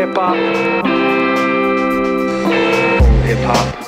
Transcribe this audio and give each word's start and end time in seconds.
hip 0.00 0.16
hop. 0.16 0.34
Hip 3.26 3.38
hop. 3.44 3.80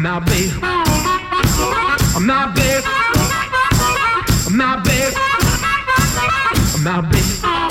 I'm 0.00 0.04
not 0.04 0.24
big. 0.24 0.50
I'm 2.16 2.26
not 2.26 2.54
big. 2.54 2.84
I'm 4.46 4.56
not 4.56 4.82
big. 4.82 5.14
I'm 6.74 6.82
not 6.84 7.10
big. 7.12 7.69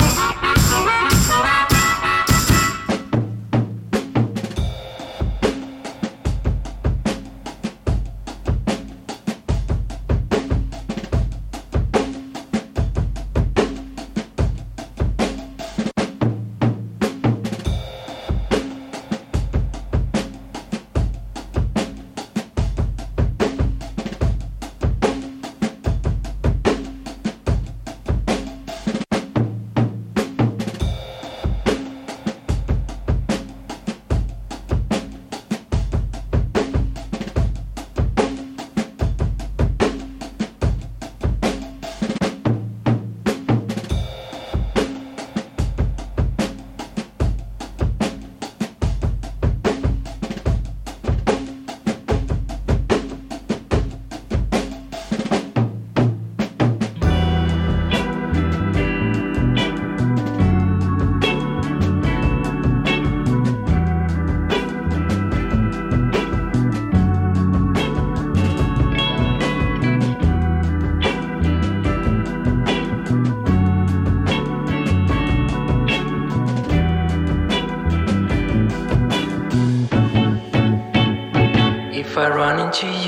Into 82.70 82.88
you. 82.88 82.99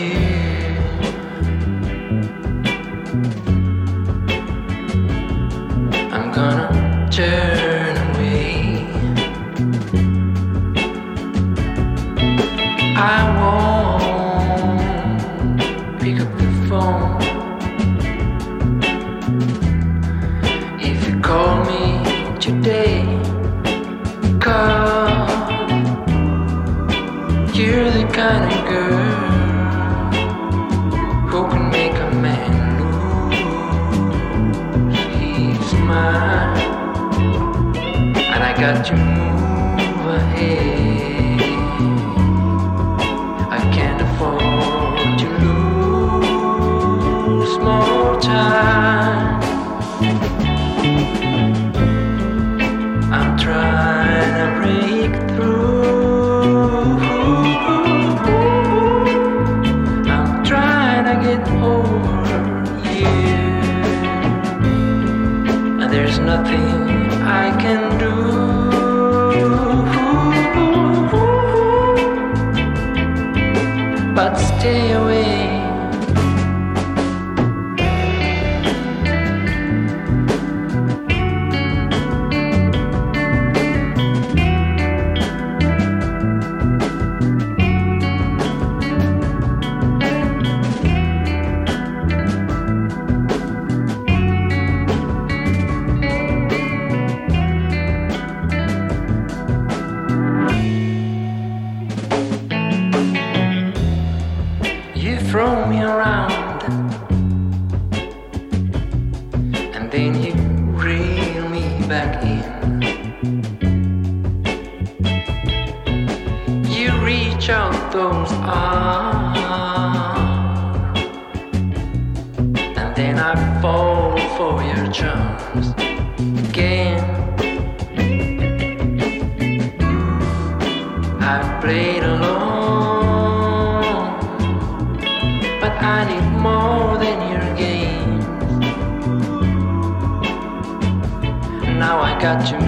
Got 142.22 142.46
to 142.46 142.61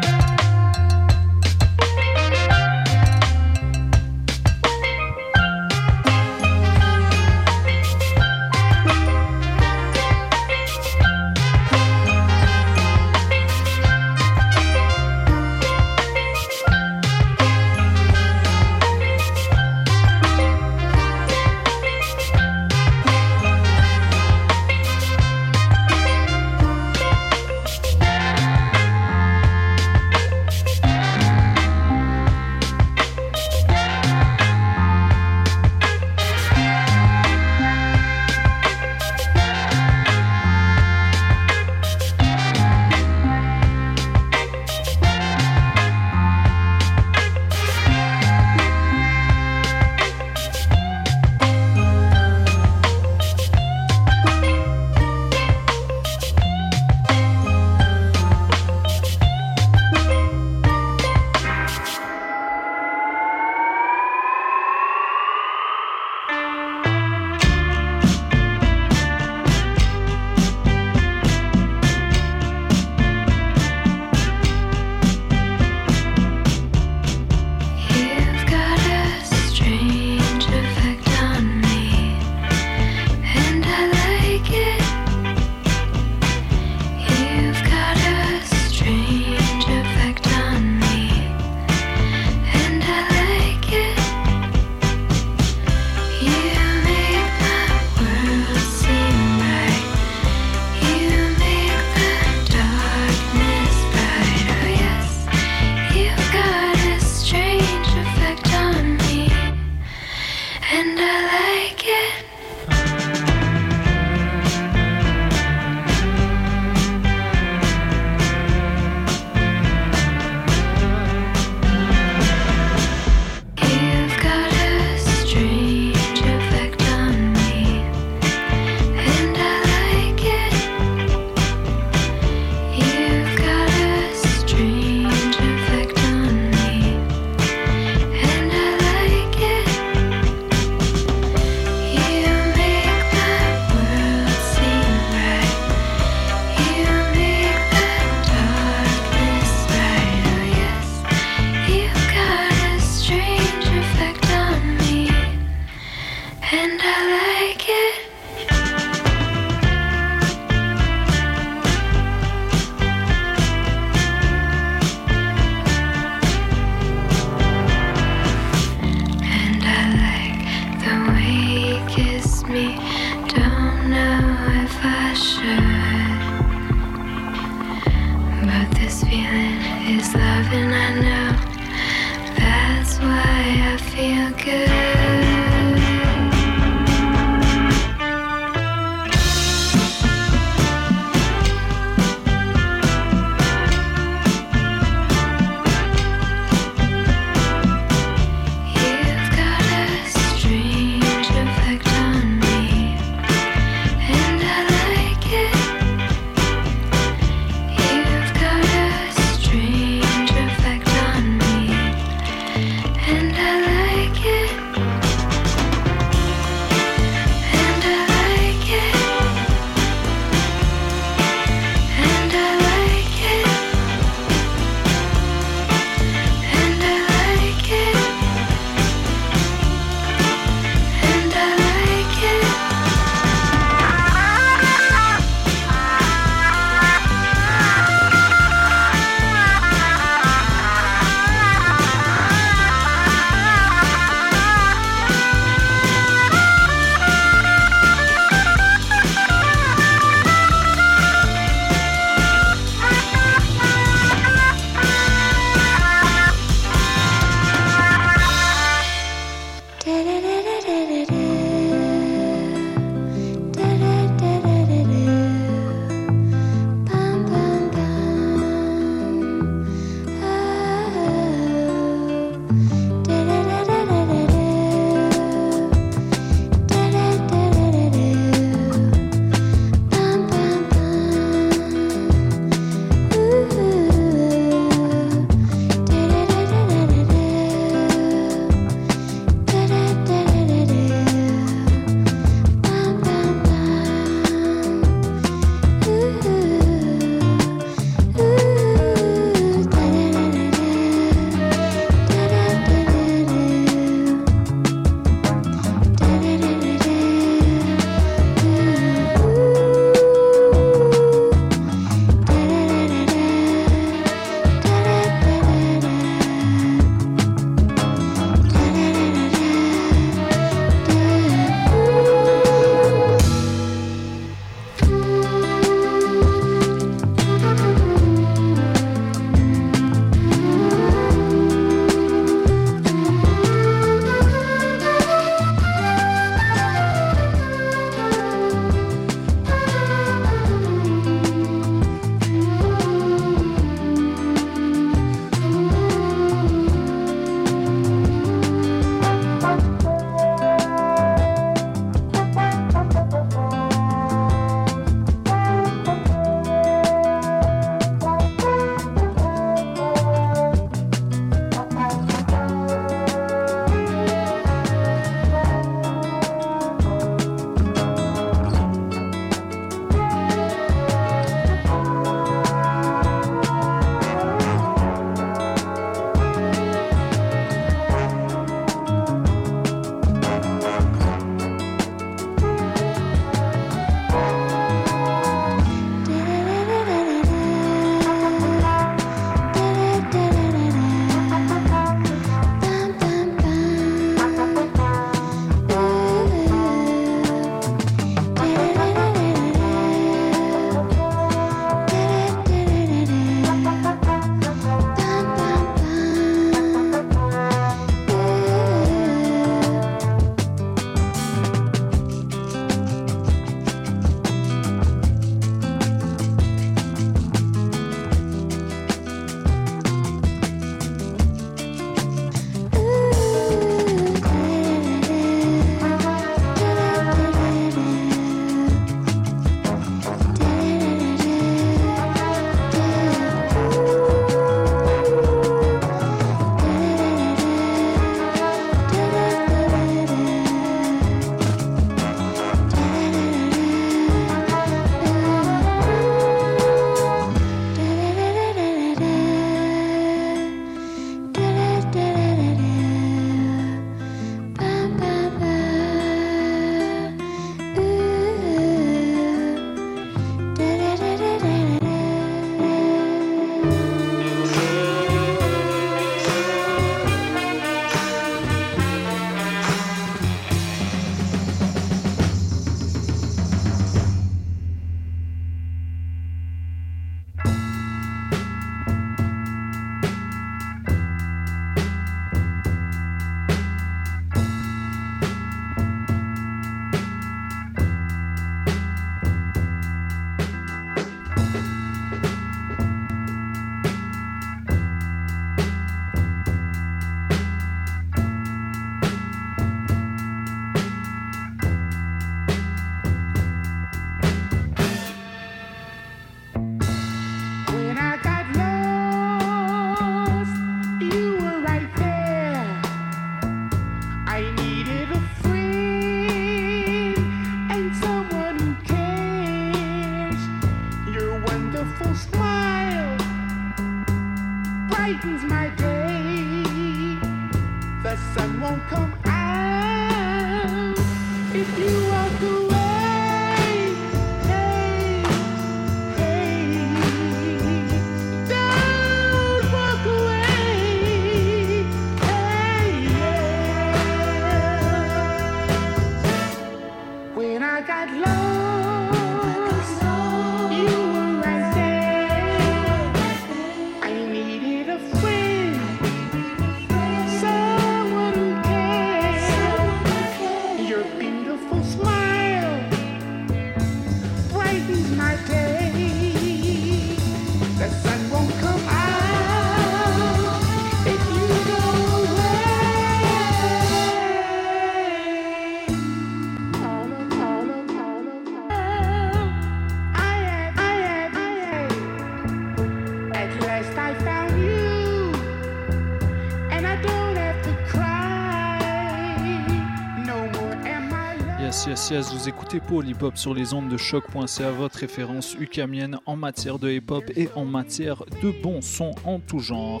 vous 592.14 592.48
écoutez 592.48 592.78
Paul 592.78 593.08
Hip 593.08 593.16
Hop 593.22 593.36
sur 593.36 593.52
les 593.52 593.74
ondes 593.74 593.88
de 593.88 593.96
choc.ca, 593.96 594.70
votre 594.70 595.00
référence 595.00 595.54
ukamienne 595.58 596.18
en 596.24 596.36
matière 596.36 596.78
de 596.78 596.88
hip 596.88 597.10
hop 597.10 597.24
et 597.34 597.48
en 597.56 597.64
matière 597.64 598.22
de 598.42 598.52
bon 598.62 598.80
son 598.80 599.10
en 599.24 599.40
tout 599.40 599.58
genre. 599.58 600.00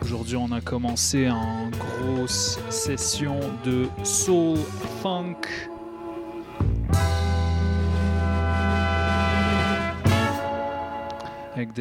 Aujourd'hui, 0.00 0.36
on 0.36 0.50
a 0.50 0.62
commencé 0.62 1.28
en 1.28 1.68
grosse 1.68 2.58
session 2.70 3.38
de 3.66 3.88
soul 4.04 4.58
funk. 5.02 5.71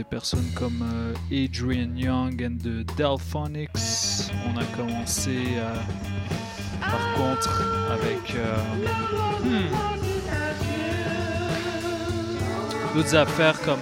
Des 0.01 0.09
personnes 0.09 0.49
comme 0.55 0.81
euh, 0.81 1.13
Adrian 1.45 1.95
Young 1.95 2.41
and 2.43 2.57
the 2.63 2.83
Delphonics. 2.97 4.31
On 4.47 4.57
a 4.57 4.65
commencé 4.75 5.37
euh, 5.57 5.75
par 6.79 7.13
contre 7.15 7.61
avec 7.91 8.35
euh, 8.35 8.57
hmm, 9.43 9.75
d'autres 12.95 13.15
affaires 13.15 13.61
comme 13.61 13.79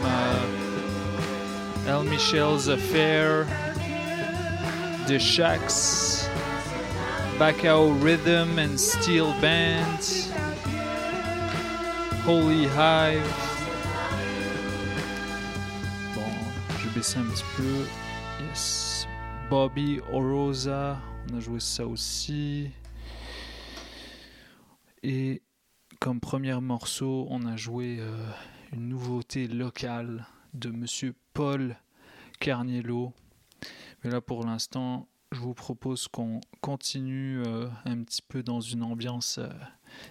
El 1.87 2.03
Michel's 2.09 2.67
Affair, 2.67 3.45
The 5.07 5.17
Shacks, 5.17 6.27
Bacao 7.39 7.93
Rhythm 8.03 8.59
and 8.59 8.77
Steel 8.77 9.33
Band, 9.41 10.01
Holy 12.27 12.67
Hive. 12.67 13.48
Un 16.99 17.23
petit 17.23 17.45
peu. 17.55 17.85
Bobby 19.49 20.01
Orosa, 20.11 20.99
on 21.31 21.37
a 21.37 21.39
joué 21.39 21.61
ça 21.61 21.87
aussi. 21.87 22.71
Et 25.01 25.41
comme 26.01 26.19
premier 26.19 26.59
morceau, 26.59 27.25
on 27.29 27.45
a 27.45 27.55
joué 27.55 27.99
euh, 28.01 28.29
une 28.73 28.89
nouveauté 28.89 29.47
locale 29.47 30.27
de 30.53 30.71
Monsieur 30.71 31.15
Paul 31.33 31.77
Carniello. 32.41 33.13
Mais 34.03 34.09
là, 34.09 34.19
pour 34.19 34.43
l'instant, 34.43 35.07
je 35.31 35.39
vous 35.39 35.53
propose 35.53 36.09
qu'on 36.09 36.41
continue 36.59 37.41
euh, 37.47 37.69
un 37.85 38.03
petit 38.03 38.21
peu 38.21 38.43
dans 38.43 38.59
une 38.59 38.83
ambiance 38.83 39.37
euh, 39.37 39.47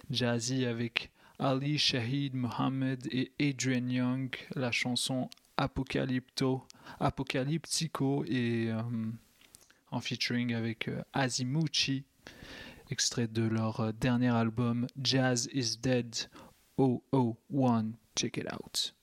jazzy 0.09 0.65
avec 0.65 1.11
Ali 1.37 1.77
Shahid 1.77 2.33
Mohammed 2.33 3.07
et 3.11 3.31
Adrian 3.39 3.89
Young, 3.89 4.35
la 4.55 4.71
chanson 4.71 5.29
Apocalypto, 5.59 6.65
Apocalyptico 7.01 8.23
et 8.25 8.71
euh, 8.71 8.81
en 9.91 9.99
featuring 9.99 10.53
avec 10.53 10.87
euh, 10.87 11.01
Azimuchi, 11.11 12.05
extrait 12.89 13.27
de 13.27 13.43
leur 13.43 13.81
euh, 13.81 13.91
dernier 13.91 14.29
album 14.29 14.87
Jazz 15.03 15.49
is 15.51 15.77
Dead 15.81 16.15
001. 16.77 17.91
Check 18.15 18.37
it 18.37 18.47
out. 18.53 18.93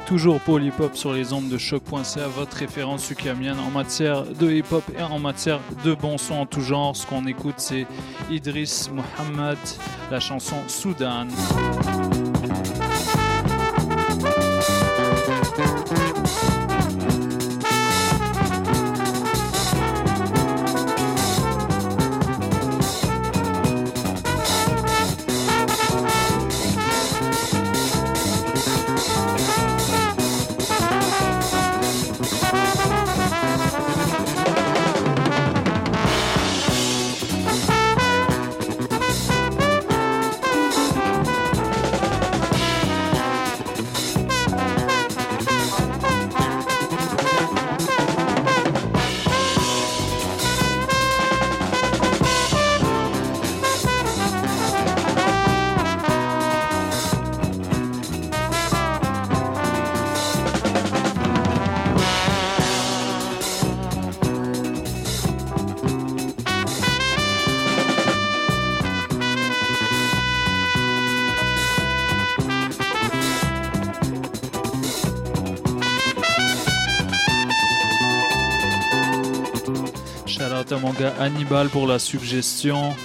Toujours 0.00 0.40
Paul 0.40 0.64
Hip 0.64 0.80
Hop 0.80 0.96
sur 0.96 1.12
les 1.12 1.32
ondes 1.32 1.48
de 1.48 1.58
choc.ca, 1.58 2.26
votre 2.28 2.56
référence 2.56 3.10
ukamienne 3.10 3.58
en 3.58 3.70
matière 3.70 4.24
de 4.24 4.50
hip 4.50 4.64
hop 4.70 4.84
et 4.98 5.02
en 5.02 5.18
matière 5.18 5.60
de 5.84 5.94
bon 5.94 6.18
son 6.18 6.34
en 6.34 6.46
tout 6.46 6.60
genre. 6.60 6.96
Ce 6.96 7.06
qu'on 7.06 7.26
écoute, 7.26 7.56
c'est 7.58 7.86
Idris 8.30 8.88
Muhammad, 8.92 9.58
la 10.10 10.20
chanson 10.20 10.56
Soudan. 10.68 11.26
Hannibal 81.22 81.68
pour 81.68 81.86
la 81.86 82.00
suggestion. 82.00 82.96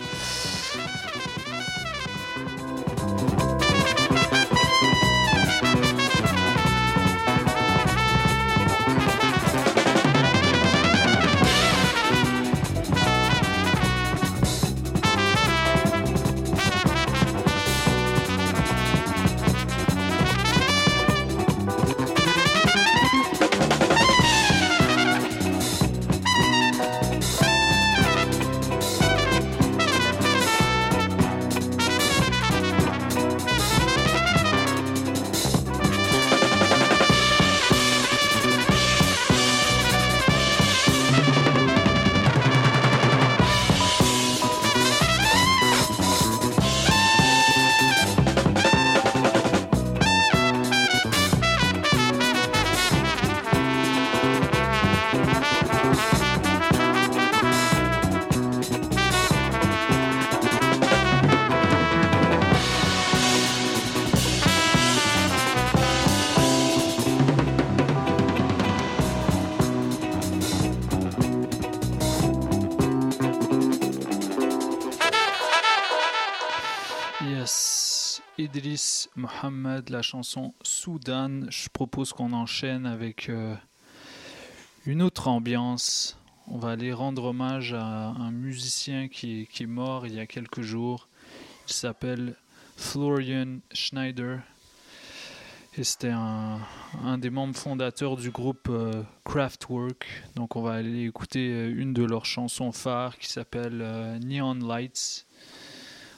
Idris 78.40 79.08
Mohamed, 79.16 79.90
la 79.90 80.04
chanson 80.04 80.54
Soudan. 80.62 81.50
Je 81.50 81.70
propose 81.70 82.14
qu'on 82.14 82.34
enchaîne 82.34 82.86
avec 82.86 83.30
euh, 83.30 83.56
une 84.86 85.02
autre 85.02 85.28
ambiance. 85.28 86.20
On 86.48 86.60
va 86.60 86.70
aller 86.70 86.94
rendre 86.94 87.24
hommage 87.24 87.74
à 87.74 88.10
un 88.10 88.30
musicien 88.30 89.08
qui 89.08 89.48
est, 89.60 89.66
mort 89.66 90.06
il 90.06 90.14
y 90.14 90.20
a 90.20 90.28
quelques 90.28 90.62
jours. 90.62 91.08
Il 91.68 91.74
s'appelle 91.74 92.36
Florian 92.76 93.58
Schneider. 93.74 94.42
Et 95.76 95.84
c'était 95.84 96.12
un, 96.12 96.60
un 97.04 97.18
des 97.18 97.32
membres 97.32 97.58
fondateurs 97.58 98.18
du 98.18 98.30
groupe 98.30 98.68
euh, 98.70 99.02
Kraftwerk. 99.26 100.06
Donc 100.36 100.56
on 100.56 100.62
va 100.62 100.74
aller 100.74 101.06
écouter 101.06 101.50
euh, 101.50 101.74
une 101.76 101.94
de 101.94 102.04
leurs 102.04 102.26
chansons 102.26 102.72
phares 102.72 103.18
qui 103.18 103.30
s'appelle 103.30 103.82
euh, 103.82 104.20
Neon 104.20 104.56
Lights 104.56 105.27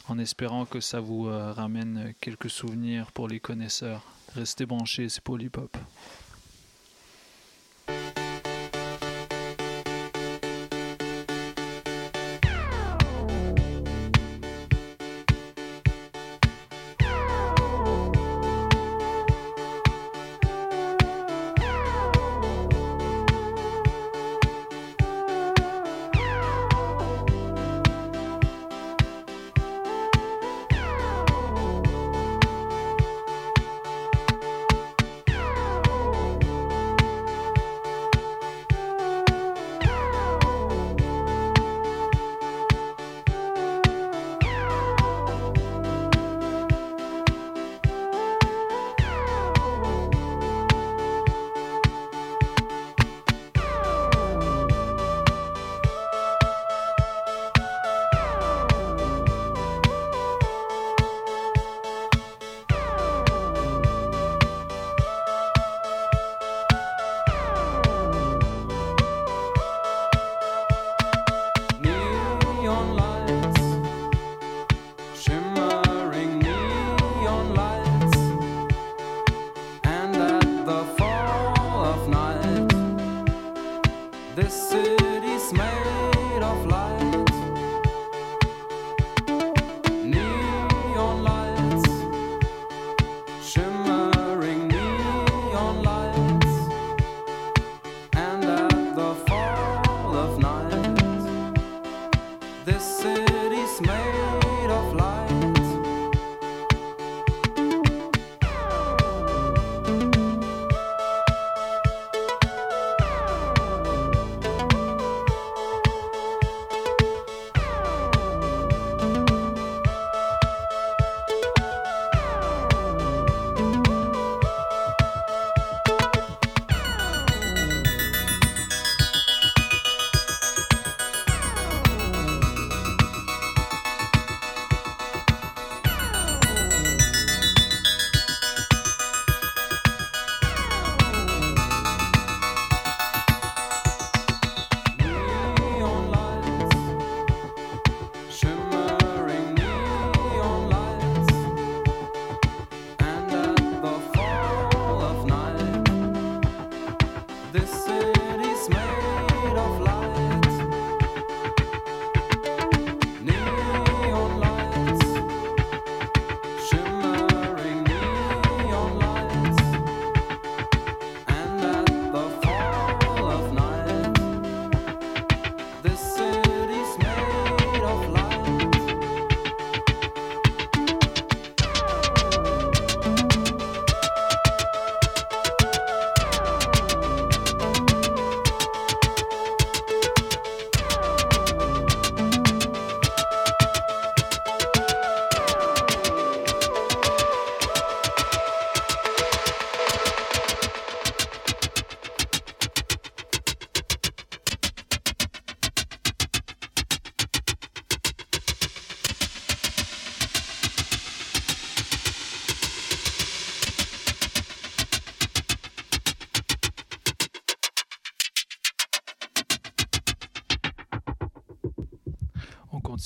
en 0.09 0.17
espérant 0.17 0.65
que 0.65 0.79
ça 0.79 0.99
vous 0.99 1.27
euh, 1.27 1.51
ramène 1.51 2.13
quelques 2.19 2.49
souvenirs 2.49 3.11
pour 3.11 3.27
les 3.27 3.39
connaisseurs. 3.39 4.03
Restez 4.35 4.65
branchés, 4.65 5.09
c'est 5.09 5.23
Polypop. 5.23 5.77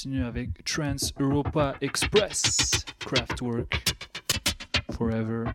Continue 0.03 0.25
avec 0.25 0.65
Trans 0.65 1.13
Europa 1.17 1.75
Express, 1.79 2.83
Kraftwerk, 2.99 3.95
Forever. 4.97 5.45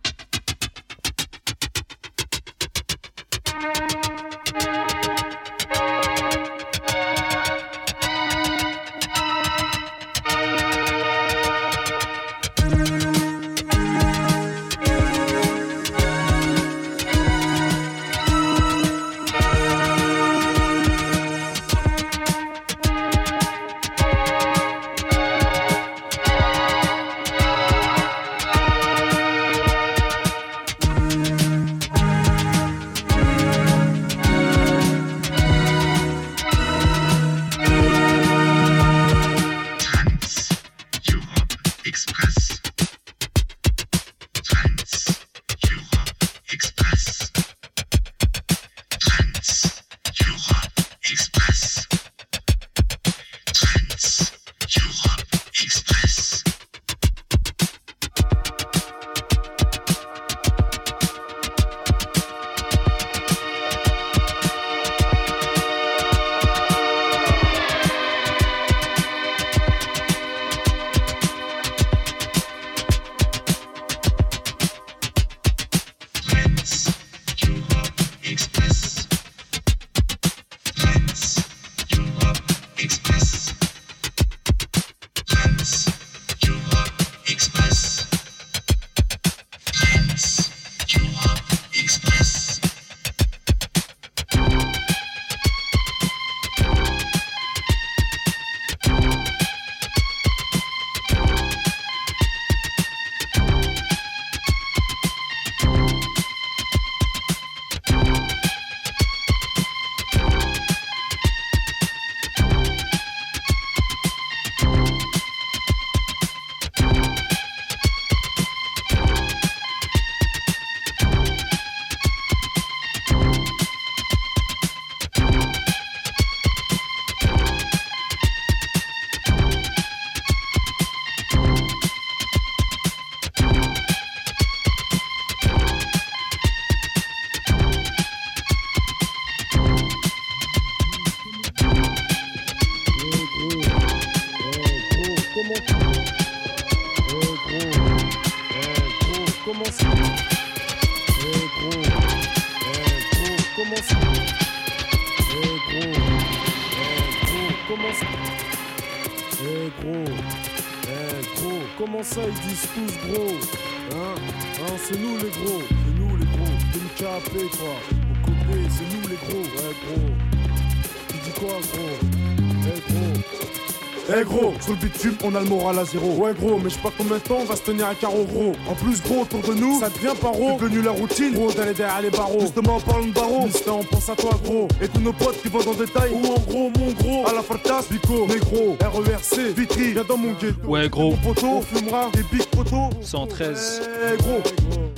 Sur 174.68 174.76
le 174.76 174.88
bitume, 174.88 175.16
on 175.24 175.34
a 175.34 175.40
le 175.40 175.46
moral 175.46 175.78
à 175.78 175.84
zéro. 175.84 176.10
Ouais 176.16 176.34
gros, 176.34 176.58
mais 176.58 176.68
je 176.68 176.74
sais 176.74 176.80
pas 176.80 176.92
combien 176.96 177.16
de 177.16 177.22
temps 177.22 177.38
on 177.40 177.44
va 177.44 177.56
se 177.56 177.62
tenir 177.62 177.86
à 177.86 177.94
carreau 177.94 178.24
gros. 178.24 178.52
En 178.68 178.74
plus 178.74 179.00
gros, 179.02 179.22
autour 179.22 179.40
de 179.40 179.54
nous, 179.54 179.80
ça 179.80 179.88
devient 179.88 180.14
paro. 180.20 180.58
Devenu 180.58 180.82
la 180.82 180.90
routine, 180.90 181.32
gros, 181.32 181.50
d'aller 181.52 181.72
derrière 181.72 182.02
les 182.02 182.10
barreaux. 182.10 182.40
Justement, 182.40 182.76
en 182.76 182.80
parlant 182.80 183.06
de 183.06 183.12
barreaux, 183.12 183.46
on 183.46 183.84
pense 183.84 184.08
à 184.08 184.16
toi 184.16 184.38
gros. 184.44 184.68
Et 184.82 184.88
tous 184.88 185.00
nos 185.00 185.12
potes 185.12 185.40
qui 185.40 185.48
vont 185.48 185.62
dans 185.62 185.72
le 185.72 185.86
détail. 185.86 186.10
Ou 186.12 186.26
en 186.26 186.40
gros, 186.40 186.70
mon 186.78 186.92
gros, 186.92 187.26
à 187.26 187.32
la 187.32 187.42
fartas, 187.42 187.86
Bico, 187.90 188.26
négro, 188.26 188.76
RERC, 188.80 189.54
Vitry, 189.56 189.92
viens 189.92 190.04
dans 190.06 190.18
mon 190.18 190.32
ghetto. 190.32 190.66
Ouais, 190.66 190.88
gros. 190.88 191.12
Mon 191.12 191.16
poteau, 191.16 191.46
on 191.46 191.62
fumera 191.62 192.10
des 192.12 192.22
big 192.30 192.44
poteaux. 192.46 192.90
113. 193.00 193.88
Eh 194.12 194.16
gros, 194.18 194.42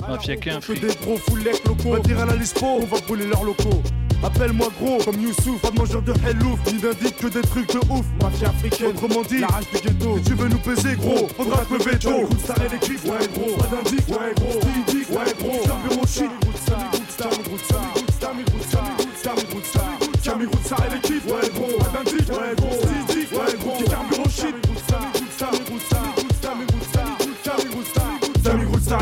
Mafia 0.09 0.35
qu'un 0.35 0.59
des 0.59 0.95
gros 1.01 1.17
foulec 1.17 1.63
locaux. 1.65 1.93
Va 1.93 1.99
dire 1.99 2.19
à 2.19 2.25
la 2.25 2.35
Lispo, 2.35 2.65
on 2.65 2.85
va 2.85 2.99
brûler 3.07 3.27
leurs 3.27 3.43
locaux. 3.43 3.81
Appelle-moi 4.23 4.67
gros, 4.79 4.99
comme 5.03 5.19
Youssouf, 5.19 5.59
pas 5.61 5.71
de 5.71 5.79
mangeur 5.79 6.01
de 6.01 6.13
hellouf, 6.27 6.59
ni 6.71 6.79
d'indique 6.79 7.17
que 7.17 7.27
des 7.27 7.41
trucs 7.41 7.73
de 7.73 7.79
ouf. 7.89 8.05
Mafia 8.21 8.49
africaine, 8.49 8.87
autrement 8.89 9.23
dit, 9.27 9.39
la 9.39 9.47
rage 9.47 9.65
du 9.73 9.79
ghetto. 9.81 10.17
Si 10.17 10.23
tu 10.23 10.33
veux 10.35 10.47
nous 10.47 10.59
peser 10.59 10.95
gros, 10.95 11.27
faudra 11.35 11.63
lever 11.71 11.97
tôt. 11.97 12.21
Écoute, 12.21 12.45
ça 12.45 12.53
les 12.59 13.09
ouais 13.09 13.27
gros, 13.33 13.57
pas 13.57 13.67
d'indique, 13.67 14.07
ouais 14.09 14.33
gros, 14.35 14.61
Stidique, 14.61 15.09
ouais 15.09 15.33
gros, 15.39 16.07
shit, 16.07 16.29
gros, 16.41 16.51
pas 16.67 16.75
d'indique, 16.75 17.11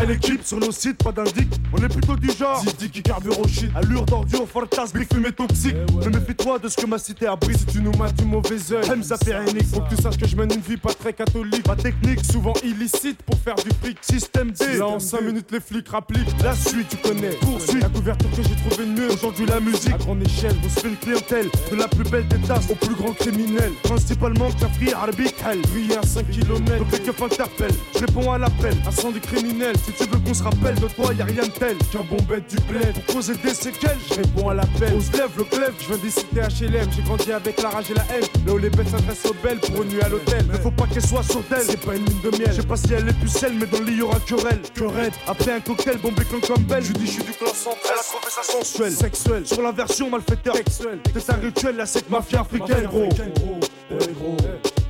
L'équipe 0.09 0.43
sur 0.43 0.57
nos 0.57 0.71
sites, 0.71 1.03
pas 1.03 1.11
d'indic. 1.11 1.47
On 1.71 1.77
est 1.77 1.87
plutôt 1.87 2.15
du 2.15 2.31
genre 2.31 2.59
Zidi 2.61 2.89
qui 2.89 3.03
carbure 3.03 3.39
au 3.39 3.47
shit. 3.47 3.69
Allure 3.75 4.05
d'ordure, 4.05 4.47
big 4.91 5.07
fumée 5.13 5.31
toxique. 5.31 5.75
Mais 6.03 6.09
méfie-toi 6.09 6.57
de 6.57 6.67
ce 6.67 6.77
que 6.77 6.87
ma 6.87 6.97
cité 6.97 7.27
abrite. 7.27 7.59
Si 7.59 7.65
tu 7.67 7.79
nous 7.79 7.91
mates 7.91 8.15
du 8.15 8.25
mauvais 8.25 8.57
oeil, 8.71 8.89
Hamza 8.89 9.19
Pérénique. 9.19 9.67
Faut 9.67 9.81
que 9.81 9.95
tu 9.95 10.01
saches 10.01 10.17
que 10.17 10.27
je 10.27 10.35
mène 10.35 10.51
une 10.51 10.61
vie 10.61 10.77
pas 10.77 10.95
très 10.95 11.13
catholique. 11.13 11.67
Ma 11.67 11.75
technique, 11.75 12.25
souvent 12.25 12.53
illicite 12.63 13.21
pour 13.21 13.37
faire 13.37 13.53
du 13.53 13.69
fric. 13.83 13.99
Système 14.01 14.49
D. 14.49 14.79
Là 14.79 14.87
en 14.87 14.99
5 14.99 15.21
minutes, 15.21 15.51
les 15.51 15.59
flics 15.59 15.89
rappliquent. 15.89 16.41
La 16.43 16.55
suite, 16.55 16.87
tu 16.89 16.97
connais. 16.97 17.35
Poursuite. 17.41 17.83
La 17.83 17.89
couverture 17.89 18.31
que 18.31 18.41
j'ai 18.41 18.55
trouvé 18.67 18.87
mieux. 18.87 19.11
Aujourd'hui, 19.11 19.45
la 19.45 19.59
musique. 19.59 19.93
À 19.93 19.97
grande 19.99 20.23
échelle, 20.23 20.55
vous 20.63 20.69
serez 20.69 20.89
une 20.89 20.97
clientèle. 20.97 21.49
De 21.69 21.75
la 21.75 21.87
plus 21.87 22.09
belle 22.09 22.27
des 22.29 22.39
tasses 22.39 22.67
au 22.71 22.75
plus 22.75 22.95
grand 22.95 23.13
criminel. 23.13 23.73
Principalement, 23.83 24.49
Kafri, 24.59 24.91
Arabic, 24.91 25.35
Hell. 25.45 25.61
À 26.01 26.03
5 26.03 26.31
km. 26.31 26.77
Donc 26.79 26.91
les 26.91 26.99
keufs 26.99 27.21
interpellent. 27.21 27.75
Je 27.93 27.99
réponds 27.99 28.31
à 28.31 28.39
l'appel. 28.39 28.75
Un 28.87 28.91
sang 28.91 29.11
du 29.11 29.19
criminel. 29.19 29.75
Si 29.85 29.98
tu 29.99 30.09
veux 30.09 30.19
qu'on 30.19 30.33
se 30.33 30.43
rappelle 30.43 30.75
de 30.75 30.87
toi, 30.87 31.13
y 31.13 31.21
a 31.21 31.25
rien 31.25 31.43
de 31.43 31.51
tel. 31.51 31.77
Qu'un 31.91 32.03
bon 32.09 32.21
bête 32.23 32.49
du 32.49 32.55
bled. 32.71 32.93
Pour 32.93 33.15
causer 33.15 33.35
des 33.35 33.53
séquelles, 33.53 33.97
je 34.09 34.15
réponds 34.15 34.49
à 34.49 34.53
l'appel. 34.53 34.93
On 34.95 35.01
se 35.01 35.11
lève 35.11 35.31
le 35.37 35.43
clève. 35.43 35.73
Je 35.79 35.87
viens 35.87 35.97
des 35.97 36.09
cités 36.09 36.41
HLM. 36.41 36.89
J'ai 36.95 37.01
grandi 37.03 37.31
avec 37.31 37.61
la 37.61 37.69
rage 37.69 37.91
et 37.91 37.93
la 37.93 38.03
haine. 38.13 38.25
Là 38.45 38.53
où 38.53 38.57
les 38.57 38.69
bêtes 38.69 38.89
s'adressent 38.89 39.25
aux 39.25 39.35
belles 39.43 39.59
pour 39.59 39.83
une 39.83 39.89
nuit 39.89 40.01
à 40.01 40.09
l'hôtel. 40.09 40.45
Ne 40.47 40.57
faut 40.57 40.71
pas 40.71 40.87
qu'elle 40.87 41.05
soit 41.05 41.23
sur 41.23 41.41
d'elle. 41.49 41.65
C'est 41.67 41.85
pas 41.85 41.95
une 41.95 42.05
lune 42.05 42.21
de 42.23 42.37
miel. 42.37 42.49
Je 42.51 42.61
sais 42.61 42.67
pas 42.67 42.77
si 42.77 42.93
elle 42.93 43.09
est 43.09 43.19
pucelle, 43.19 43.53
mais 43.59 43.65
dans 43.65 43.79
le 43.79 43.85
lit 43.85 43.97
y 43.97 44.01
aura 44.01 44.19
querelle. 44.19 44.61
Querelle. 44.73 45.11
Après 45.27 45.51
un 45.51 45.59
cocktail, 45.59 45.97
bombé 45.97 46.23
comme 46.25 46.41
comme 46.41 46.63
belle. 46.63 46.83
Je 46.83 46.93
dis, 46.93 47.05
je 47.05 47.11
suis 47.11 47.23
du 47.23 47.31
clan 47.31 47.53
central. 47.53 47.93
Elle 47.93 47.99
a 47.99 48.03
trouvé 48.03 48.29
ça 48.29 48.43
sensuel. 48.43 48.91
Sexuel. 48.91 49.45
Sur 49.45 49.61
la 49.61 49.71
version 49.71 50.09
malfaiteur. 50.09 50.55
Sexuel. 50.55 50.99
C'est 51.13 51.31
un 51.31 51.35
rituel, 51.35 51.75
la 51.75 51.85
sec 51.85 52.09
mafia 52.09 52.41
africaine, 52.41 52.85
gros. 52.85 53.09
Gros. 53.09 54.37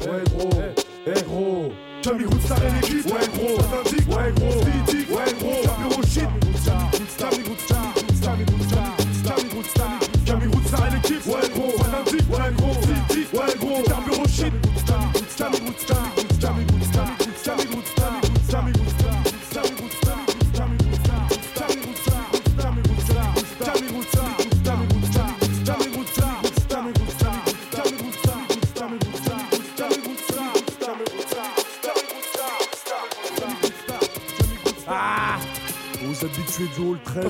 Ouais 0.01 0.23
gros. 0.37 0.49
Gros. 1.25 1.71
Jamie 2.01 2.25
Roots, 2.25 2.47
ça 2.47 2.55
l'équipe. 2.55 3.05
Ouais 3.07 3.27
gros. 3.33 4.15
Ouais 4.15 4.31
gros. 4.35 4.98
shit. 6.09 6.23
Tell 7.17 7.31
me 7.37 7.49
what's 7.49 7.71
up. 7.71 7.78
Joule 36.79 36.97
13. 37.03 37.25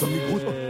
Comme 0.00 0.08
les 0.08 0.63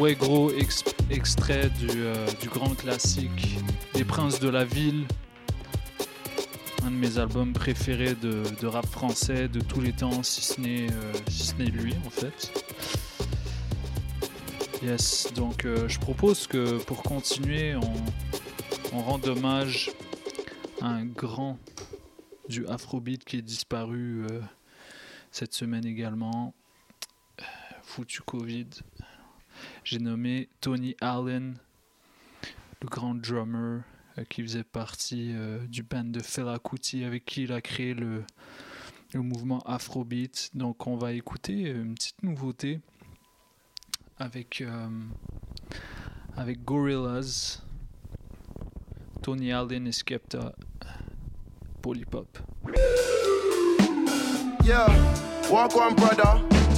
Ouais 0.00 0.14
gros 0.14 0.50
ex- 0.50 0.82
extrait 1.10 1.68
du, 1.78 1.90
euh, 1.90 2.26
du 2.40 2.48
grand 2.48 2.74
classique 2.74 3.58
des 3.92 4.02
Princes 4.02 4.40
de 4.40 4.48
la 4.48 4.64
Ville. 4.64 5.04
Un 6.82 6.90
de 6.90 6.96
mes 6.96 7.18
albums 7.18 7.52
préférés 7.52 8.14
de, 8.14 8.66
rap 8.66 8.86
français 8.86 9.46
de 9.48 9.60
tous 9.60 9.82
les 9.82 9.92
temps, 9.92 10.22
si 10.22 10.40
ce 10.40 10.58
n'est 10.58 10.90
euh, 10.90 11.70
lui 11.70 11.92
en 12.06 12.08
fait. 12.08 12.64
Yes, 14.82 15.30
donc 15.34 15.66
euh, 15.66 15.86
je 15.86 15.98
propose 16.00 16.46
que 16.46 16.78
pour 16.84 17.02
continuer, 17.02 17.76
on, 17.76 18.96
on 18.96 19.02
rende 19.02 19.28
hommage 19.28 19.90
à 20.80 20.86
un 20.86 21.04
grand 21.04 21.58
du 22.48 22.66
Afrobeat 22.68 23.22
qui 23.22 23.36
est 23.36 23.42
disparu 23.42 24.24
cette 25.30 25.52
semaine 25.52 25.84
également 25.84 26.54
foutu 27.82 28.22
Covid. 28.22 28.66
J'ai 29.82 29.98
nommé 29.98 30.48
Tony 30.60 30.94
Allen, 31.00 31.56
le 32.82 32.88
grand 32.88 33.14
drummer 33.14 33.82
euh, 34.18 34.24
qui 34.28 34.42
faisait 34.42 34.62
partie 34.62 35.32
euh, 35.34 35.66
du 35.66 35.82
band 35.82 36.04
de 36.04 36.20
Fela 36.20 36.58
Kuti 36.58 37.04
avec 37.04 37.24
qui 37.24 37.44
il 37.44 37.52
a 37.52 37.60
créé 37.60 37.94
le, 37.94 38.24
mouvement 39.14 39.60
Afrobeat. 39.60 40.50
Donc 40.54 40.86
on 40.86 40.96
va 40.96 41.12
écouter 41.12 41.70
une 41.70 41.94
petite 41.94 42.22
nouveauté 42.22 42.80
avec, 44.18 44.60
euh, 44.60 44.88
Gorillaz, 46.64 47.62
Tony 49.22 49.50
Allen 49.52 49.86
et 49.86 49.92
Skepta, 49.92 50.54
Polypop. 51.80 52.38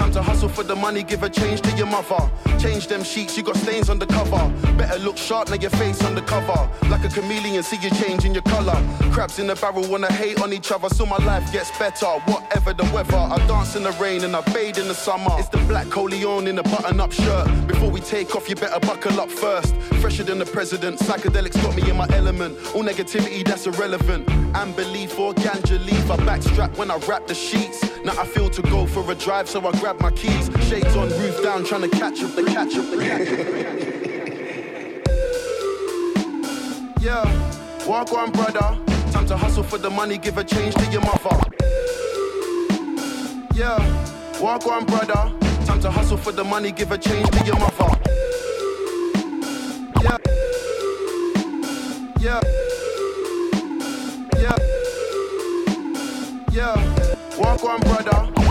Time 0.02 0.10
to 0.10 0.20
hustle 0.20 0.48
for 0.48 0.64
the 0.64 0.74
money, 0.74 1.04
give 1.04 1.22
a 1.22 1.30
change 1.30 1.60
to 1.60 1.70
your 1.76 1.86
mother. 1.86 2.28
Change 2.58 2.88
them 2.88 3.04
sheets, 3.04 3.36
you 3.36 3.44
got 3.44 3.56
stains 3.56 3.88
on 3.88 4.00
the 4.00 4.06
cover. 4.06 4.52
Better 4.76 4.98
look 4.98 5.16
sharp, 5.16 5.48
now 5.48 5.54
your 5.54 5.70
face 5.70 6.02
on 6.02 6.16
the 6.16 6.22
cover. 6.22 6.68
Like 6.88 7.04
a 7.04 7.08
chameleon, 7.08 7.62
see 7.62 7.76
you 7.76 7.90
changing 7.90 8.34
your 8.34 8.42
color. 8.42 8.74
Crabs 9.12 9.38
in 9.38 9.46
the 9.46 9.54
barrel 9.54 9.86
wanna 9.86 10.12
hate 10.12 10.42
on 10.42 10.52
each 10.52 10.72
other, 10.72 10.88
so 10.88 11.06
my 11.06 11.18
life 11.18 11.52
gets 11.52 11.70
better. 11.78 12.06
Whatever 12.26 12.72
the 12.72 12.82
weather, 12.92 13.16
I 13.16 13.38
dance 13.46 13.76
in 13.76 13.84
the 13.84 13.92
rain 13.92 14.24
and 14.24 14.34
I 14.34 14.40
bathe 14.52 14.78
in 14.78 14.88
the 14.88 14.94
summer. 14.94 15.36
It's 15.38 15.48
the 15.48 15.58
black 15.68 15.88
Corleone 15.88 16.48
in 16.48 16.58
a 16.58 16.64
button 16.64 16.98
up 16.98 17.12
shirt. 17.12 17.68
Before 17.68 17.88
we 17.88 18.00
take 18.00 18.34
off, 18.34 18.48
you 18.48 18.56
better 18.56 18.80
buckle 18.80 19.20
up 19.20 19.30
first. 19.30 19.76
Fresher 20.00 20.24
than 20.24 20.40
the 20.40 20.46
president, 20.46 20.98
psychedelics 20.98 21.62
got 21.62 21.76
me 21.76 21.88
in 21.88 21.96
my 21.96 22.08
element. 22.10 22.58
All 22.74 22.82
negativity, 22.82 23.44
that's 23.44 23.68
irrelevant. 23.68 24.28
And 24.56 24.74
belief 24.74 25.16
or 25.16 25.32
ganja 25.32 25.78
leaf, 25.86 26.10
I 26.10 26.16
backstrap 26.16 26.76
when 26.76 26.90
I 26.90 26.96
wrap 27.06 27.28
the 27.28 27.34
sheets. 27.34 27.84
Now 28.04 28.20
I 28.20 28.26
feel 28.26 28.50
to 28.50 28.62
go 28.62 28.84
for 28.84 29.08
a 29.08 29.14
drive, 29.14 29.48
so 29.48 29.64
I 29.64 29.70
grab 29.78 29.91
my 30.00 30.10
keys. 30.12 30.50
Shades 30.68 30.96
on, 30.96 31.08
roof 31.10 31.42
down, 31.42 31.64
trying 31.64 31.82
to 31.82 31.88
catch 31.88 32.22
up 32.22 32.34
the 32.34 32.44
catch 32.44 32.76
up 32.76 32.90
the 32.90 32.96
catch 33.04 33.28
up. 33.28 34.02
Yeah, 37.02 37.24
walk 37.84 38.12
on, 38.12 38.30
brother. 38.30 38.78
Time 39.10 39.26
to 39.26 39.36
hustle 39.36 39.64
for 39.64 39.76
the 39.76 39.90
money, 39.90 40.18
give 40.18 40.38
a 40.38 40.44
change 40.44 40.72
to 40.76 40.86
your 40.92 41.00
mother. 41.00 41.36
Yeah, 43.56 43.80
walk 44.40 44.66
on, 44.66 44.84
brother. 44.86 45.32
Time 45.66 45.80
to 45.80 45.90
hustle 45.90 46.16
for 46.16 46.30
the 46.30 46.44
money, 46.44 46.70
give 46.70 46.92
a 46.92 46.98
change 46.98 47.28
to 47.30 47.44
your 47.44 47.58
mother. 47.58 47.98
Yeah, 50.00 50.18
yeah, 52.20 52.40
yeah, 54.38 54.56
yeah. 56.52 57.36
Walk 57.36 57.64
on, 57.64 57.80
brother. 57.80 58.41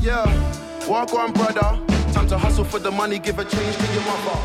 Yeah, 0.00 0.24
walk 0.88 1.12
on, 1.12 1.32
brother. 1.32 1.78
Time 2.12 2.26
to 2.28 2.38
hustle 2.38 2.64
for 2.64 2.78
the 2.78 2.90
money, 2.90 3.18
give 3.18 3.38
a 3.38 3.44
change 3.44 3.76
to 3.76 3.92
your 3.92 4.02
mother. 4.02 4.38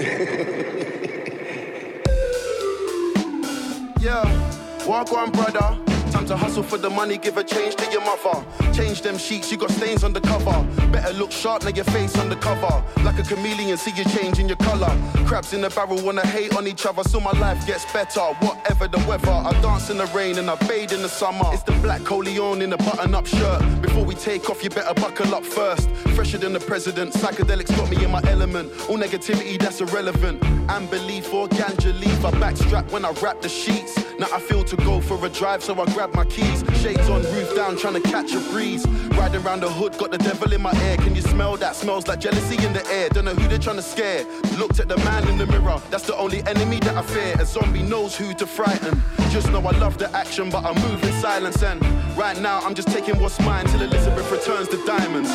yeah, 4.00 4.86
walk 4.86 5.12
on, 5.12 5.30
brother. 5.32 5.93
Time 6.24 6.38
to 6.38 6.42
hustle 6.42 6.62
for 6.62 6.78
the 6.78 6.88
money, 6.88 7.18
give 7.18 7.36
a 7.36 7.44
change 7.44 7.76
to 7.76 7.90
your 7.92 8.00
mother. 8.00 8.42
Change 8.72 9.02
them 9.02 9.18
sheets, 9.18 9.52
you 9.52 9.58
got 9.58 9.70
stains 9.70 10.02
on 10.02 10.14
the 10.14 10.22
cover. 10.22 10.66
Better 10.90 11.12
look 11.12 11.30
sharp, 11.30 11.64
now 11.64 11.68
your 11.68 11.84
face 11.84 12.16
on 12.16 12.30
the 12.30 12.36
cover. 12.36 12.82
Like 13.02 13.18
a 13.18 13.22
chameleon, 13.22 13.76
see 13.76 13.90
you 13.90 14.04
changing 14.04 14.48
your 14.48 14.56
color. 14.56 14.90
Crabs 15.26 15.52
in 15.52 15.60
the 15.60 15.68
barrel 15.68 16.00
wanna 16.02 16.26
hate 16.26 16.56
on 16.56 16.66
each 16.66 16.86
other, 16.86 17.02
so 17.04 17.20
my 17.20 17.32
life 17.32 17.66
gets 17.66 17.84
better. 17.92 18.22
Whatever 18.40 18.88
the 18.88 19.04
weather, 19.06 19.32
I 19.32 19.52
dance 19.60 19.90
in 19.90 19.98
the 19.98 20.06
rain 20.14 20.38
and 20.38 20.48
I 20.48 20.54
bathe 20.66 20.92
in 20.92 21.02
the 21.02 21.10
summer. 21.10 21.44
It's 21.52 21.62
the 21.62 21.72
black 21.82 22.02
Corleone 22.04 22.62
in 22.62 22.72
a 22.72 22.78
button 22.78 23.14
up 23.14 23.26
shirt. 23.26 23.60
Before 23.82 24.02
we 24.02 24.14
take 24.14 24.48
off, 24.48 24.64
you 24.64 24.70
better 24.70 24.94
buckle 24.94 25.34
up 25.34 25.44
first. 25.44 25.90
Fresher 26.16 26.38
than 26.38 26.54
the 26.54 26.60
president, 26.60 27.12
psychedelics 27.12 27.76
got 27.76 27.90
me 27.90 28.02
in 28.02 28.10
my 28.10 28.22
element. 28.28 28.72
All 28.88 28.96
negativity, 28.96 29.58
that's 29.58 29.82
irrelevant. 29.82 30.42
And 30.70 30.88
belief 30.88 31.34
or 31.34 31.48
ganja 31.48 31.92
leaf, 32.00 32.24
I 32.24 32.30
backstrap 32.30 32.90
when 32.92 33.04
I 33.04 33.10
wrap 33.20 33.42
the 33.42 33.50
sheets. 33.50 33.94
Now 34.18 34.28
I 34.32 34.38
feel 34.38 34.62
to 34.64 34.76
go 34.76 35.00
for 35.00 35.22
a 35.26 35.28
drive, 35.28 35.62
so 35.62 35.78
I 35.80 35.84
grab 35.86 36.13
my 36.14 36.24
keys. 36.24 36.64
Shades 36.80 37.08
on, 37.08 37.22
roof 37.22 37.54
down, 37.54 37.76
trying 37.76 37.94
to 37.94 38.00
catch 38.00 38.32
a 38.32 38.40
breeze. 38.50 38.86
Riding 39.18 39.44
around 39.44 39.60
the 39.60 39.70
hood, 39.70 39.96
got 39.98 40.10
the 40.10 40.18
devil 40.18 40.52
in 40.52 40.62
my 40.62 40.72
ear. 40.84 40.96
Can 40.96 41.14
you 41.14 41.22
smell 41.22 41.56
that? 41.56 41.76
Smells 41.76 42.06
like 42.06 42.20
jealousy 42.20 42.56
in 42.64 42.72
the 42.72 42.86
air. 42.88 43.08
Don't 43.08 43.24
know 43.24 43.34
who 43.34 43.48
they're 43.48 43.58
trying 43.58 43.76
to 43.76 43.82
scare. 43.82 44.24
Looked 44.58 44.80
at 44.80 44.88
the 44.88 44.96
man 44.98 45.26
in 45.28 45.38
the 45.38 45.46
mirror, 45.46 45.80
that's 45.90 46.06
the 46.06 46.16
only 46.16 46.42
enemy 46.46 46.78
that 46.80 46.96
I 46.96 47.02
fear. 47.02 47.34
A 47.38 47.46
zombie 47.46 47.82
knows 47.82 48.16
who 48.16 48.34
to 48.34 48.46
frighten. 48.46 49.02
Just 49.30 49.50
know 49.50 49.60
I 49.60 49.76
love 49.78 49.98
the 49.98 50.10
action, 50.16 50.50
but 50.50 50.64
I 50.64 50.72
move 50.88 51.02
in 51.02 51.12
silence. 51.20 51.62
And 51.62 51.84
right 52.16 52.38
now, 52.40 52.60
I'm 52.60 52.74
just 52.74 52.88
taking 52.88 53.20
what's 53.20 53.40
mine 53.40 53.66
till 53.66 53.82
Elizabeth 53.82 54.30
returns 54.30 54.68
the 54.68 54.82
diamonds. 54.86 55.30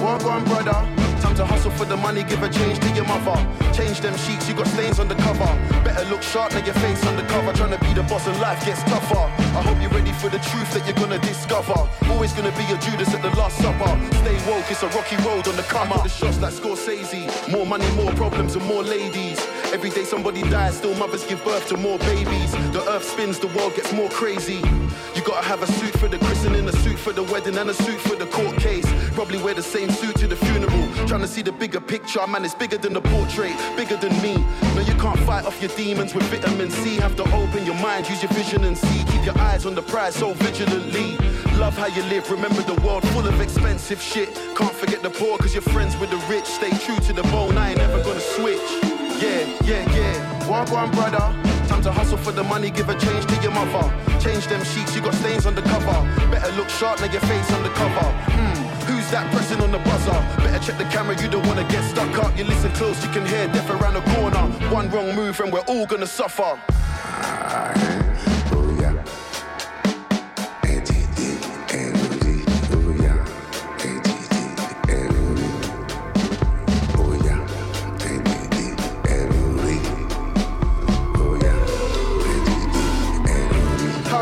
Walk 0.00 0.24
on, 0.24 0.44
brother. 0.44 1.01
Time 1.22 1.36
to 1.36 1.46
hustle 1.46 1.70
for 1.70 1.84
the 1.84 1.96
money, 1.96 2.24
give 2.24 2.42
a 2.42 2.50
change 2.50 2.80
to 2.80 2.90
your 2.90 3.06
mother. 3.06 3.38
Change 3.72 4.00
them 4.00 4.16
sheets, 4.16 4.48
you 4.48 4.54
got 4.54 4.66
stains 4.66 4.98
on 4.98 5.06
the 5.06 5.14
cover. 5.14 5.46
Better 5.84 6.04
look 6.10 6.20
sharp, 6.20 6.50
now 6.50 6.64
your 6.66 6.74
face 6.74 7.06
on 7.06 7.14
the 7.14 7.22
cover. 7.22 7.52
Trying 7.52 7.70
to 7.70 7.78
be 7.78 7.94
the 7.94 8.02
boss 8.02 8.26
and 8.26 8.36
life 8.40 8.58
gets 8.66 8.82
tougher. 8.82 9.30
I 9.54 9.62
hope 9.62 9.80
you're 9.80 9.90
ready 9.90 10.10
for 10.10 10.28
the 10.28 10.40
truth 10.50 10.74
that 10.74 10.84
you're 10.84 10.98
gonna 10.98 11.20
discover. 11.20 11.78
Always 12.10 12.32
gonna 12.32 12.50
be 12.58 12.66
a 12.74 12.76
Judas 12.78 13.14
at 13.14 13.22
the 13.22 13.30
Last 13.38 13.56
Supper. 13.62 13.92
Stay 14.18 14.34
woke, 14.50 14.68
it's 14.68 14.82
a 14.82 14.88
rocky 14.88 15.14
road 15.22 15.46
on 15.46 15.54
the 15.54 15.62
come 15.62 15.92
up. 15.92 16.02
The 16.02 16.08
shots 16.08 16.40
like 16.40 16.54
Scorsese. 16.54 17.30
More 17.52 17.66
money, 17.66 17.88
more 17.92 18.12
problems, 18.14 18.56
and 18.56 18.64
more 18.66 18.82
ladies. 18.82 19.38
Every 19.72 19.88
day 19.88 20.04
somebody 20.04 20.42
dies, 20.42 20.76
still 20.76 20.94
mothers 20.96 21.24
give 21.24 21.42
birth 21.44 21.66
to 21.68 21.78
more 21.78 21.98
babies. 22.00 22.52
The 22.72 22.84
earth 22.90 23.04
spins, 23.04 23.38
the 23.38 23.46
world 23.48 23.74
gets 23.74 23.90
more 23.90 24.10
crazy. 24.10 24.60
You 25.14 25.22
gotta 25.24 25.46
have 25.46 25.62
a 25.62 25.66
suit 25.66 25.98
for 25.98 26.08
the 26.08 26.18
christening, 26.18 26.68
a 26.68 26.72
suit 26.72 26.98
for 26.98 27.14
the 27.14 27.22
wedding, 27.22 27.56
and 27.56 27.70
a 27.70 27.74
suit 27.74 27.98
for 28.00 28.14
the 28.14 28.26
court 28.26 28.58
case. 28.58 28.84
Probably 29.14 29.42
wear 29.42 29.54
the 29.54 29.62
same 29.62 29.88
suit 29.88 30.16
to 30.16 30.26
the 30.28 30.36
funeral. 30.36 31.06
Trying 31.08 31.22
to 31.22 31.26
see 31.26 31.40
the 31.40 31.52
bigger 31.52 31.80
picture, 31.80 32.24
man, 32.26 32.44
it's 32.44 32.54
bigger 32.54 32.76
than 32.76 32.92
the 32.92 33.00
portrait, 33.00 33.56
bigger 33.74 33.96
than 33.96 34.12
me. 34.20 34.44
No, 34.74 34.82
you 34.82 34.94
can't 34.96 35.18
fight 35.20 35.46
off 35.46 35.58
your 35.62 35.70
demons 35.74 36.14
with 36.14 36.24
vitamin 36.24 36.70
C. 36.70 36.96
Have 36.96 37.16
to 37.16 37.24
open 37.34 37.64
your 37.64 37.76
mind, 37.76 38.10
use 38.10 38.22
your 38.22 38.32
vision 38.32 38.64
and 38.64 38.76
see. 38.76 39.04
Keep 39.10 39.24
your 39.24 39.38
eyes 39.38 39.64
on 39.64 39.74
the 39.74 39.82
prize 39.82 40.14
so 40.14 40.34
vigilantly. 40.34 41.16
Love 41.56 41.76
how 41.78 41.86
you 41.86 42.02
live, 42.04 42.30
remember 42.30 42.60
the 42.60 42.78
world 42.82 43.08
full 43.08 43.26
of 43.26 43.40
expensive 43.40 44.02
shit. 44.02 44.34
Can't 44.54 44.74
forget 44.74 45.02
the 45.02 45.10
poor, 45.10 45.38
cause 45.38 45.54
you're 45.54 45.62
friends 45.62 45.96
with 45.96 46.10
the 46.10 46.20
rich. 46.28 46.44
Stay 46.44 46.70
true 46.84 47.00
to 47.06 47.14
the 47.14 47.22
bone, 47.34 47.56
I 47.56 47.70
ain't 47.70 47.78
never 47.78 48.02
gonna 48.04 48.20
switch. 48.20 48.91
Yeah, 49.20 49.44
yeah, 49.64 49.94
yeah. 49.94 50.48
Walk 50.48 50.70
on, 50.72 50.90
brother. 50.92 51.18
Time 51.68 51.82
to 51.82 51.92
hustle 51.92 52.18
for 52.18 52.32
the 52.32 52.42
money, 52.44 52.70
give 52.70 52.88
a 52.88 52.98
change 52.98 53.26
to 53.26 53.36
your 53.42 53.52
mother. 53.52 53.84
Change 54.20 54.46
them 54.46 54.62
sheets, 54.64 54.94
you 54.94 55.00
got 55.00 55.14
stains 55.14 55.46
on 55.46 55.54
the 55.54 55.62
cover. 55.62 55.98
Better 56.30 56.52
look 56.52 56.68
sharp, 56.68 57.00
now 57.00 57.10
your 57.10 57.20
face 57.22 57.50
on 57.52 57.62
the 57.62 57.70
cover. 57.70 58.08
Hmm, 58.34 58.62
who's 58.86 59.10
that 59.10 59.30
pressing 59.32 59.60
on 59.60 59.72
the 59.72 59.78
buzzer? 59.78 60.12
Better 60.42 60.64
check 60.64 60.78
the 60.78 60.84
camera, 60.84 61.20
you 61.20 61.28
don't 61.28 61.46
wanna 61.46 61.66
get 61.68 61.82
stuck 61.84 62.16
up. 62.18 62.36
You 62.36 62.44
listen 62.44 62.72
close, 62.72 63.02
you 63.04 63.10
can 63.10 63.24
hear 63.26 63.46
death 63.48 63.70
around 63.70 63.94
the 63.94 64.02
corner. 64.12 64.42
One 64.70 64.90
wrong 64.90 65.14
move 65.14 65.40
and 65.40 65.52
we're 65.52 65.60
all 65.60 65.86
gonna 65.86 66.06
suffer. 66.06 66.58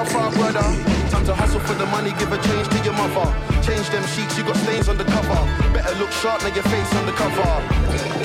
Brother. 0.08 0.62
Time 1.10 1.24
to 1.24 1.34
hustle 1.34 1.60
for 1.60 1.74
the 1.74 1.86
money, 1.86 2.10
give 2.18 2.32
a 2.32 2.38
change 2.42 2.68
to 2.68 2.78
your 2.84 2.94
mother. 2.94 3.26
Change 3.62 3.88
them 3.90 4.04
sheets, 4.06 4.36
you 4.38 4.44
got 4.44 4.56
stains 4.56 4.88
on 4.88 4.96
the 4.96 5.04
cover. 5.04 5.40
Better 5.72 5.94
look 5.98 6.10
sharp, 6.12 6.42
now 6.42 6.54
your 6.54 6.64
face 6.64 6.94
on 6.94 7.06
the 7.06 7.12
cover. 7.12 8.19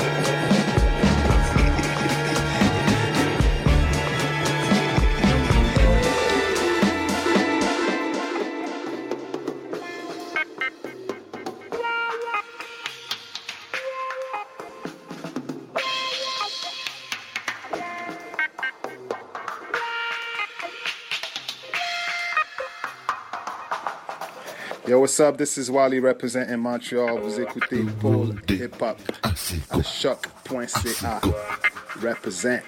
Yo, 24.96 25.02
what's 25.02 25.20
up? 25.20 25.38
This 25.38 25.58
is 25.58 25.70
Wally 25.70 26.00
representing 26.00 26.58
Montreal. 26.58 27.20
Vous 27.20 27.38
écoutez 27.38 27.84
Paul 28.00 28.34
Hip 28.48 28.82
Hop 28.82 28.98
à 29.24 29.36
CHOQ.ca. 29.36 31.20
Represent. 32.02 32.62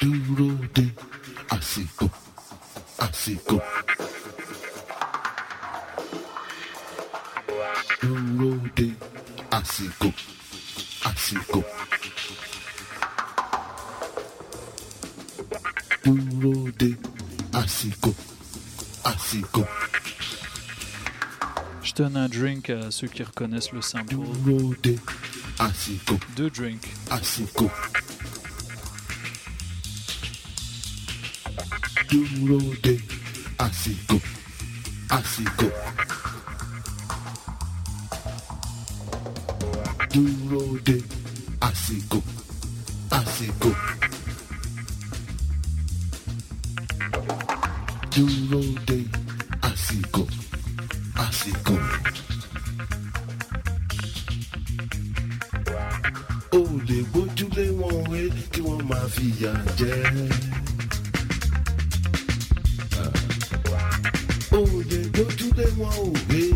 Duro 0.00 0.52
de 0.74 0.86
Asico. 1.50 2.08
Asico. 2.98 3.60
Duro 8.00 8.56
de 8.74 8.94
Asico. 9.50 10.12
Asico. 11.04 11.62
Duro 16.02 16.70
de 16.78 16.96
Asico. 17.52 18.29
Asico. 19.04 19.64
Je 21.82 21.94
donne 21.94 22.16
un 22.16 22.28
drink 22.28 22.70
à 22.70 22.90
ceux 22.90 23.08
qui 23.08 23.22
reconnaissent 23.22 23.72
le. 23.72 23.80
Duro 24.04 24.74
de. 24.82 24.96
Deux 26.36 26.50
drinks. 26.50 26.86
Asico. 27.10 27.70
Duro 32.08 32.58
de 32.82 32.98
Asico. 33.58 34.20
Asico. 35.10 35.70
Duro 40.10 40.78
de 40.84 41.02
Asico. 41.60 42.22
Asico. 43.10 43.99
Duro 48.20 48.60
de 48.86 49.06
Asico. 49.62 50.26
Asico. 51.16 51.72
ó 56.52 56.60
lè 56.88 56.98
gbójúlé 57.12 57.64
wọn 57.80 57.96
wé 58.10 58.20
kí 58.52 58.60
wọ́n 58.66 58.80
máa 58.90 59.06
fìyà 59.14 59.52
jẹ. 59.78 59.94
ó 64.52 64.60
lè 64.90 65.00
gbójúlé 65.14 65.66
wọn 65.78 66.12
wé. 66.28 66.49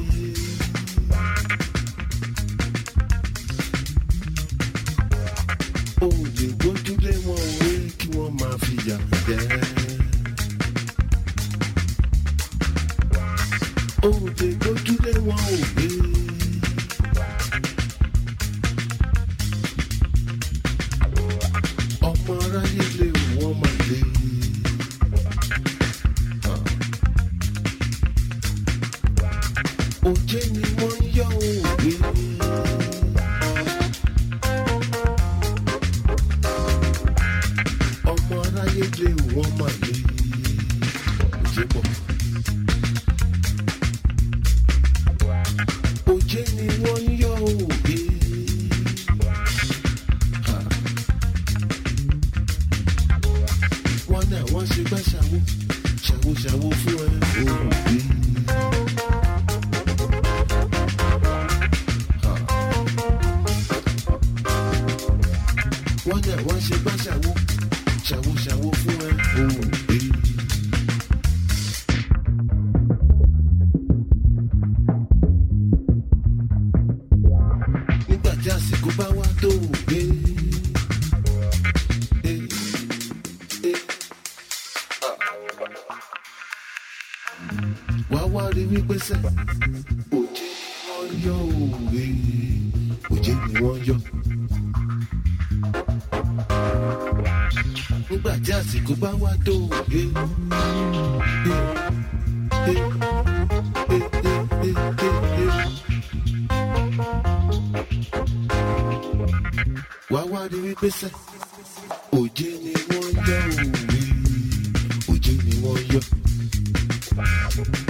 Música 117.14 117.83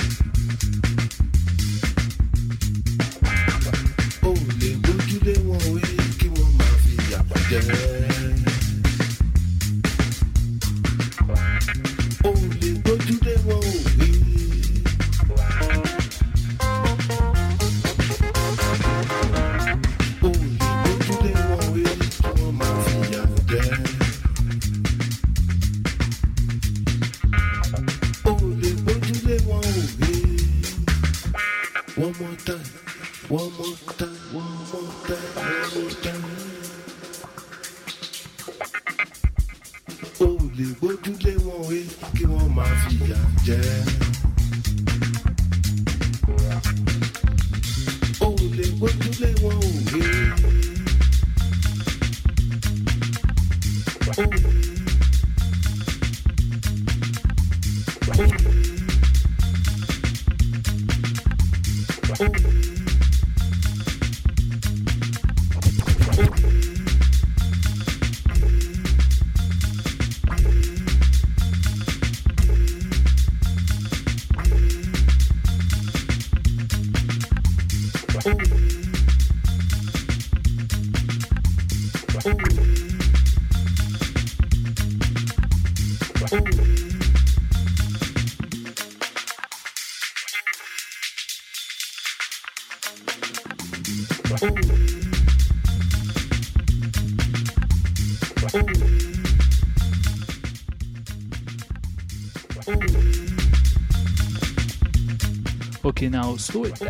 Now 106.08 106.36
slow 106.36 106.64
it 106.64 106.80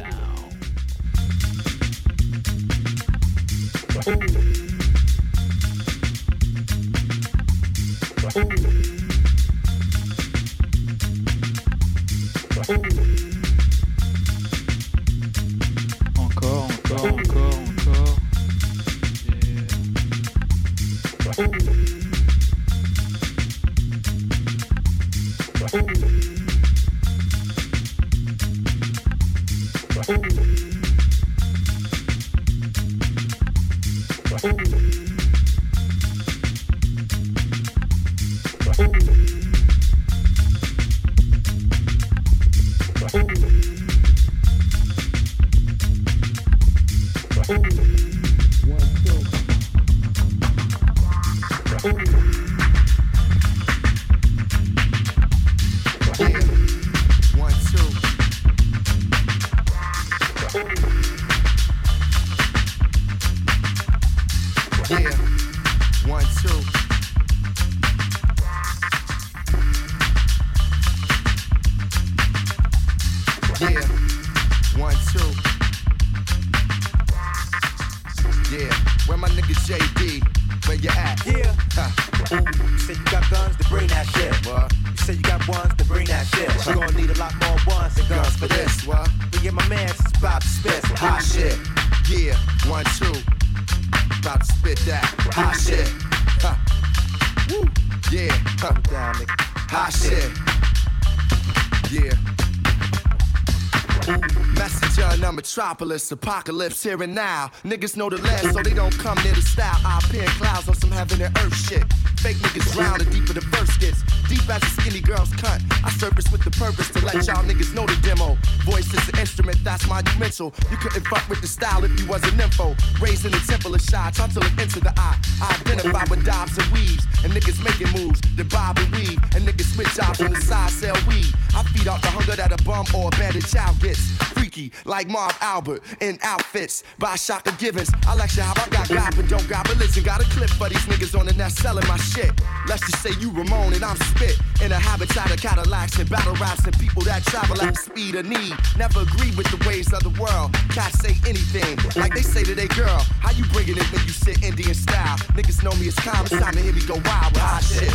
metropolis, 105.74 106.12
apocalypse 106.12 106.82
here 106.84 107.02
and 107.02 107.14
now. 107.14 107.50
Niggas 107.64 107.96
know 107.96 108.08
the 108.08 108.18
last, 108.18 108.52
so 108.52 108.62
they 108.62 108.74
don't 108.74 108.96
come 108.98 109.18
near 109.24 109.34
the 109.34 109.42
style. 109.42 109.80
I 109.84 109.98
appear 110.04 110.22
in 110.22 110.28
clouds 110.28 110.68
on 110.68 110.74
some 110.76 110.90
heaven 110.92 111.20
and 111.20 111.36
earth 111.38 111.54
shit. 111.54 111.82
Fake 112.20 112.36
niggas 112.36 112.72
drown 112.72 112.98
the 112.98 113.04
deeper 113.06 113.32
the 113.32 113.40
verse 113.40 113.76
gets. 113.78 114.02
Deep 114.28 114.48
as 114.48 114.62
a 114.62 114.66
skinny 114.80 115.00
girl's 115.00 115.34
cut. 115.34 115.60
I 115.84 115.90
surface 115.90 116.32
with 116.32 116.42
the 116.42 116.50
purpose 116.50 116.88
to 116.96 117.04
let 117.04 117.14
y'all 117.26 117.44
niggas 117.44 117.74
know 117.74 117.84
the 117.84 117.96
demo. 118.00 118.38
Voice 118.64 118.88
is 118.94 119.06
an 119.10 119.18
instrument, 119.20 119.62
that's 119.62 119.86
monumental. 119.86 120.54
You 120.70 120.78
couldn't 120.78 121.06
fuck 121.06 121.28
with 121.28 121.42
the 121.42 121.46
style 121.46 121.84
if 121.84 121.92
you 122.00 122.06
wasn't 122.06 122.40
info. 122.40 122.74
Raised 123.02 123.26
in 123.26 123.32
the 123.32 123.44
temple 123.46 123.74
of 123.74 123.82
shy, 123.82 124.10
try 124.14 124.26
to 124.28 124.40
look 124.40 124.58
into 124.58 124.80
the 124.80 124.94
eye. 124.96 125.18
I 125.42 125.60
identify 125.60 126.04
with 126.08 126.24
dobs 126.24 126.56
and 126.56 126.66
weaves. 126.72 127.04
And 127.22 127.34
niggas 127.34 127.62
making 127.62 127.92
moves, 127.92 128.18
the 128.34 128.44
bob 128.44 128.78
and 128.78 128.90
weave. 128.96 129.20
And 129.36 129.44
niggas 129.46 129.74
switch 129.74 129.94
jobs 129.94 130.22
on 130.22 130.32
the 130.32 130.40
side, 130.40 130.70
sell 130.70 130.96
weed. 131.06 131.28
I 131.54 131.62
feed 131.64 131.86
off 131.86 132.00
the 132.00 132.08
hunger 132.08 132.34
that 132.34 132.58
a 132.58 132.64
bum 132.64 132.86
or 132.96 133.04
a 133.04 133.06
abandoned 133.08 133.46
child 133.46 133.78
gets. 133.80 134.00
Freaky, 134.32 134.72
like 134.86 135.08
Marv 135.08 135.36
Albert, 135.42 135.82
in 136.00 136.18
outfits 136.22 136.82
by 136.98 137.14
Shaka 137.16 137.52
Givens. 137.58 137.90
I 138.06 138.14
lecture 138.14 138.40
how 138.40 138.54
I 138.56 138.68
got 138.70 138.88
God, 138.88 139.14
but 139.16 139.28
don't 139.28 139.48
got 139.48 139.68
religion. 139.68 140.02
Got 140.02 140.22
a 140.22 140.24
clip 140.30 140.48
for 140.48 140.70
these 140.70 140.86
niggas 140.88 141.18
on 141.18 141.26
the 141.26 141.34
net 141.34 141.52
selling 141.52 141.86
my 141.88 141.98
shit. 141.98 142.32
Let's 142.68 142.80
just 142.88 143.02
say 143.02 143.10
you 143.20 143.30
Ramon 143.30 143.74
and 143.74 143.84
I'm 143.84 143.96
spit. 143.96 144.38
In 144.62 144.72
a 144.72 144.78
habitat 144.78 145.30
of 145.30 145.40
Cadillacs 145.40 145.73
and 145.74 146.08
battle 146.08 146.34
raps 146.36 146.64
and 146.64 146.78
people 146.78 147.02
that 147.02 147.24
travel 147.24 147.60
at 147.60 147.74
the 147.74 147.80
speed 147.80 148.14
of 148.14 148.24
need. 148.26 148.54
Never 148.78 149.00
agree 149.00 149.34
with 149.36 149.50
the 149.50 149.58
ways 149.68 149.92
of 149.92 150.02
the 150.04 150.14
world. 150.22 150.52
Cats 150.70 150.98
say 151.00 151.16
anything, 151.28 151.76
like 152.00 152.14
they 152.14 152.22
say 152.22 152.44
to 152.44 152.54
their 152.54 152.68
girl. 152.68 152.98
How 153.20 153.32
you 153.32 153.44
bringing 153.52 153.76
it 153.76 153.86
when 153.92 154.02
you 154.06 154.10
sit 154.12 154.42
Indian 154.44 154.72
style? 154.74 155.16
Niggas 155.34 155.62
know 155.64 155.72
me 155.80 155.88
as 155.88 155.96
calm, 155.96 156.24
it's 156.26 156.30
time 156.38 156.54
to 156.54 156.60
hear 156.60 156.72
me 156.72 156.80
go 156.86 156.94
wild 156.94 157.32
with 157.34 157.42
hot 157.42 157.62
shit. 157.64 157.90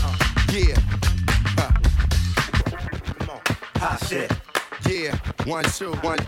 Yeah. 0.52 0.76
Huh. 1.56 1.72
Hot 3.80 4.06
shit. 4.08 4.30
Yeah, 4.90 5.16
one, 5.46 5.64
two, 5.64 5.94
one. 6.04 6.20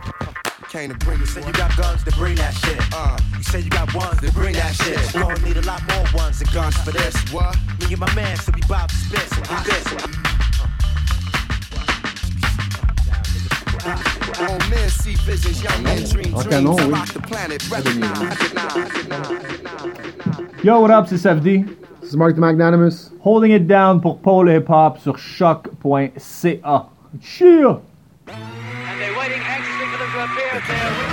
Came 0.69 0.89
to 0.89 0.97
bring 1.05 1.17
it. 1.17 1.21
You 1.21 1.25
said 1.27 1.45
you 1.45 1.51
got 1.53 1.75
guns 1.75 2.03
to 2.05 2.11
bring 2.11 2.35
that 2.35 2.53
shit. 2.53 2.79
Uh, 2.95 3.17
You 3.37 3.43
said 3.43 3.63
you 3.65 3.69
got 3.69 3.93
ones 3.93 4.21
to 4.21 4.31
bring 4.31 4.53
that 4.53 4.73
shit. 4.73 4.97
You 5.13 5.19
gonna 5.19 5.37
need 5.45 5.57
a 5.57 5.61
lot 5.67 5.81
more 5.91 6.05
ones 6.13 6.39
and 6.39 6.49
guns 6.53 6.77
for 6.77 6.91
this. 6.91 7.13
what? 7.33 7.55
Me 7.81 7.87
and 7.91 7.99
my 7.99 8.13
man, 8.15 8.37
so 8.37 8.53
we 8.55 8.61
bout 8.69 8.87
to 8.87 8.95
spit 8.95 9.19
some 9.35 9.43
hot 9.43 9.65
this. 9.65 10.40
Yo, 20.63 20.79
what 20.79 20.91
up, 20.91 21.07
c'est 21.07 21.17
Safdi. 21.17 21.65
C'est 22.03 22.15
Mark 22.15 22.35
the 22.35 22.39
Magnanimous. 22.39 23.09
Holding 23.21 23.51
it 23.51 23.67
down 23.67 23.99
pour 23.99 24.19
Paul 24.19 24.49
Hip 24.49 24.69
Hop 24.69 24.99
sur 24.99 25.17
CHOQ.ca. 25.17 26.85
Cheer! 27.21 27.79
And 28.27 28.99
they're 28.99 29.17
waiting 29.17 29.41
anxiously 29.41 29.87
for 29.87 29.97
them 29.97 30.11
to 30.11 30.23
appear 30.25 30.49
at 30.53 31.10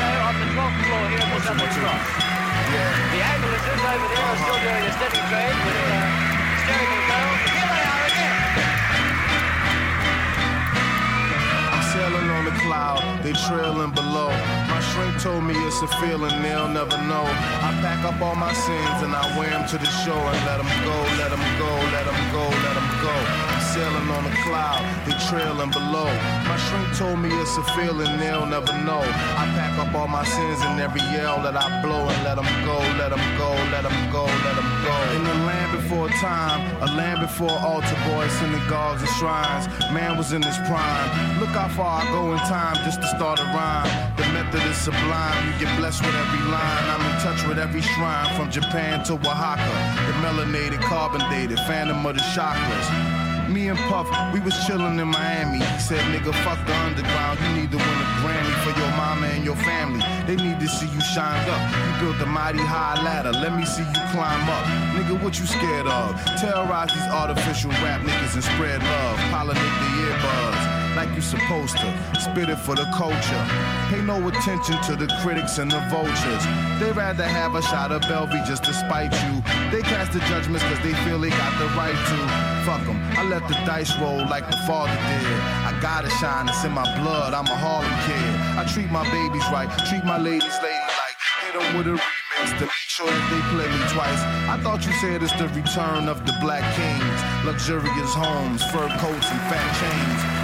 cloud, 12.68 13.00
they 13.24 13.32
trailing 13.48 13.92
below. 13.92 14.28
My 14.68 14.80
shrink 14.92 15.16
told 15.22 15.42
me 15.42 15.54
it's 15.66 15.80
a 15.80 15.88
feeling 16.00 16.36
they'll 16.42 16.68
never 16.68 16.98
know. 17.08 17.24
I 17.66 17.70
pack 17.80 18.04
up 18.04 18.20
all 18.20 18.36
my 18.36 18.52
sins 18.52 18.98
and 19.04 19.12
I 19.16 19.24
wear 19.38 19.48
them 19.48 19.66
to 19.72 19.78
the 19.78 19.90
shore 20.04 20.28
and 20.34 20.40
let 20.44 20.58
them 20.60 20.72
go, 20.84 20.96
let 21.16 21.30
them 21.32 21.44
go, 21.62 21.70
let 21.96 22.04
them 22.04 22.20
go, 22.36 22.44
let 22.64 22.74
them 22.76 22.88
go. 23.00 23.67
Sailing 23.78 24.10
on 24.10 24.24
the 24.24 24.34
cloud, 24.42 24.82
they 25.06 25.14
trailing 25.30 25.70
below. 25.70 26.10
My 26.50 26.58
shrink 26.66 26.98
told 26.98 27.20
me 27.20 27.30
it's 27.30 27.56
a 27.58 27.62
feeling 27.78 28.10
they'll 28.18 28.44
never 28.44 28.74
know. 28.82 28.98
I 29.38 29.46
pack 29.54 29.78
up 29.78 29.94
all 29.94 30.08
my 30.08 30.24
sins 30.24 30.58
and 30.66 30.80
every 30.80 31.00
yell 31.14 31.38
that 31.46 31.54
I 31.54 31.80
blow 31.80 32.02
and 32.10 32.20
let 32.26 32.42
them 32.42 32.50
go, 32.66 32.74
let 32.98 33.14
them 33.14 33.22
go, 33.38 33.54
let 33.70 33.86
them 33.86 33.94
go, 34.10 34.26
let 34.26 34.56
them 34.58 34.66
go. 34.82 34.96
In 35.14 35.22
the 35.22 35.46
land 35.46 35.70
before 35.78 36.08
time, 36.18 36.58
a 36.82 36.90
land 36.98 37.20
before 37.20 37.54
altar 37.54 37.94
boys, 38.10 38.32
synagogues 38.42 39.02
and 39.02 39.14
shrines. 39.14 39.70
Man 39.94 40.18
was 40.18 40.32
in 40.32 40.42
his 40.42 40.58
prime. 40.66 41.38
Look 41.38 41.54
how 41.54 41.68
far 41.68 42.02
I 42.02 42.10
go 42.10 42.32
in 42.32 42.38
time 42.50 42.82
just 42.82 43.00
to 43.00 43.06
start 43.14 43.38
a 43.38 43.46
rhyme. 43.54 43.86
The 44.16 44.26
method 44.34 44.66
is 44.66 44.76
sublime. 44.76 45.38
You 45.46 45.54
get 45.62 45.70
blessed 45.78 46.02
with 46.02 46.16
every 46.18 46.42
line. 46.50 46.84
I'm 46.90 47.06
in 47.06 47.16
touch 47.22 47.46
with 47.46 47.60
every 47.60 47.82
shrine 47.82 48.34
from 48.34 48.50
Japan 48.50 49.04
to 49.04 49.12
Oaxaca. 49.14 49.70
The 50.10 50.14
melanated, 50.18 50.82
carbon 50.82 51.22
dated, 51.30 51.60
phantom 51.70 52.04
of 52.04 52.16
the 52.16 52.22
chakras. 52.34 53.17
Me 53.48 53.68
and 53.68 53.78
Puff, 53.88 54.06
we 54.34 54.40
was 54.40 54.52
chillin' 54.64 55.00
in 55.00 55.08
Miami. 55.08 55.60
Said, 55.80 56.00
nigga, 56.12 56.34
fuck 56.44 56.60
the 56.66 56.76
underground. 56.84 57.40
You 57.40 57.62
need 57.62 57.70
to 57.70 57.78
win 57.78 57.98
a 58.04 58.08
Grammy 58.20 58.54
for 58.62 58.78
your 58.78 58.90
mama 58.90 59.26
and 59.28 59.42
your 59.42 59.56
family. 59.56 60.04
They 60.26 60.36
need 60.36 60.60
to 60.60 60.68
see 60.68 60.86
you 60.86 61.00
shined 61.00 61.48
up. 61.48 61.62
You 61.72 62.06
built 62.06 62.20
a 62.20 62.26
mighty 62.26 62.58
high 62.58 63.02
ladder. 63.02 63.32
Let 63.32 63.56
me 63.56 63.64
see 63.64 63.82
you 63.82 64.02
climb 64.12 64.48
up. 64.50 64.64
Nigga, 64.94 65.22
what 65.22 65.38
you 65.40 65.46
scared 65.46 65.86
of? 65.86 66.14
Terrorize 66.38 66.92
these 66.92 67.08
artificial 67.08 67.70
rap 67.82 68.02
niggas 68.02 68.34
and 68.34 68.44
spread 68.44 68.82
love. 68.82 69.18
Pollinate 69.32 69.54
the 69.56 69.88
earbuds. 70.04 70.77
Like 70.98 71.12
you're 71.12 71.22
supposed 71.22 71.78
to. 71.78 71.88
Spit 72.18 72.48
it 72.50 72.58
for 72.58 72.74
the 72.74 72.84
culture. 72.90 73.42
Pay 73.86 74.02
no 74.02 74.18
attention 74.26 74.82
to 74.82 74.96
the 74.96 75.06
critics 75.22 75.58
and 75.58 75.70
the 75.70 75.78
vultures. 75.94 76.44
They 76.80 76.90
rather 76.90 77.22
have 77.22 77.54
a 77.54 77.62
shot 77.62 77.92
of 77.92 78.02
Belvy 78.10 78.44
just 78.44 78.64
to 78.64 78.74
spite 78.74 79.12
you. 79.22 79.34
They 79.70 79.80
cast 79.82 80.10
the 80.10 80.18
judgments 80.26 80.64
cause 80.66 80.82
they 80.82 80.94
feel 81.06 81.20
they 81.20 81.30
got 81.30 81.54
the 81.62 81.66
right 81.78 81.94
to. 81.94 82.18
Fuck 82.66 82.82
'em. 82.90 82.98
I 83.14 83.22
let 83.22 83.46
the 83.46 83.54
dice 83.64 83.96
roll 84.00 84.26
like 84.26 84.50
the 84.50 84.58
father 84.66 84.98
did. 85.06 85.38
I 85.70 85.78
gotta 85.80 86.10
shine, 86.18 86.48
it's 86.48 86.64
in 86.64 86.72
my 86.72 86.88
blood, 86.98 87.32
I'm 87.32 87.46
a 87.46 87.58
Harlem 87.64 87.94
kid. 88.02 88.30
I 88.58 88.64
treat 88.66 88.90
my 88.90 89.04
babies 89.08 89.46
right, 89.54 89.70
treat 89.86 90.04
my 90.04 90.18
ladies 90.18 90.56
ladylike. 90.58 91.18
Hit 91.42 91.54
'em 91.54 91.78
with 91.78 91.86
a 91.86 91.94
remix 91.94 92.58
to 92.58 92.64
make 92.66 92.88
sure 92.96 93.06
that 93.06 93.26
they 93.30 93.42
play 93.54 93.68
me 93.70 93.80
twice. 93.94 94.22
I 94.50 94.58
thought 94.64 94.84
you 94.84 94.92
said 94.94 95.22
it's 95.22 95.38
the 95.38 95.46
return 95.60 96.08
of 96.08 96.26
the 96.26 96.34
black 96.40 96.66
kings. 96.74 97.20
Luxurious 97.46 98.14
homes, 98.14 98.64
fur 98.72 98.88
coats, 98.98 99.30
and 99.30 99.40
fat 99.46 99.68
chains. 99.78 100.37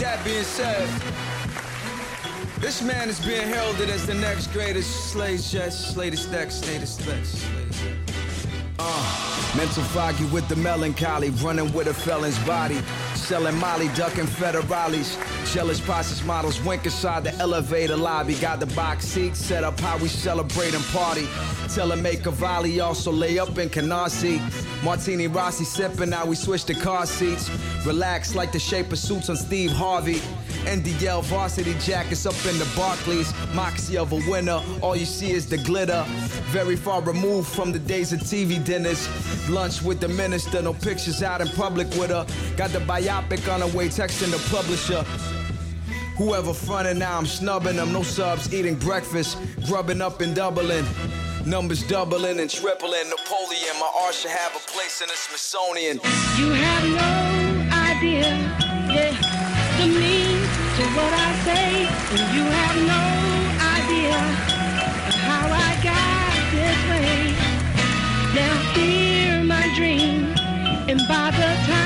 That 0.00 0.24
being 0.24 0.42
said, 0.42 0.88
this 2.58 2.80
man 2.82 3.10
is 3.10 3.20
being 3.20 3.46
heralded 3.46 3.90
as 3.90 4.06
the 4.06 4.14
next 4.14 4.46
greatest 4.48 5.10
slave 5.12 5.44
chest, 5.44 5.96
latest 5.96 6.30
next, 6.32 6.66
latest 6.66 7.06
next. 7.06 7.44
Uh, 8.78 9.54
mental 9.56 9.82
foggy 9.84 10.24
with 10.26 10.48
the 10.48 10.56
melancholy, 10.56 11.28
running 11.42 11.70
with 11.74 11.86
a 11.86 11.92
felon's 11.94 12.38
body. 12.40 12.80
Selling 13.14 13.58
Molly, 13.58 13.88
ducking 13.88 14.24
federales. 14.24 15.18
Jealous 15.52 15.80
process 15.80 16.22
models 16.24 16.62
wink 16.62 16.84
inside 16.84 17.24
the 17.24 17.34
elevator 17.38 17.96
lobby. 17.96 18.34
Got 18.34 18.60
the 18.60 18.66
box 18.66 19.04
seats 19.04 19.40
set 19.40 19.64
up 19.64 19.80
how 19.80 19.98
we 19.98 20.06
celebrate 20.06 20.74
and 20.74 20.84
party. 20.86 21.26
Tell 21.74 21.90
him 21.90 22.02
make 22.02 22.24
a 22.26 22.30
volley, 22.30 22.78
also 22.78 23.10
lay 23.10 23.36
up 23.36 23.58
in 23.58 23.68
Canarsie. 23.68 24.40
Martini 24.84 25.26
Rossi 25.26 25.64
sipping, 25.64 26.10
now 26.10 26.24
we 26.24 26.36
switch 26.36 26.64
to 26.64 26.74
car 26.74 27.04
seats. 27.04 27.50
Relax 27.84 28.36
like 28.36 28.52
the 28.52 28.60
shape 28.60 28.92
of 28.92 28.98
suits 28.98 29.28
on 29.28 29.34
Steve 29.34 29.72
Harvey. 29.72 30.20
NDL 30.66 31.24
varsity 31.24 31.74
jackets 31.80 32.26
up 32.26 32.34
in 32.46 32.56
the 32.60 32.68
Barclays. 32.76 33.32
Moxie 33.52 33.96
of 33.96 34.12
a 34.12 34.20
winner, 34.30 34.62
all 34.82 34.94
you 34.94 35.06
see 35.06 35.32
is 35.32 35.46
the 35.46 35.58
glitter. 35.58 36.04
Very 36.52 36.76
far 36.76 37.02
removed 37.02 37.48
from 37.48 37.72
the 37.72 37.78
days 37.80 38.12
of 38.12 38.20
TV 38.20 38.64
dinners. 38.64 39.08
Lunch 39.48 39.82
with 39.82 39.98
the 39.98 40.08
minister, 40.08 40.62
no 40.62 40.74
pictures 40.74 41.24
out 41.24 41.40
in 41.40 41.48
public 41.48 41.88
with 41.98 42.10
her. 42.10 42.24
Got 42.56 42.70
the 42.70 42.78
biopic 42.80 43.52
on 43.52 43.62
her 43.62 43.76
way, 43.76 43.88
texting 43.88 44.30
the 44.30 44.38
publisher. 44.54 45.04
Whoever 46.20 46.52
fronted 46.52 46.98
now, 46.98 47.16
I'm 47.16 47.24
snubbing 47.24 47.76
them. 47.76 47.94
No 47.94 48.02
subs, 48.02 48.52
eating 48.52 48.74
breakfast, 48.74 49.38
grubbing 49.64 50.02
up 50.02 50.20
and 50.20 50.36
doubling. 50.36 50.84
Numbers 51.46 51.82
doubling 51.88 52.38
and 52.40 52.50
tripling. 52.50 53.08
Napoleon, 53.08 53.74
my 53.80 53.90
art 54.04 54.12
should 54.12 54.30
have 54.30 54.54
a 54.54 54.58
place 54.70 55.00
in 55.00 55.08
the 55.08 55.14
Smithsonian. 55.16 55.98
You 56.36 56.52
have 56.52 56.84
no 56.84 57.72
idea, 57.72 58.36
yeah, 58.92 59.16
the 59.80 59.86
mean 59.86 60.44
to 60.76 60.84
what 60.92 61.10
I 61.10 61.32
say, 61.46 61.88
and 61.88 62.24
you 62.36 62.44
have 62.44 62.76
no 62.84 63.02
idea 63.80 64.18
how 65.24 65.48
I 65.48 65.72
got 65.82 66.36
this 66.52 66.80
way. 66.92 67.32
Now 68.34 68.54
hear 68.74 69.42
my 69.42 69.74
dream, 69.74 70.36
and 70.86 71.00
by 71.08 71.30
the 71.30 71.48
time 71.64 71.79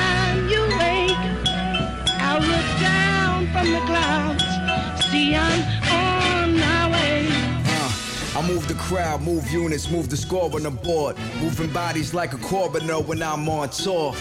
crowd, 8.85 9.23
move 9.23 9.51
units, 9.51 9.91
move 9.91 10.11
the 10.11 10.17
score 10.17 10.55
on 10.55 10.63
the 10.63 10.71
board. 10.71 11.17
Moving 11.41 11.73
bodies 11.73 12.13
like 12.13 12.35
a 12.35 12.39
coroner 12.39 13.01
when 13.01 13.23
I'm 13.23 13.49
on 13.49 13.71
tour. 13.71 14.15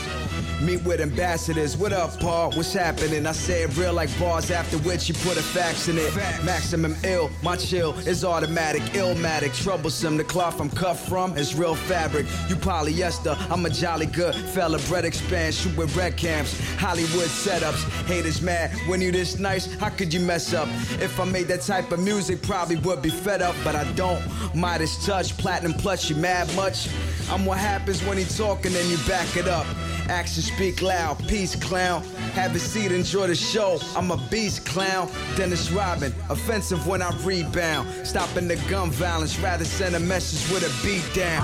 Meet 0.64 0.86
with 0.86 1.02
ambassadors. 1.02 1.76
What 1.76 1.92
up, 1.92 2.18
Paul? 2.22 2.54
What's 2.54 2.72
happening? 2.72 3.28
I 3.28 3.34
say 3.34 3.64
it 3.64 3.76
real 3.76 3.92
like 3.92 4.08
bars, 4.18 4.50
after 4.50 4.78
which 4.78 5.10
you 5.10 5.16
put 5.16 5.36
a 5.36 5.44
fax 5.44 5.90
in 5.90 5.98
it. 5.98 6.16
Maximum 6.46 6.96
ill, 7.04 7.30
my 7.42 7.58
chill 7.58 7.92
is 8.08 8.24
automatic, 8.24 8.82
illmatic, 8.94 9.54
troublesome. 9.62 10.16
The 10.16 10.24
cloth 10.24 10.62
I'm 10.62 10.70
cut 10.70 10.94
from 10.94 11.38
is 11.38 11.54
real 11.54 11.76
fabric. 11.76 12.28
You 12.48 12.56
polyester, 12.56 13.36
I'm 13.52 13.66
a 13.66 13.70
jolly 13.70 14.06
good 14.06 14.36
fella. 14.36 14.80
Bread 14.88 15.04
expands, 15.04 15.60
shoot 15.60 15.76
with 15.76 15.94
red 15.98 16.16
camps, 16.16 16.58
Hollywood 16.76 17.28
setups. 17.28 17.84
Haters 18.06 18.42
mad 18.42 18.72
when 18.88 19.02
you 19.02 19.12
this 19.12 19.38
nice, 19.38 19.66
how 19.76 19.90
could 19.90 20.14
you 20.14 20.22
mess 20.22 20.54
up? 20.54 20.70
If 21.02 21.20
I 21.20 21.26
made 21.26 21.50
that 21.50 21.64
type 21.64 21.92
of 21.92 22.00
music, 22.00 22.42
probably 22.42 22.78
would 22.78 23.02
be 23.02 23.10
fed 23.10 23.42
up, 23.42 23.56
but 23.66 23.76
I 23.76 23.84
don't. 23.96 24.24
Midas 24.56 25.06
touch, 25.06 25.38
platinum 25.38 25.74
plus, 25.74 26.10
you 26.10 26.16
mad 26.16 26.48
much? 26.56 26.88
I'm 27.30 27.46
what 27.46 27.58
happens 27.58 28.02
when 28.06 28.18
he 28.18 28.24
talking 28.24 28.74
and 28.74 28.88
you 28.88 28.98
back 29.10 29.36
it 29.36 29.50
up. 29.50 29.66
Actions 30.10 30.52
speak 30.56 30.82
loud, 30.82 31.18
peace 31.28 31.56
clown. 31.56 32.04
Have 32.34 32.56
a 32.56 32.60
seat, 32.60 32.92
enjoy 32.92 33.28
the 33.28 33.36
show. 33.36 33.80
I'm 33.96 34.12
a 34.12 34.18
beast 34.30 34.66
clown. 34.66 35.10
Dennis 35.36 35.72
Rodman, 35.72 36.14
offensive 36.30 36.86
when 36.86 37.02
I 37.02 37.12
rebound. 37.24 37.88
Stopping 38.06 38.48
the 38.48 38.56
gun 38.70 38.92
violence, 38.92 39.40
rather 39.40 39.66
send 39.66 39.96
a 39.96 40.00
message 40.00 40.52
with 40.54 40.64
a 40.64 40.86
beat 40.86 41.04
down. 41.14 41.42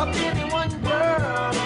Of 0.00 0.16
anyone 0.16 0.70
girl 0.82 1.22
on 1.22 1.52
the 1.52 1.58
line. 1.58 1.61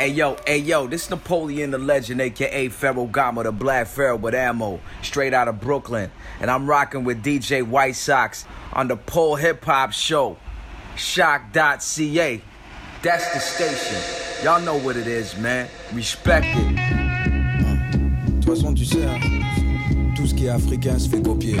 Hey 0.00 0.12
yo, 0.12 0.38
hey 0.46 0.56
yo, 0.56 0.86
this 0.86 1.10
Napoleon 1.10 1.72
Da 1.72 1.76
Legend, 1.76 2.22
aka 2.22 2.70
Pharaoh 2.70 3.04
Gama, 3.04 3.42
the 3.42 3.52
Black 3.52 3.86
Pharaoh 3.86 4.16
with 4.16 4.34
ammo, 4.34 4.80
straight 5.02 5.34
out 5.34 5.46
of 5.46 5.60
Brooklyn. 5.60 6.10
And 6.40 6.50
I'm 6.50 6.66
rocking 6.66 7.04
with 7.04 7.22
DJ 7.22 7.62
White 7.62 7.96
Sox 7.96 8.46
on 8.72 8.88
the 8.88 8.96
Pole 8.96 9.36
Hip 9.36 9.62
Hop 9.66 9.92
Show. 9.92 10.38
CHOQ.ca. 10.96 12.40
That's 13.02 13.34
the 13.34 13.40
station. 13.40 14.42
Y'all 14.42 14.62
know 14.62 14.78
what 14.78 14.96
it 14.96 15.06
is, 15.06 15.36
man. 15.36 15.68
Respect 15.92 16.46
it. 16.46 16.76
Mm. 17.60 18.42
Façon, 18.42 18.74
tu 18.74 18.86
sais, 18.86 19.06
tout 20.16 20.26
ce 20.26 20.34
qui 20.34 20.46
est 20.46 20.48
africain 20.48 20.98
se 20.98 21.10
fait 21.10 21.22
copier. 21.22 21.60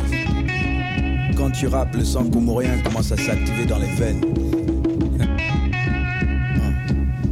Quand 1.36 1.50
tu 1.50 1.66
rappes, 1.66 1.94
le 1.94 2.04
sang 2.04 2.24
comorien 2.30 2.80
commence 2.82 3.12
à 3.12 3.18
s'activer 3.18 3.66
dans 3.66 3.78
les 3.78 3.94
veines. 3.96 4.24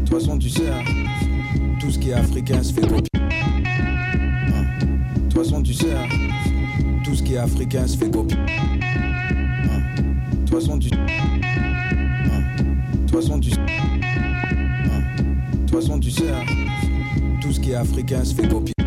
Hein. 0.09 0.10
Toute 0.10 0.20
façon, 0.20 0.39
tu 0.39 0.48
sais, 0.48 0.68
hein, 0.68 0.82
tout 1.78 1.90
ce 1.90 1.98
qui 1.98 2.09
est 2.10 2.14
africain 2.14 2.62
se 2.62 2.72
fait 2.72 2.80
copier. 2.80 3.09
De 3.14 3.20
toute 5.24 5.35
façon, 5.35 5.62
tu 5.62 5.74
sais, 5.74 5.93
hein, 5.93 6.06
tout 7.05 7.14
ce 7.14 7.22
qui 7.22 7.35
est 7.35 7.39
africain 7.39 7.86
se 7.86 7.94
fait 7.97 8.10
copier. 8.10 8.39
De 8.39 8.44
toute 10.39 10.51
façon, 10.51 10.78
tu 10.78 10.89
Hein. 10.94 11.06
De 13.06 13.06
toute 13.06 13.40
tu 13.40 13.51
Hein. 13.51 13.56
De 15.52 15.59
toute 15.66 15.70
façon, 15.70 16.01
tu 16.01 16.10
sais, 16.10 16.32
tout 17.43 17.52
ce 17.52 17.60
qui 17.60 17.72
est 17.72 17.74
africain 17.74 18.24
se 18.24 18.35
fait 18.35 18.48
copier. 18.48 18.72
De 18.78 18.85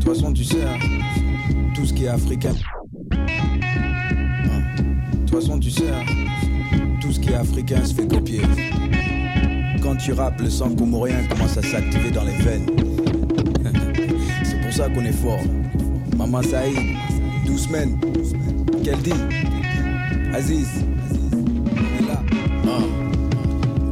toute 0.00 0.04
façon, 0.04 0.32
tu 0.32 0.42
sais, 0.44 0.66
tout 1.74 1.86
ce 1.86 1.92
qui 1.92 2.04
est 2.04 2.08
africain. 2.08 2.54
De 5.12 5.18
toute 5.20 5.30
façon, 5.30 5.60
tu 5.60 5.70
sais, 5.70 5.84
tout 7.00 7.12
ce 7.12 7.20
qui 7.20 7.28
est 7.30 7.34
africain 7.34 7.84
se 7.84 7.94
fait 7.94 8.08
copier. 8.08 8.40
Quand 9.84 9.96
tu 9.96 10.14
rappes, 10.14 10.40
le 10.40 10.48
sang 10.48 10.74
comorien 10.74 11.26
commence 11.28 11.58
à 11.58 11.62
s'activer 11.62 12.10
dans 12.10 12.24
les 12.24 12.32
veines. 12.32 12.64
C'est 14.42 14.58
pour 14.62 14.72
ça 14.72 14.88
qu'on 14.88 15.04
est 15.04 15.12
fort. 15.12 15.42
Maman 16.16 16.42
Saïd, 16.42 16.96
12 17.44 17.66
semaines. 17.66 18.00
Qu'elle 18.82 19.02
dit? 19.02 19.12
Aziz, 20.32 20.68
on 21.12 22.02
est 22.02 22.08
là. 22.08 22.22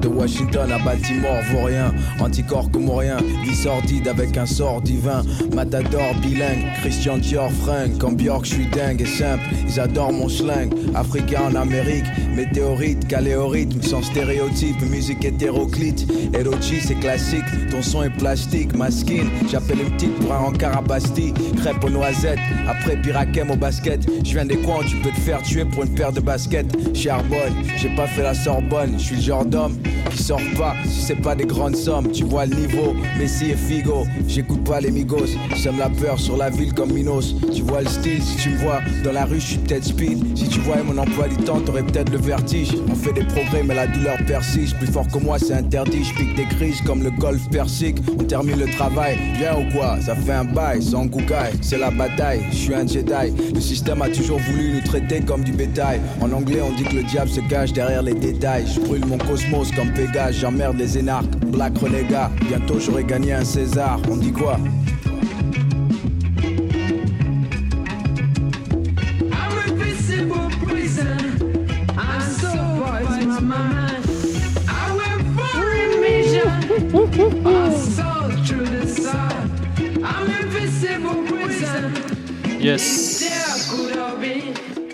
De 0.01 0.09
Washington 0.09 0.73
à 0.73 0.79
Baltimore, 0.79 1.43
vaurien, 1.53 1.93
anticorps 2.19 2.71
comorien, 2.71 3.19
vie 3.45 3.55
sordide 3.55 4.09
avec 4.09 4.37
un 4.39 4.47
sort 4.47 4.81
divin, 4.81 5.23
matador 5.55 6.15
bilingue, 6.23 6.73
Christian 6.81 7.19
Dior 7.19 7.53
fringue, 7.53 7.99
quand 7.99 8.13
Bjork 8.13 8.47
je 8.47 8.55
suis 8.55 8.67
dingue 8.67 9.03
et 9.03 9.07
simple, 9.07 9.45
ils 9.69 9.79
adorent 9.79 10.13
mon 10.13 10.29
slang, 10.29 10.71
africain 10.95 11.43
en 11.53 11.55
Amérique, 11.55 12.07
Météorite, 12.35 13.07
calé 13.09 13.35
au 13.35 13.53
sans 13.83 14.03
stéréotype, 14.03 14.81
musique 14.91 15.25
hétéroclite. 15.25 16.07
Erochi, 16.33 16.81
c'est 16.81 16.95
classique, 16.95 17.45
ton 17.71 17.83
son 17.83 18.03
est 18.03 18.17
plastique, 18.17 18.75
ma 18.75 18.91
skin. 18.91 19.27
J'appelle 19.51 19.81
une 19.81 19.91
petite 19.93 20.15
pour 20.19 20.33
un 20.33 20.39
rencard 20.39 20.79
à 20.79 20.83
Bastille. 20.83 21.35
Crêpe 21.59 21.85
aux 21.85 21.91
noisettes, 21.91 22.39
après 22.67 22.97
piraquem 23.01 23.51
au 23.51 23.57
basket. 23.57 24.01
Je 24.25 24.33
viens 24.33 24.47
des 24.47 24.57
coins 24.57 24.83
tu 24.89 24.97
peux 24.97 25.11
te 25.11 25.21
faire 25.21 25.43
tuer 25.43 25.65
pour 25.65 25.85
une 25.85 25.95
paire 25.95 26.13
de 26.13 26.21
baskets. 26.21 26.67
Charbonne, 26.95 27.55
j'ai 27.77 27.95
pas 27.95 28.07
fait 28.07 28.23
la 28.23 28.35
Sorbonne, 28.35 28.95
je 28.99 29.05
suis 29.05 29.17
le 29.17 29.23
genre 29.23 29.45
d'homme 29.45 29.77
qui 30.11 30.23
sort 30.23 30.41
pas 30.57 30.75
si 30.85 31.01
c'est 31.03 31.21
pas 31.21 31.35
des 31.35 31.45
grandes 31.45 31.77
sommes. 31.77 32.11
Tu 32.11 32.25
vois 32.25 32.47
le 32.47 32.57
niveau, 32.57 32.95
Messi 33.19 33.51
et 33.51 33.57
Figo. 33.57 34.05
J'écoute 34.29 34.65
pas 34.65 34.81
les 34.81 34.91
migos, 34.91 35.37
j'aime 35.57 35.79
la 35.79 35.91
peur 35.91 36.19
sur 36.19 36.37
la 36.37 36.51
ville 36.51 36.73
comme 36.73 36.93
Minos. 36.93 37.35
Tu 37.55 37.63
vois 37.63 37.83
le 37.83 37.89
style, 37.89 38.23
si 38.23 38.37
tu 38.37 38.51
me 38.51 38.57
vois 38.57 38.81
dans 39.05 39.13
la 39.13 39.25
rue, 39.25 39.41
je 39.41 39.47
suis 39.47 39.59
peut-être 39.59 39.85
speed. 39.85 40.37
Si 40.37 40.49
tu 40.49 40.61
voyais 40.61 40.83
mon 40.83 40.99
emploi 40.99 41.29
du 41.29 41.37
temps, 41.37 41.61
t'aurais 41.61 41.83
peut-être 41.83 42.11
le 42.11 42.19
On 42.25 42.95
fait 42.95 43.13
des 43.13 43.25
progrès, 43.25 43.65
mais 43.65 43.75
la 43.75 43.89
douleur 43.89 44.17
persiste. 44.25 44.79
Plus 44.79 44.87
fort 44.87 45.09
que 45.09 45.19
moi, 45.19 45.39
c'est 45.41 45.55
interdit. 45.55 46.05
Je 46.05 46.15
pique 46.15 46.37
des 46.37 46.45
crises 46.45 46.81
comme 46.83 47.03
le 47.03 47.11
golf 47.11 47.49
persique. 47.51 47.99
On 48.17 48.23
termine 48.23 48.61
le 48.61 48.71
travail, 48.71 49.19
viens 49.37 49.59
ou 49.59 49.73
quoi? 49.73 50.01
Ça 50.01 50.15
fait 50.15 50.33
un 50.33 50.45
bail, 50.45 50.81
sans 50.81 51.07
Google, 51.07 51.51
c'est 51.61 51.79
la 51.79 51.91
bataille. 51.91 52.43
Je 52.53 52.57
suis 52.57 52.75
un 52.75 52.87
Jedi. 52.87 53.53
Le 53.53 53.61
système 53.61 54.03
a 54.03 54.09
toujours 54.09 54.39
voulu 54.39 54.75
nous 54.75 54.83
traiter 54.83 55.21
comme 55.21 55.43
du 55.43 55.53
bétail. 55.53 56.01
En 56.21 56.31
anglais, 56.33 56.61
on 56.63 56.73
dit 56.77 56.85
que 56.85 56.95
le 56.95 57.03
diable 57.03 57.31
se 57.31 57.41
cache 57.41 57.73
derrière 57.73 58.03
les 58.03 58.15
détails. 58.15 58.67
Je 58.73 58.81
brûle 58.81 59.05
mon 59.05 59.19
cosmos 59.19 59.73
comme 59.73 59.93
Pégase, 59.93 60.37
j'emmerde 60.37 60.77
les 60.79 60.97
énarques. 60.97 61.35
Black 61.47 61.77
renégat, 61.79 62.31
bientôt 62.49 62.79
j'aurai 62.79 63.03
gagné 63.03 63.33
un 63.33 63.45
César. 63.45 64.01
On 64.09 64.17
dit 64.17 64.33
quoi? 64.33 64.59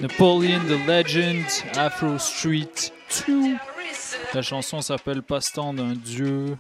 Napoleon 0.08 0.60
the 0.66 0.86
Legend, 0.86 1.44
Afro 1.76 2.16
Street 2.18 2.92
2. 3.26 3.56
La 4.32 4.40
chanson 4.40 4.80
s'appelle 4.80 5.22
Passe-temps 5.22 5.74
d'un 5.74 5.92
dieu. 5.92 6.56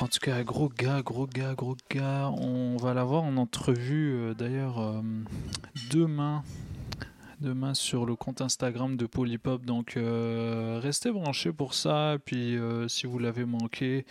En 0.00 0.08
tout 0.08 0.18
cas, 0.20 0.42
gros 0.42 0.68
gars, 0.68 1.02
gros 1.02 1.28
gars, 1.28 1.54
gros 1.54 1.76
gars. 1.88 2.30
On 2.36 2.76
va 2.78 2.94
l'avoir 2.94 3.22
en 3.22 3.36
entrevue 3.36 4.12
euh, 4.12 4.34
d'ailleurs 4.34 4.80
euh, 4.80 5.00
demain. 5.90 6.42
Demain 7.42 7.74
sur 7.74 8.06
le 8.06 8.14
compte 8.14 8.40
Instagram 8.40 8.96
de 8.96 9.04
Polypop. 9.04 9.66
Donc 9.66 9.96
euh, 9.96 10.78
restez 10.80 11.10
branchés 11.10 11.52
pour 11.52 11.74
ça. 11.74 12.16
Puis 12.24 12.56
euh, 12.56 12.86
si 12.86 13.08
vous 13.08 13.18
l'avez 13.18 13.44
manqué, 13.44 14.06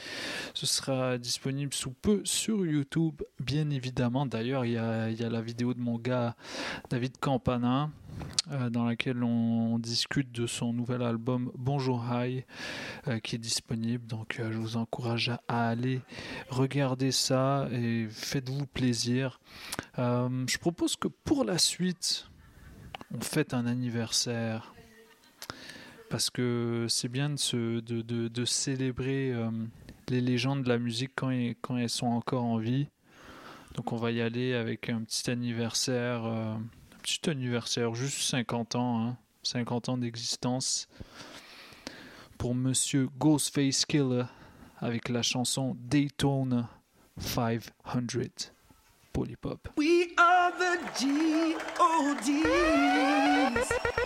ce 0.54 0.66
sera 0.66 1.18
disponible 1.18 1.74
sous 1.74 1.94
peu 1.94 2.20
sur 2.26 2.66
YouTube, 2.66 3.22
bien 3.40 3.70
évidemment. 3.70 4.26
D'ailleurs, 4.26 4.66
il 4.66 4.74
y 4.74 4.78
a, 4.78 5.30
la 5.30 5.42
vidéo 5.42 5.74
de 5.74 5.80
mon 5.80 5.98
gars 5.98 6.36
David 6.90 7.18
Campana. 7.22 7.90
euh, 8.52 8.70
dans 8.70 8.84
laquelle 8.84 9.24
on, 9.24 9.80
discute 9.80 10.34
de 10.34 10.46
son 10.46 10.74
nouvel 10.74 11.02
album 11.02 11.50
Bonjour 11.56 12.06
High 12.12 12.46
qui 13.24 13.38
est 13.38 13.40
disponible. 13.40 14.06
Donc 14.08 14.42
je 14.42 14.58
vous 14.58 14.76
encourage 14.76 15.32
à, 15.48 15.70
aller 15.70 16.02
regarder 16.50 17.12
ça 17.12 17.70
et 17.72 18.08
faites-vous 18.10 18.66
plaisir. 18.66 19.40
Je 19.98 20.58
propose 20.58 20.98
que 20.98 21.08
pour 21.08 21.46
la 21.46 21.58
suite, 21.58 22.31
on 23.14 23.22
fête 23.22 23.54
un 23.54 23.66
anniversaire 23.66 24.74
parce 26.10 26.30
que 26.30 26.88
c'est 26.90 27.08
bien 27.08 27.30
de, 27.30 28.46
célébrer 28.46 29.32
euh, 29.32 29.50
les 30.10 30.20
légendes 30.20 30.64
de 30.64 30.70
la 30.70 30.78
musique 30.78 31.12
quand, 31.16 31.32
elles 31.32 31.90
sont 31.90 32.08
encore 32.08 32.44
en 32.44 32.58
vie. 32.58 32.88
Donc 33.76 33.94
on 33.94 33.96
va 33.96 34.12
y 34.12 34.20
aller 34.20 34.54
avec 34.54 34.90
un 34.90 35.02
petit 35.04 35.32
anniversaire, 35.32 36.26
euh, 36.26 36.54
un 36.54 37.00
petit 37.02 37.30
anniversaire, 37.30 37.94
juste 37.96 38.22
50 38.22 38.76
ans, 38.76 39.08
hein, 39.08 39.18
50 39.44 39.90
ans 39.90 39.98
d'existence 39.98 40.90
pour 42.38 42.56
Monsieur 42.56 43.08
Ghostface 43.18 43.86
Killer 43.86 44.26
avec 44.80 45.08
la 45.08 45.22
chanson 45.22 45.78
Daytona 45.80 46.70
500 47.18 47.72
Polypop. 49.14 49.60
We 49.76 50.14
are 50.18 50.52
the 50.52 50.80
G.O.D.s, 50.98 51.62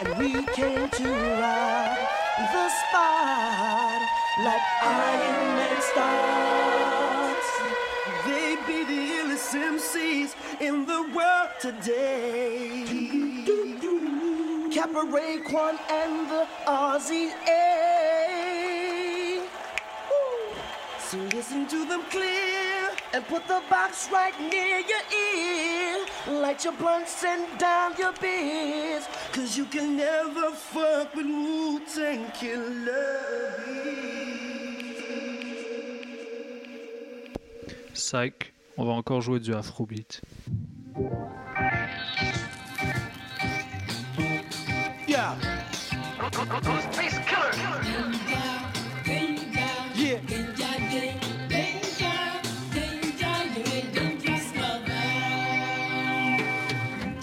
and 0.01 0.17
we 0.17 0.43
came 0.53 0.89
to 0.89 1.09
rock 1.39 1.97
the 2.37 2.69
spot 2.69 4.01
like 4.43 4.61
Iron 4.81 5.55
Man 5.57 5.81
stars. 5.91 7.47
They 8.25 8.55
be 8.67 8.83
the 8.83 9.01
illest 9.21 9.53
MCs 9.53 10.31
in 10.59 10.85
the 10.85 11.01
world 11.15 11.49
today. 11.61 12.83
Kappa 14.73 15.05
Raekwon 15.05 15.77
and 15.89 16.29
the 16.29 16.47
Aussie 16.67 17.31
A. 17.47 19.41
So 20.99 21.17
listen 21.35 21.67
to 21.67 21.85
them 21.85 22.03
clear 22.09 22.84
and 23.15 23.25
put 23.27 23.47
the 23.47 23.61
box 23.69 24.09
right 24.11 24.37
near 24.51 24.79
your 24.79 25.05
ear. 25.15 26.05
Light 26.41 26.65
your 26.65 26.73
blunts 26.73 27.23
and 27.23 27.45
down 27.57 27.93
your 27.97 28.11
beers. 28.21 29.07
Cause 29.31 29.57
you 29.57 29.65
can 29.65 29.95
never 29.95 30.51
fuck 30.51 31.15
with 31.15 31.25
Wu 31.25 31.79
Tang 31.95 32.29
Killer. 32.33 33.21
Psych, 37.93 38.53
on 38.77 38.85
va 38.85 38.91
encore 38.91 39.21
jouer 39.21 39.39
du 39.39 39.53
Afrobeat. 39.53 40.21
Yeah. 45.07 45.35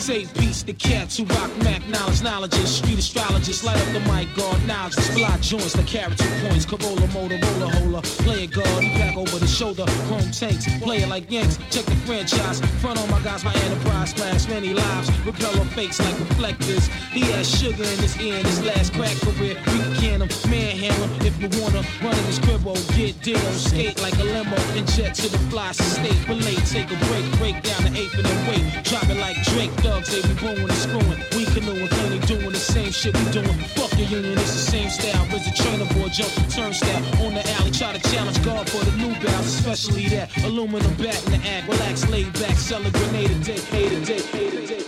Save 0.02 0.34
to 0.64 0.72
cats 0.74 1.16
who 1.16 1.24
rock 1.24 1.50
Mac 1.64 1.86
knowledge, 1.88 2.22
knowledges, 2.22 2.76
street 2.76 2.98
astrologists, 2.98 3.64
light 3.64 3.76
up 3.76 3.92
the 3.92 4.00
mic, 4.12 4.28
guard 4.36 4.64
knowledge, 4.66 4.94
block 5.14 5.40
joints, 5.40 5.72
the 5.72 5.82
character 5.82 6.24
points, 6.42 6.64
Corolla, 6.64 7.06
Motorola, 7.08 7.68
hola, 7.74 8.02
play 8.02 8.44
it 8.44 8.52
guard, 8.52 8.82
he 8.82 8.96
back 8.98 9.16
over 9.16 9.38
the 9.38 9.46
shoulder, 9.46 9.84
chrome 10.06 10.30
tanks, 10.30 10.66
play 10.80 11.04
like 11.06 11.30
Yanks, 11.30 11.58
check 11.70 11.84
the 11.86 11.96
franchise, 12.06 12.60
front 12.80 12.98
on 13.00 13.10
my 13.10 13.20
guys, 13.22 13.44
my 13.44 13.54
enterprise 13.54 14.12
class, 14.12 14.48
many 14.48 14.72
lives, 14.72 15.10
repel 15.26 15.58
on 15.60 15.66
fakes 15.68 15.98
like 16.00 16.18
reflectors, 16.18 16.86
he 17.10 17.20
has 17.32 17.48
sugar 17.48 17.82
in 17.82 17.98
his 17.98 18.20
ear 18.20 18.38
in 18.38 18.44
his 18.44 18.62
last 18.64 18.92
crack 18.94 19.16
career, 19.22 19.56
we 19.66 19.78
can 19.98 20.20
him, 20.20 20.28
manhandle 20.50 21.08
him, 21.08 21.26
if 21.26 21.34
you 21.42 21.48
wanna, 21.60 21.82
run 22.02 22.16
in 22.16 22.24
his 22.24 22.38
cribbo, 22.38 22.74
get 22.96 23.20
ditto, 23.22 23.50
skate 23.52 24.00
like 24.02 24.14
a 24.18 24.24
limo, 24.24 24.56
and 24.76 24.86
jet 24.92 25.14
to 25.14 25.28
the 25.28 25.38
fly 25.50 25.72
state, 25.72 26.28
relate, 26.28 26.64
take 26.66 26.90
a 26.90 26.98
break, 27.06 27.26
break 27.38 27.62
down 27.62 27.82
the 27.82 27.98
ape 27.98 28.14
and 28.14 28.26
the 28.26 28.36
wait, 28.50 28.84
drop 28.84 29.08
it 29.08 29.18
like 29.18 29.36
Drake, 29.52 29.70
thugs, 29.82 30.10
they 30.12 30.22
be 30.28 30.34
booing 30.54 30.68
and 30.68 30.78
screwing, 30.78 31.18
we 31.36 31.44
canoeing, 31.46 31.88
plenty 31.88 32.18
doing 32.26 32.52
the 32.52 32.58
same 32.58 32.90
shit 32.90 33.16
we 33.16 33.30
doing, 33.30 33.58
fuck 33.74 33.90
the 33.90 34.04
union, 34.04 34.32
it's 34.38 34.52
the 34.52 34.70
same 34.70 34.88
style, 34.90 35.24
where's 35.26 35.44
the 35.44 35.52
trainer 35.52 35.84
boy, 35.94 36.08
jump 36.08 36.30
the 36.32 36.50
turnstile, 36.50 37.02
on 37.24 37.34
the 37.34 37.48
alley, 37.52 37.70
try 37.70 37.92
to 37.92 38.10
challenge 38.10 38.42
God 38.44 38.68
for 38.68 38.84
the 38.84 38.96
new 38.96 39.14
bounce, 39.24 39.46
especially 39.58 40.08
that. 40.08 40.28
Aluminum 40.44 40.94
bat 40.94 41.24
in 41.26 41.32
the 41.32 41.48
act, 41.48 41.68
relax, 41.68 42.08
laid 42.10 42.32
back, 42.34 42.56
sell 42.56 42.84
a 42.84 42.90
grenade 42.90 43.30
a 43.30 43.34
day, 43.40 43.58
hate 43.58 43.92
a 43.92 44.04
day, 44.04 44.20
hate 44.20 44.54
a 44.54 44.66
day. 44.66 44.82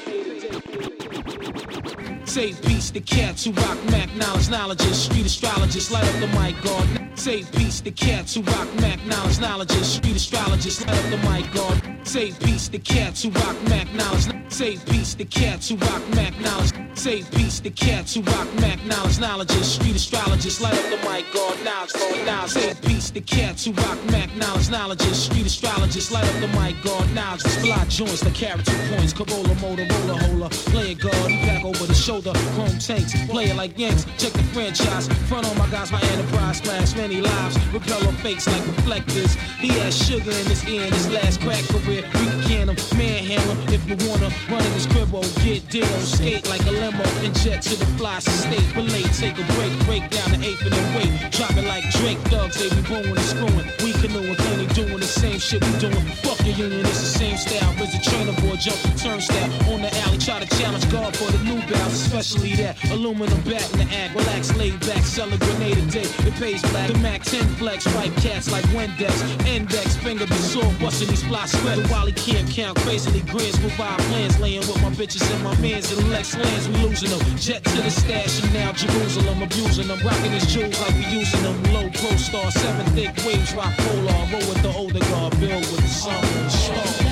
Save 2.26 2.60
peace 2.62 2.90
to 2.90 3.00
cats 3.00 3.44
who 3.44 3.52
rock 3.52 3.78
Mac. 3.92 4.12
Knowledge, 4.16 4.50
knowledges, 4.50 5.04
street 5.04 5.24
astrologists, 5.24 5.92
light 5.92 6.02
up 6.02 6.20
the 6.20 6.26
mic, 6.38 6.60
guard. 6.64 7.16
Save 7.16 7.52
peace 7.52 7.80
to 7.82 7.92
cats 7.92 8.34
who 8.34 8.42
rock 8.42 8.66
Mac. 8.80 8.98
Knowledge, 9.06 9.38
knowledges, 9.38 9.86
street 9.86 10.16
astrologists, 10.16 10.84
light 10.84 10.98
up 10.98 11.10
the 11.10 11.18
mic, 11.30 11.52
guard. 11.54 11.80
Save 12.02 12.40
peace 12.40 12.68
to 12.70 12.80
cats 12.80 13.22
who 13.22 13.30
rock 13.30 13.56
Mac. 13.68 13.86
Knowledge. 13.94 14.33
Save 14.54 14.86
peace 14.86 15.14
the 15.14 15.24
cats 15.24 15.68
who 15.68 15.74
rock 15.78 16.00
Mac 16.14 16.40
knowledge. 16.40 16.83
Save 16.94 17.30
peace 17.32 17.60
to 17.60 17.70
cats 17.70 18.14
who 18.14 18.22
rock 18.22 18.48
Mac 18.60 18.82
knowledge, 18.86 19.18
knowledges, 19.18 19.74
street 19.74 19.96
astrologists, 19.96 20.60
light 20.60 20.74
up 20.74 20.84
the 20.90 20.96
mic, 21.08 21.24
guard. 21.34 21.62
Knowledge, 21.64 21.92
guard, 21.92 22.26
knowledge. 22.26 22.50
Save 22.50 22.82
peace 22.82 23.10
to 23.10 23.20
cats 23.20 23.64
who 23.64 23.72
rock 23.72 23.98
Mac 24.10 24.34
knowledge, 24.36 24.70
knowledges, 24.70 25.24
street 25.24 25.44
astrologists, 25.46 26.10
light 26.12 26.24
up 26.24 26.40
the 26.40 26.48
mic, 26.58 26.80
guard. 26.82 27.12
Knowledge, 27.14 27.42
block 27.62 27.88
joints, 27.88 28.20
the 28.20 28.30
character 28.30 28.72
points, 28.90 29.12
Corolla, 29.12 29.54
Motorola, 29.60 30.16
hola, 30.22 30.48
play 30.70 30.92
it 30.92 31.00
guard, 31.00 31.30
he 31.30 31.36
back 31.44 31.64
over 31.64 31.84
the 31.84 31.94
shoulder, 31.94 32.32
chrome 32.54 32.78
tanks, 32.78 33.12
play 33.26 33.52
like 33.52 33.78
Yanks, 33.78 34.04
check 34.16 34.32
the 34.32 34.42
franchise, 34.54 35.08
front 35.28 35.46
on 35.46 35.58
my 35.58 35.68
guys, 35.68 35.90
my 35.92 36.00
enterprise, 36.00 36.58
splash 36.58 36.94
many 36.94 37.20
lives, 37.20 37.58
repel 37.72 38.06
on 38.06 38.14
fakes 38.16 38.46
like 38.46 38.66
reflectors, 38.66 39.34
he 39.58 39.68
has 39.80 39.94
sugar 39.96 40.30
in 40.30 40.46
his 40.46 40.64
ear 40.68 40.86
in 40.86 40.92
his 40.92 41.10
last 41.10 41.40
crack 41.40 41.62
career, 41.68 42.02
we 42.14 42.26
can 42.48 42.68
him, 42.68 42.76
manhandle 42.96 43.54
him, 43.56 43.74
if 43.74 43.84
we 43.86 43.94
wanna, 44.08 44.30
Running 44.48 44.72
this 44.74 44.86
cribbo, 44.86 45.22
get 45.44 45.68
deal, 45.70 45.86
skate 46.00 46.48
like 46.48 46.64
a 46.66 46.70
limo, 46.84 47.04
and 47.24 47.34
jet 47.40 47.62
to 47.62 47.76
the 47.76 47.86
fly 47.96 48.18
state. 48.18 48.74
Belay, 48.74 49.02
take 49.16 49.38
a 49.38 49.46
break, 49.54 49.72
break 49.86 50.04
down 50.10 50.28
the 50.32 50.40
eighth 50.44 50.62
and 50.62 50.72
the 50.72 50.84
wait. 50.96 51.32
Drop 51.32 51.56
it 51.56 51.64
like 51.64 51.84
Drake, 51.96 52.18
thugs, 52.28 52.56
they 52.60 52.68
be 52.68 52.82
booing 52.88 53.16
and 53.16 53.20
screwing. 53.20 53.66
We 53.82 53.92
canoeing, 54.00 54.36
plenty 54.36 54.66
doing 54.74 55.00
the 55.00 55.06
same 55.06 55.38
shit 55.38 55.64
we 55.64 55.72
doing. 55.78 56.04
Fuck 56.24 56.40
your 56.44 56.56
union, 56.56 56.80
it's 56.80 57.00
the 57.00 57.14
same 57.20 57.36
style. 57.36 57.72
There's 57.78 57.94
a 57.94 58.02
trainer 58.02 58.36
boy, 58.42 58.56
jump 58.56 58.78
the 58.82 58.92
turnstile. 58.98 59.50
On 59.72 59.80
the 59.80 59.90
alley, 60.04 60.18
try 60.18 60.40
to 60.40 60.48
challenge 60.58 60.90
God 60.90 61.16
for 61.16 61.30
the 61.32 61.42
new 61.44 61.60
bounce, 61.72 61.94
especially 62.04 62.54
that 62.56 62.76
aluminum 62.90 63.40
bat 63.42 63.64
in 63.72 63.86
the 63.86 63.88
act. 63.94 64.14
Relax, 64.14 64.54
laid 64.56 64.78
back, 64.80 65.02
sell 65.04 65.32
a 65.32 65.38
grenade 65.38 65.78
a 65.78 65.86
day. 65.90 66.08
It 66.28 66.34
pays 66.34 66.62
black. 66.70 66.90
The 66.90 66.98
Mac 66.98 67.22
10 67.22 67.44
flex, 67.56 67.86
wipe 67.94 68.14
cats 68.16 68.50
like 68.50 68.64
Windex. 68.76 69.14
Index, 69.46 69.96
finger 69.96 70.26
be 70.26 70.34
sore, 70.34 70.72
busting 70.80 71.08
these 71.08 71.22
fly 71.22 71.46
sweat. 71.46 71.78
While 71.90 72.06
he 72.06 72.12
can't 72.12 72.48
count, 72.48 72.76
crazily 72.78 73.22
grins, 73.32 73.60
move 73.60 73.78
our 73.80 73.98
plans. 74.10 74.38
Laying 74.40 74.60
with 74.60 74.80
my 74.82 74.90
bitches 74.90 75.24
and 75.34 75.42
my 75.44 75.56
mans 75.60 75.92
in 75.92 76.10
Lex 76.10 76.36
lands, 76.36 76.68
losing 76.82 77.10
them. 77.10 77.20
Jet 77.36 77.62
to 77.64 77.82
the 77.82 77.90
stash 77.90 78.42
and 78.42 78.52
now 78.54 78.72
Jerusalem, 78.72 79.42
abusing 79.42 79.88
them. 79.88 80.00
Rocking 80.04 80.32
his 80.32 80.46
jewels 80.52 80.80
like 80.80 80.94
we 80.94 81.06
using 81.06 81.42
them. 81.42 81.62
Low 81.74 81.88
pro 81.90 82.16
star, 82.16 82.50
seven 82.50 82.86
thick 82.94 83.16
waves, 83.24 83.54
rock 83.54 83.74
polar. 83.76 84.12
Roll 84.32 84.46
with 84.48 84.62
the 84.62 84.72
older 84.74 85.00
guard, 85.10 85.38
build 85.40 85.60
with 85.60 85.82
the 85.82 85.88
sun 85.88 86.50
star. 86.50 87.03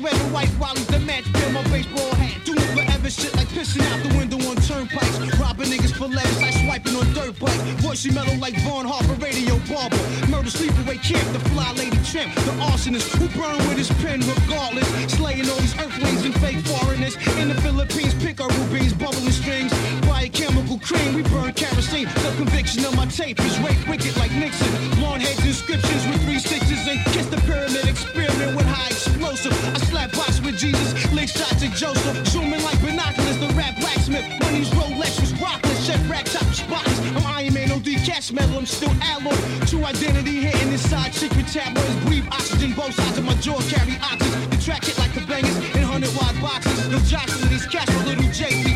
Red 0.00 0.14
and 0.14 0.32
white, 0.32 0.50
Wally 0.58 0.80
the 0.90 0.98
match, 0.98 1.22
feel 1.24 1.50
my 1.52 1.62
baseball 1.70 2.12
hat. 2.16 2.44
Doing 2.44 2.58
forever 2.74 3.10
shit 3.10 3.34
like 3.36 3.46
pissing 3.48 3.86
out 3.92 4.02
the 4.02 4.16
window 4.18 4.38
on 4.50 4.56
turnpikes. 4.56 5.38
Robbing 5.38 5.68
niggas 5.68 5.94
for 5.94 6.08
letters 6.08 6.40
like 6.42 6.52
swiping 6.52 6.96
on 6.96 7.06
dirt 7.14 7.38
bike. 7.38 7.60
Voicey 7.78 8.12
mellow 8.12 8.34
like 8.38 8.56
Vaughn 8.62 8.86
Harper, 8.86 9.14
radio 9.22 9.56
barber. 9.70 9.96
Murder 10.26 10.50
sleepaway 10.50 10.98
camp, 11.00 11.26
the 11.32 11.38
fly 11.50 11.72
lady 11.74 11.98
tramp. 12.10 12.34
The 12.34 12.54
arsonist 12.66 13.06
who 13.18 13.28
burn 13.38 13.56
with 13.68 13.78
his 13.78 13.90
pen 14.02 14.20
regardless. 14.20 14.88
Slaying 15.12 15.48
all 15.48 15.60
these 15.62 15.78
earthlings 15.78 16.24
and 16.24 16.34
fake 16.40 16.58
foreigners. 16.66 17.14
In 17.38 17.48
the 17.48 17.60
Philippines, 17.60 18.14
pick 18.14 18.40
our 18.40 18.50
rubies, 18.50 18.92
bubbling 18.92 19.30
strings. 19.30 19.72
Buy 20.14 20.22
a 20.22 20.28
chemical 20.28 20.78
cream, 20.78 21.12
we 21.14 21.22
burn 21.22 21.52
kerosene. 21.54 22.06
The 22.06 22.32
conviction 22.36 22.84
of 22.84 22.94
my 22.94 23.06
tape 23.06 23.40
is 23.40 23.58
rape 23.58 23.82
wicked 23.88 24.16
like 24.16 24.30
Nixon. 24.30 24.70
Long 25.02 25.18
heads 25.18 25.44
inscriptions 25.44 26.06
with 26.06 26.22
three 26.22 26.38
stitches 26.38 26.86
and 26.86 27.02
kiss 27.10 27.26
the 27.26 27.38
pyramid 27.42 27.84
experiment 27.88 28.54
with 28.54 28.64
high 28.64 28.94
explosive. 28.94 29.52
I 29.74 29.78
slap 29.90 30.12
box 30.12 30.40
with 30.40 30.56
Jesus, 30.56 30.94
lick 31.10 31.28
shots 31.28 31.64
at 31.66 31.74
Joseph. 31.74 32.14
Zooming 32.28 32.62
like 32.62 32.80
binoculars, 32.80 33.38
the 33.42 33.50
rap 33.58 33.74
blacksmith. 33.80 34.22
These 34.54 34.70
Rolex 34.78 35.18
was 35.18 35.32
rockless, 35.42 35.84
check 35.84 35.98
rack 36.08 36.26
top 36.26 36.46
spotless. 36.54 37.00
I'm 37.18 37.26
Iron 37.34 37.54
Man, 37.54 37.72
OD 37.72 37.98
cash 38.06 38.30
metal, 38.30 38.58
I'm 38.58 38.66
still 38.66 38.94
alloy. 39.02 39.34
True 39.66 39.82
identity 39.84 40.46
hitting 40.46 40.70
inside 40.70 41.12
secret 41.12 41.48
tabloids. 41.48 41.96
Breathe 42.06 42.28
oxygen, 42.30 42.72
both 42.74 42.94
sides 42.94 43.18
of 43.18 43.24
my 43.24 43.34
jaw 43.42 43.58
carry 43.66 43.98
oxygen. 43.98 44.50
The 44.50 44.62
track 44.62 44.84
hit 44.84 44.96
like 44.96 45.12
the 45.12 45.26
bangers 45.26 45.56
in 45.74 45.82
100 45.82 46.06
wide 46.14 46.38
boxes. 46.40 46.88
No 46.88 47.00
jocks 47.00 47.34
these 47.50 47.66
cash, 47.66 47.90
little 48.06 48.30
J 48.30 48.73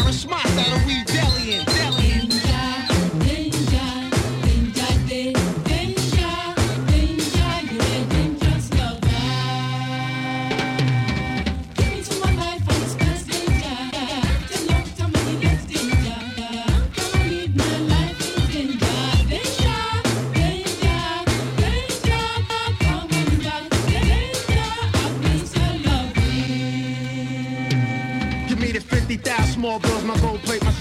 Irish 0.00 0.26
Moss 0.26 0.58
out 0.58 0.76
of 0.76 0.86
weed 0.86 1.15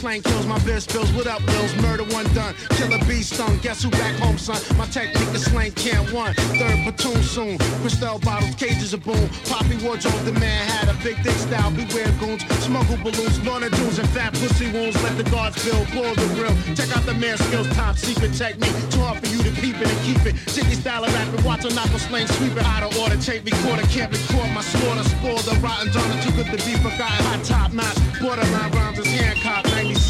my 0.05 0.19
slang 0.19 0.21
kills, 0.21 0.45
my 0.45 0.59
biz 0.59 0.83
spills. 0.83 1.11
What 1.13 1.25
up, 1.25 1.43
Bills? 1.47 1.75
Murder 1.81 2.03
one 2.13 2.25
done. 2.35 2.53
Killer 2.77 3.03
bee 3.05 3.23
stung. 3.23 3.57
Guess 3.63 3.81
who 3.83 3.89
back 3.89 4.13
home, 4.21 4.37
son? 4.37 4.61
My 4.77 4.85
technique, 4.85 5.31
the 5.33 5.39
slang 5.39 5.71
can't 5.71 6.05
one. 6.13 6.33
Third 6.61 6.77
platoon 6.85 7.23
soon. 7.23 7.57
Crystal 7.81 8.19
bottles, 8.19 8.53
cages 8.55 8.93
of 8.93 9.03
boom. 9.03 9.27
Poppy 9.49 9.77
wardrobe, 9.83 10.23
the 10.23 10.33
man 10.33 10.61
had 10.69 10.89
a 10.89 10.95
big 11.03 11.17
dick 11.23 11.33
style. 11.33 11.71
Beware 11.71 12.11
goons, 12.19 12.45
smuggle 12.63 12.97
balloons, 12.97 13.43
Lorna 13.45 13.69
dudes, 13.71 13.97
and 13.97 14.07
fat 14.09 14.33
pussy 14.33 14.71
wounds. 14.71 14.95
Let 15.01 15.17
the 15.17 15.27
guards 15.31 15.57
build, 15.65 15.89
blow 15.91 16.13
the 16.13 16.27
grill. 16.35 16.55
Check 16.75 16.95
out 16.95 17.03
the 17.05 17.15
man's 17.15 17.43
skills, 17.45 17.67
top 17.73 17.97
secret 17.97 18.33
technique. 18.33 18.77
Too 18.91 19.01
hard 19.01 19.17
for 19.19 19.27
you 19.33 19.41
to 19.41 19.51
peep 19.61 19.81
it 19.81 19.89
and 19.89 20.01
keep 20.05 20.21
it. 20.29 20.35
Jiggy 20.53 20.75
style 20.75 21.03
of 21.03 21.13
rapping, 21.13 21.43
watch 21.43 21.65
a 21.65 21.73
knuckle 21.73 21.97
slang, 21.97 22.27
sweep 22.37 22.53
it 22.53 22.65
out 22.65 22.83
of 22.83 22.95
order. 22.99 23.17
Tape 23.17 23.43
recorder, 23.43 23.81
can't 23.89 24.11
record 24.13 24.53
my 24.53 24.61
slaughter. 24.61 25.03
Spoil 25.17 25.41
the 25.49 25.57
rotten 25.65 25.89
donor, 25.91 26.21
too 26.21 26.31
good 26.37 26.49
to 26.53 26.59
be 26.61 26.77
forgotten. 26.77 27.25
Hot 27.25 27.43
top 27.43 27.73
notch, 27.73 27.97
borderline 28.21 28.69
is 28.69 28.74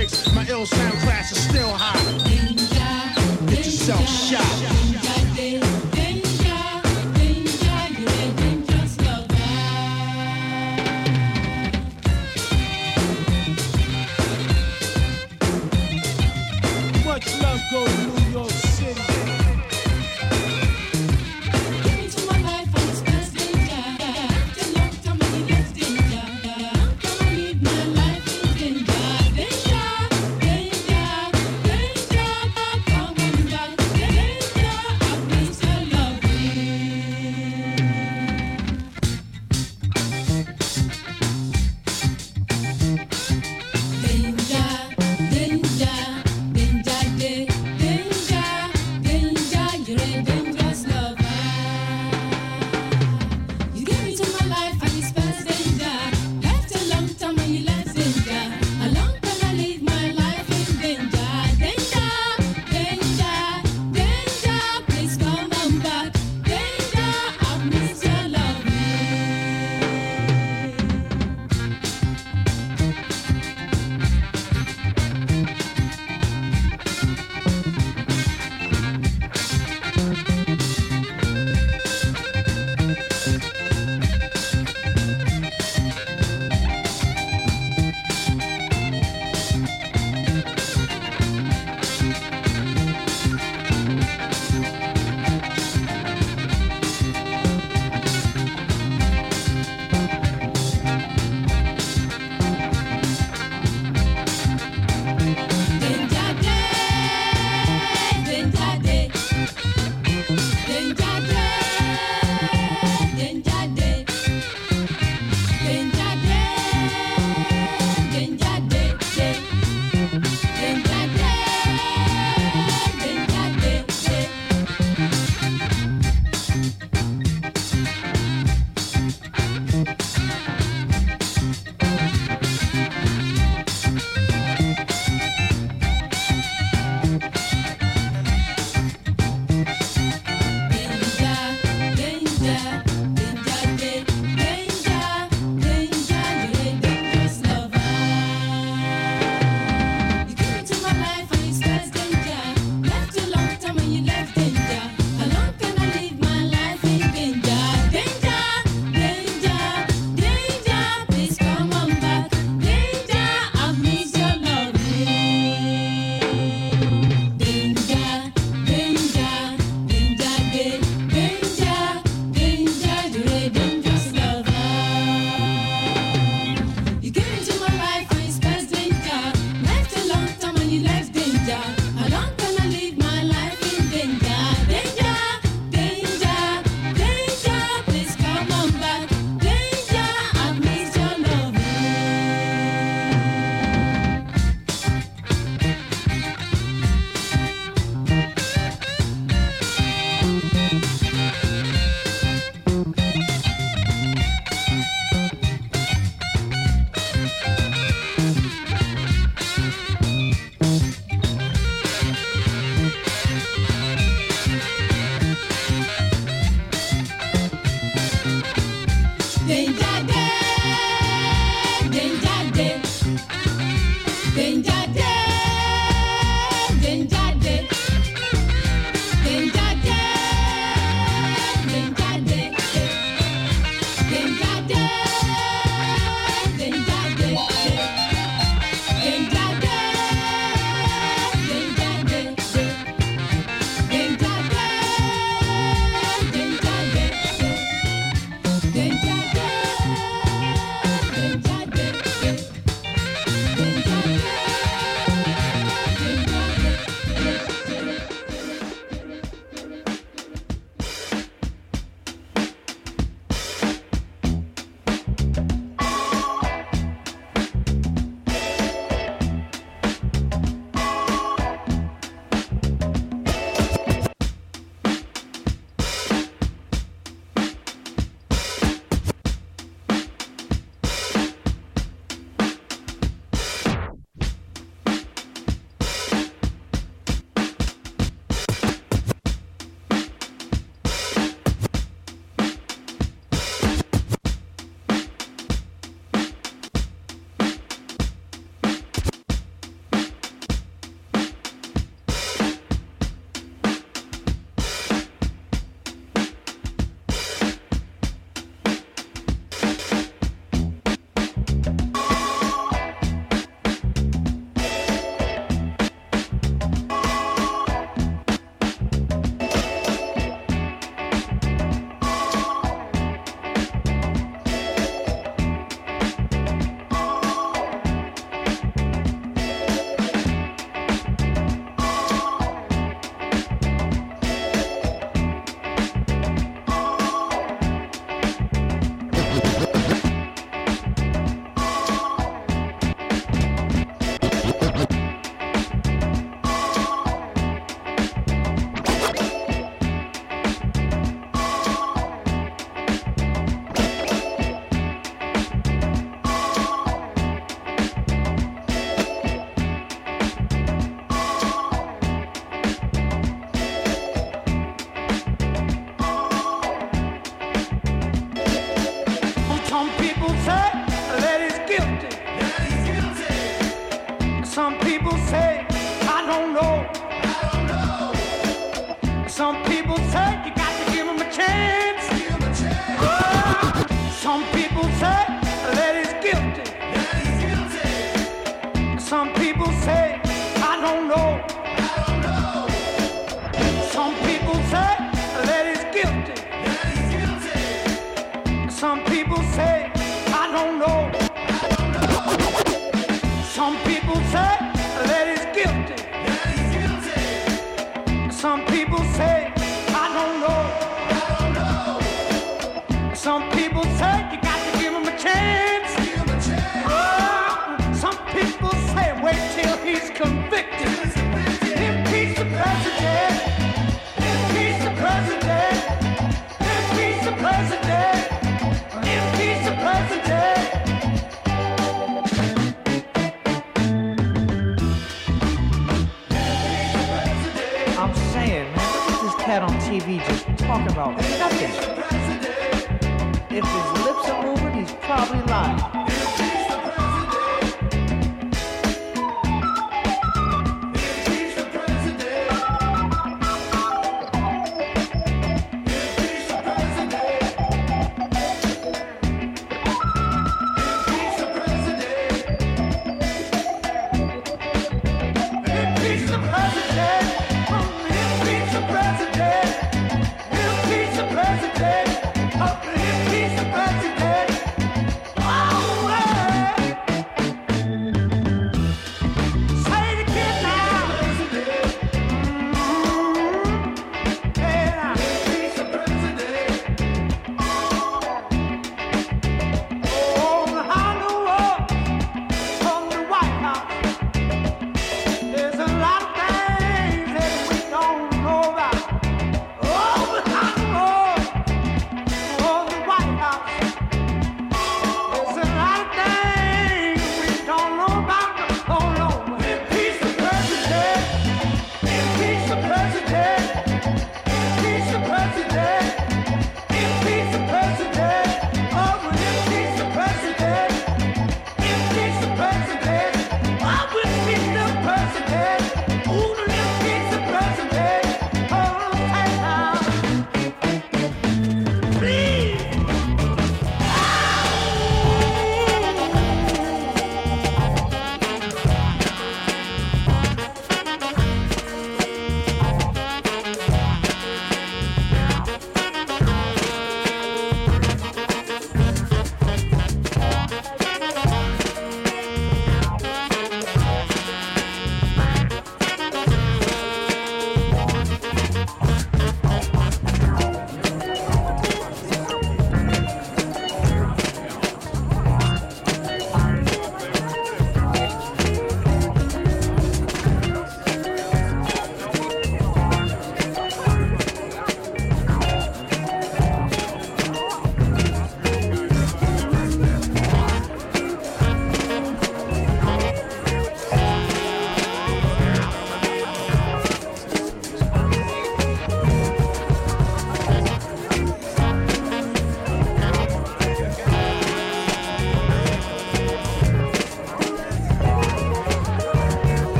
96. 0.00 0.34
My 0.34 0.46
ill 0.48 0.64
sound 0.64 0.98
class 1.00 1.30
is 1.30 1.38
still 1.38 1.68
hot. 1.68 2.00
Get 3.48 3.66
yourself 3.66 4.08
shot. 4.08 4.59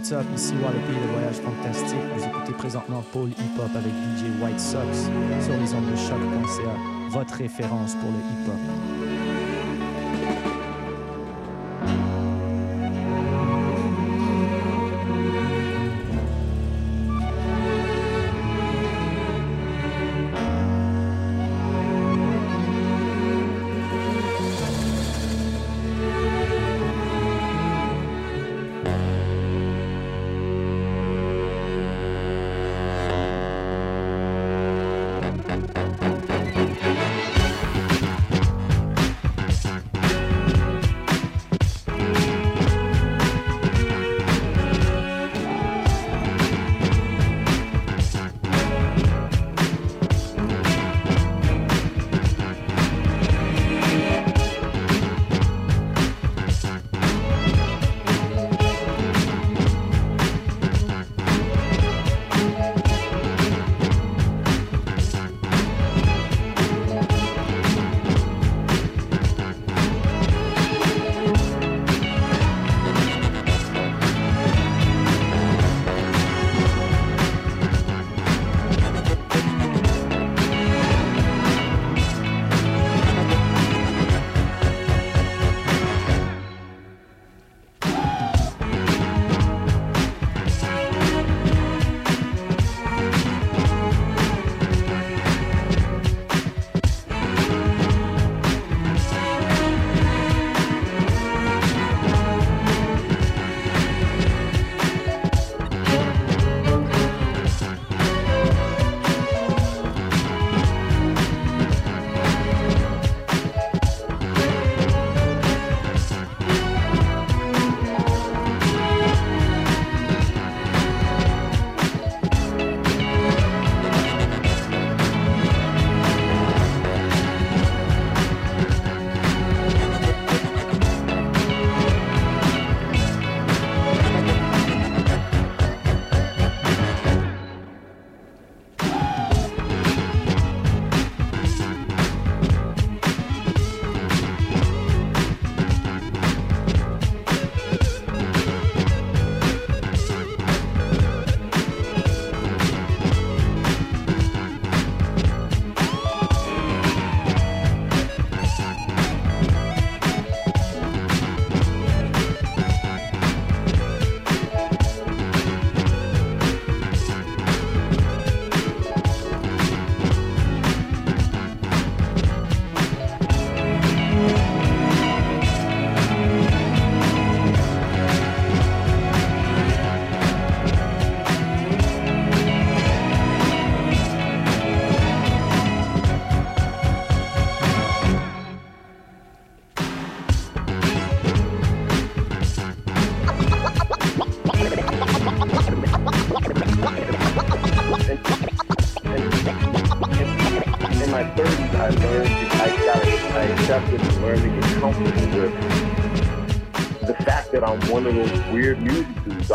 What's 0.00 0.12
Up, 0.12 0.24
ici 0.34 0.54
War, 0.62 0.72
le 0.72 0.78
de 0.78 1.12
voyage 1.12 1.36
fantastique. 1.44 1.98
Vous 2.16 2.24
écoutez 2.24 2.52
présentement 2.54 3.04
Paul 3.12 3.28
Hip 3.28 3.58
Hop 3.58 3.68
avec 3.76 3.92
DJ 3.92 4.42
White 4.42 4.58
Sox 4.58 5.10
sur 5.42 5.52
les 5.52 5.74
ondes 5.74 5.90
de 5.90 5.96
choc.ca, 5.96 6.74
votre 7.10 7.34
référence 7.34 7.96
pour 7.96 8.08
le 8.08 8.16
hip 8.16 8.48
hop. 8.48 8.99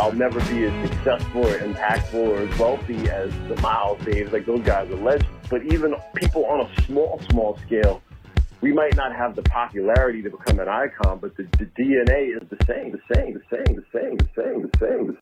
I'll 0.06 0.14
never 0.14 0.40
be 0.41 0.65
as 0.65 0.88
successful 0.88 1.48
or 1.48 1.57
impactful 1.57 2.14
or 2.14 2.38
as 2.38 2.60
wealthy 2.60 3.10
as 3.10 3.32
the 3.49 3.60
Miles 3.60 3.99
Davis. 4.06 4.32
Like 4.32 4.45
those 4.45 4.61
guys 4.61 4.88
are 4.91 4.98
legends. 4.98 5.26
But 5.49 5.64
even 5.73 5.95
people 6.14 6.45
on 6.45 6.61
a 6.61 6.82
small, 6.84 7.19
small 7.32 7.57
scale, 7.65 8.03
we 8.61 8.72
might 8.72 8.95
not 8.95 9.15
have 9.15 9.36
the 9.36 9.41
popularity 9.41 10.22
to 10.22 10.30
become 10.30 10.60
an 10.60 10.68
icon, 10.69 11.18
but 11.18 11.36
the, 11.38 11.48
the 11.57 11.65
DNA 11.65 12.40
is 12.40 12.48
the 12.52 12.65
same, 12.68 12.91
the 12.91 13.02
same, 13.15 13.34
the 13.34 13.41
same, 13.52 13.76
the 13.77 13.86
same, 13.91 14.18
the 14.18 14.30
same, 14.38 14.69
the 14.72 14.77
same. 14.80 15.18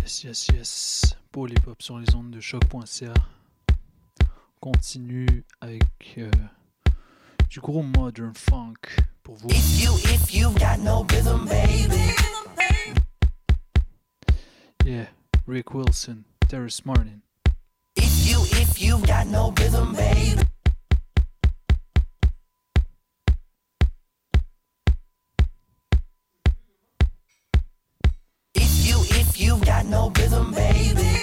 Yes, 0.00 0.24
yes, 0.24 0.48
yes. 0.52 1.16
Pour 1.30 1.46
les 1.46 1.60
pop 1.60 1.80
sur 1.80 1.96
les 2.00 2.12
ondes 2.16 2.32
de 2.32 2.40
CHOQ.ca. 2.40 3.14
Continue 4.60 5.44
avec 5.60 5.84
euh, 6.18 6.28
du 7.48 7.60
gros 7.60 7.84
modern 7.84 8.34
funk 8.34 8.98
pour 9.22 9.36
vous. 9.36 9.48
If 9.50 9.82
you, 9.82 9.92
if 10.14 10.34
you 10.34 10.50
got 10.58 10.78
no 10.80 11.04
rhythm, 11.10 11.46
baby. 11.46 12.14
Yeah, 14.84 15.06
Rick 15.46 15.74
Wilson, 15.74 16.24
Terrace 16.48 16.84
Martin. 16.84 17.22
If 17.96 18.28
you, 18.28 18.42
if 18.60 18.80
you 18.80 18.98
got 19.06 19.26
no 19.26 19.52
rhythm, 19.58 19.92
baby. 19.94 20.42
If 28.54 28.88
you, 28.88 28.96
if 29.20 29.40
you 29.40 29.58
got 29.64 29.86
no 29.86 30.10
rhythm, 30.16 30.52
baby. 30.52 31.20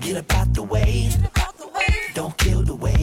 Get 0.00 0.16
up 0.16 0.36
out 0.36 0.54
the 0.54 0.62
way. 0.62 1.10
Don't 2.14 2.36
kill 2.38 2.62
the 2.62 2.74
wave. 2.74 2.99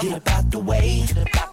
Get 0.00 0.16
about 0.18 0.50
the 0.50 0.58
way. 0.60 1.04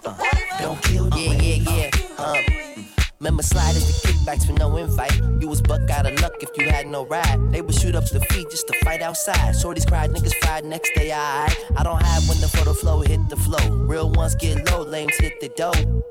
Uh, 0.06 0.14
Don't 0.62 0.82
kill 0.84 1.10
the 1.10 1.18
Yeah, 1.20 1.30
wave. 1.30 1.64
yeah, 1.64 1.90
yeah. 2.18 2.24
Um, 2.24 2.86
remember 3.20 3.44
sliding 3.44 3.82
the 3.82 3.94
kickbacks 4.06 4.48
with 4.48 4.60
no 4.60 4.76
invite. 4.78 5.16
You 5.42 5.48
was 5.48 5.62
buck 5.62 5.90
out 5.90 6.06
of 6.06 6.20
luck 6.22 6.34
if 6.42 6.50
you 6.58 6.70
had 6.70 6.88
no 6.88 7.06
ride. 7.08 7.40
They 7.52 7.62
would 7.62 7.74
shoot 7.76 7.96
up 7.96 8.08
the 8.10 8.20
feet 8.32 8.50
just 8.52 8.68
to 8.68 8.74
fight 8.86 9.02
outside. 9.02 9.56
Shorties 9.56 9.88
cried, 9.88 10.12
niggas 10.12 10.36
fried, 10.44 10.64
next 10.66 10.92
day 10.96 11.12
I 11.12 11.54
I 11.76 11.84
don't 11.84 12.02
have 12.02 12.30
window 12.30 12.48
for 12.48 12.66
the 12.66 12.74
flow, 12.74 13.02
hit 13.02 13.20
the 13.30 13.36
flow. 13.38 13.66
Real 13.88 14.12
ones 14.12 14.36
get 14.36 14.70
low, 14.72 14.84
lames 14.84 15.16
hit 15.18 15.40
the 15.42 15.50
dough. 15.50 16.04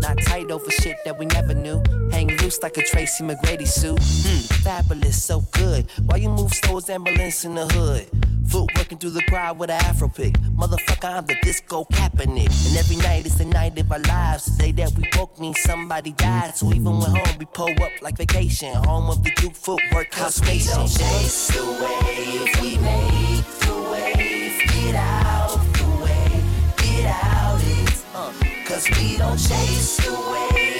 Not 0.00 0.18
tight 0.22 0.50
over 0.50 0.70
shit 0.70 0.96
that 1.04 1.18
we 1.18 1.26
never 1.26 1.54
knew. 1.54 1.82
Hang 2.10 2.28
loose 2.38 2.60
like 2.62 2.76
a 2.78 2.82
Tracy 2.82 3.22
McGrady 3.22 3.68
suit. 3.68 3.98
Hmm, 4.02 4.40
fabulous, 4.64 5.22
so 5.22 5.42
good. 5.52 5.86
Why 6.06 6.16
you 6.16 6.28
move 6.30 6.52
slow 6.54 6.78
as 6.78 6.90
ambulance 6.90 7.44
in 7.44 7.54
the 7.54 7.66
hood? 7.68 8.06
Foot 8.52 8.70
working 8.76 8.98
through 8.98 9.10
the 9.10 9.22
crowd 9.22 9.58
with 9.58 9.70
an 9.70 9.80
afro 9.82 10.08
pick. 10.08 10.34
Motherfucker, 10.60 11.08
I'm 11.08 11.24
the 11.24 11.36
disco 11.42 11.84
Kaepernick. 11.86 12.68
And 12.68 12.76
every 12.76 12.96
night 12.96 13.24
is 13.24 13.38
the 13.38 13.46
night 13.46 13.78
of 13.78 13.90
our 13.90 13.98
lives. 14.00 14.44
The 14.44 14.64
day 14.64 14.72
that 14.72 14.92
we 14.96 15.08
woke 15.16 15.38
means 15.40 15.58
somebody 15.62 16.12
died. 16.12 16.54
So 16.54 16.68
even 16.68 16.98
when 16.98 17.10
home, 17.16 17.38
we 17.38 17.46
pull 17.46 17.70
up 17.82 17.92
like 18.02 18.18
vacation. 18.18 18.74
Home 18.84 19.08
of 19.08 19.24
the 19.24 19.30
Duke 19.36 19.54
footwork 19.54 20.12
house 20.12 20.38
We 20.42 20.58
station. 20.58 20.74
don't 20.74 20.88
chase 20.88 21.48
the 21.48 21.64
wave, 21.64 22.60
we 22.60 22.76
make 22.76 23.46
the 23.64 23.74
wave. 23.90 24.60
Get 24.74 24.94
out 24.96 25.58
the 25.72 26.04
way, 26.04 26.42
get 26.76 27.06
out 27.24 27.60
it. 27.64 28.04
Uh, 28.14 28.32
Cause 28.66 28.86
we 28.90 29.16
don't 29.16 29.38
chase 29.38 29.96
the 29.96 30.12
wave, 30.12 30.71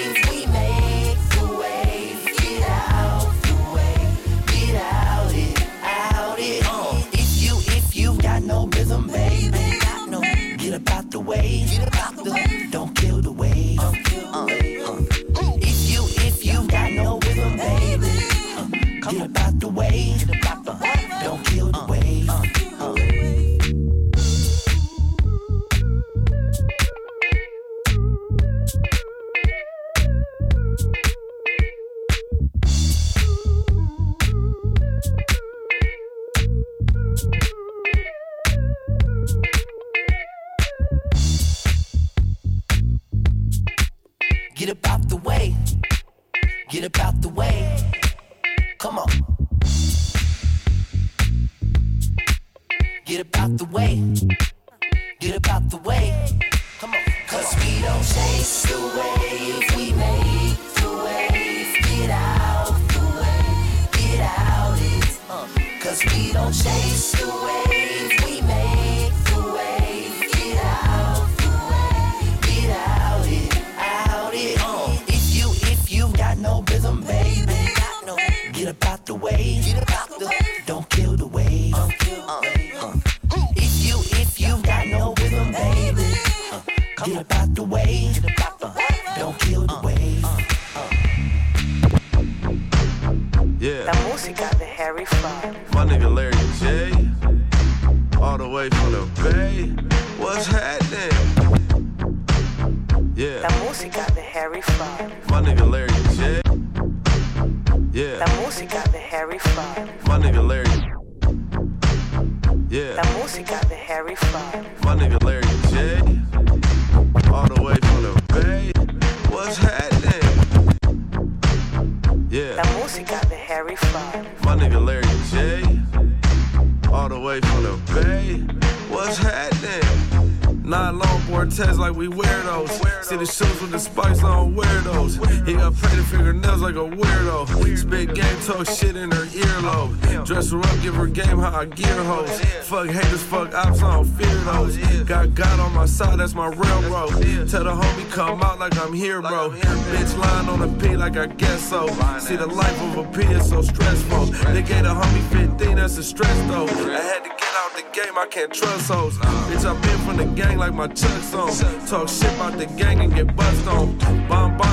Tell 147.52 147.64
the 147.64 147.70
homie 147.70 148.10
come 148.10 148.42
out 148.42 148.58
like 148.60 148.78
I'm 148.78 148.94
here, 148.94 149.20
bro. 149.20 149.50
Bitch 149.50 150.16
lying 150.16 150.48
on 150.48 150.60
the 150.60 150.68
P 150.80 150.96
like 150.96 151.18
I 151.18 151.26
guess 151.26 151.68
so. 151.68 151.86
See 152.18 152.34
the 152.34 152.46
life 152.46 152.80
of 152.80 152.96
a 152.96 153.04
P 153.12 153.24
is 153.24 153.50
so 153.50 153.60
stressful. 153.60 154.24
They 154.54 154.62
gave 154.62 154.84
the 154.84 154.94
homie 154.94 155.50
15, 155.58 155.76
that's 155.76 155.98
a 155.98 156.02
stress 156.02 156.34
though. 156.48 156.64
I 156.64 156.98
had 156.98 157.24
to 157.24 157.28
get 157.28 157.54
out 157.60 157.76
the 157.76 157.84
game, 157.92 158.16
I 158.16 158.24
can't 158.30 158.54
trust 158.54 158.88
hoes. 158.88 159.18
Bitch, 159.18 159.66
I've 159.66 159.82
been 159.82 159.98
from 159.98 160.16
the 160.16 160.24
gang 160.34 160.56
like 160.56 160.72
my 160.72 160.86
chucks 160.86 161.34
on. 161.34 161.50
Talk 161.86 162.08
shit 162.08 162.32
about 162.36 162.56
the 162.56 162.64
gang 162.64 163.00
and 163.00 163.14
get 163.14 163.36
bust 163.36 163.66
on. 163.66 163.98
Bombonnery 164.28 164.71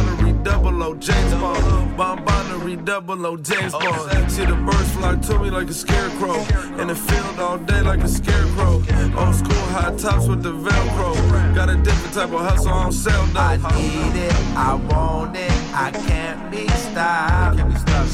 double 0.79 0.95
O 0.95 0.95
James 0.95 1.33
Bond. 1.33 1.97
Bombonnery 1.97 2.77
double 2.77 3.25
O 3.25 3.37
James 3.37 3.73
oh. 3.75 3.79
Bond. 3.79 4.31
See 4.31 4.45
the 4.45 4.55
birds 4.55 4.91
fly 4.91 5.15
to 5.15 5.39
me 5.39 5.49
like 5.49 5.69
a 5.69 5.73
scarecrow. 5.73 6.39
In 6.79 6.87
the 6.87 6.95
field 6.95 7.39
all 7.39 7.57
day 7.57 7.81
like 7.81 8.01
a 8.01 8.07
scarecrow. 8.07 8.75
Old 9.17 9.35
school 9.35 9.65
high 9.75 9.95
tops 9.97 10.27
with 10.27 10.41
the 10.41 10.53
Velcro. 10.53 11.55
Got 11.55 11.69
a 11.69 11.75
different 11.75 12.13
type 12.13 12.31
of 12.31 12.41
hustle, 12.41 12.71
don't 12.71 12.91
sell 12.91 13.25
dope. 13.27 13.37
I 13.37 13.57
need 13.77 14.19
it, 14.19 14.33
I 14.55 14.75
want 14.75 15.35
it, 15.35 15.51
I 15.73 15.91
can't 15.91 16.51
be 16.51 16.67
stopped. 16.69 17.59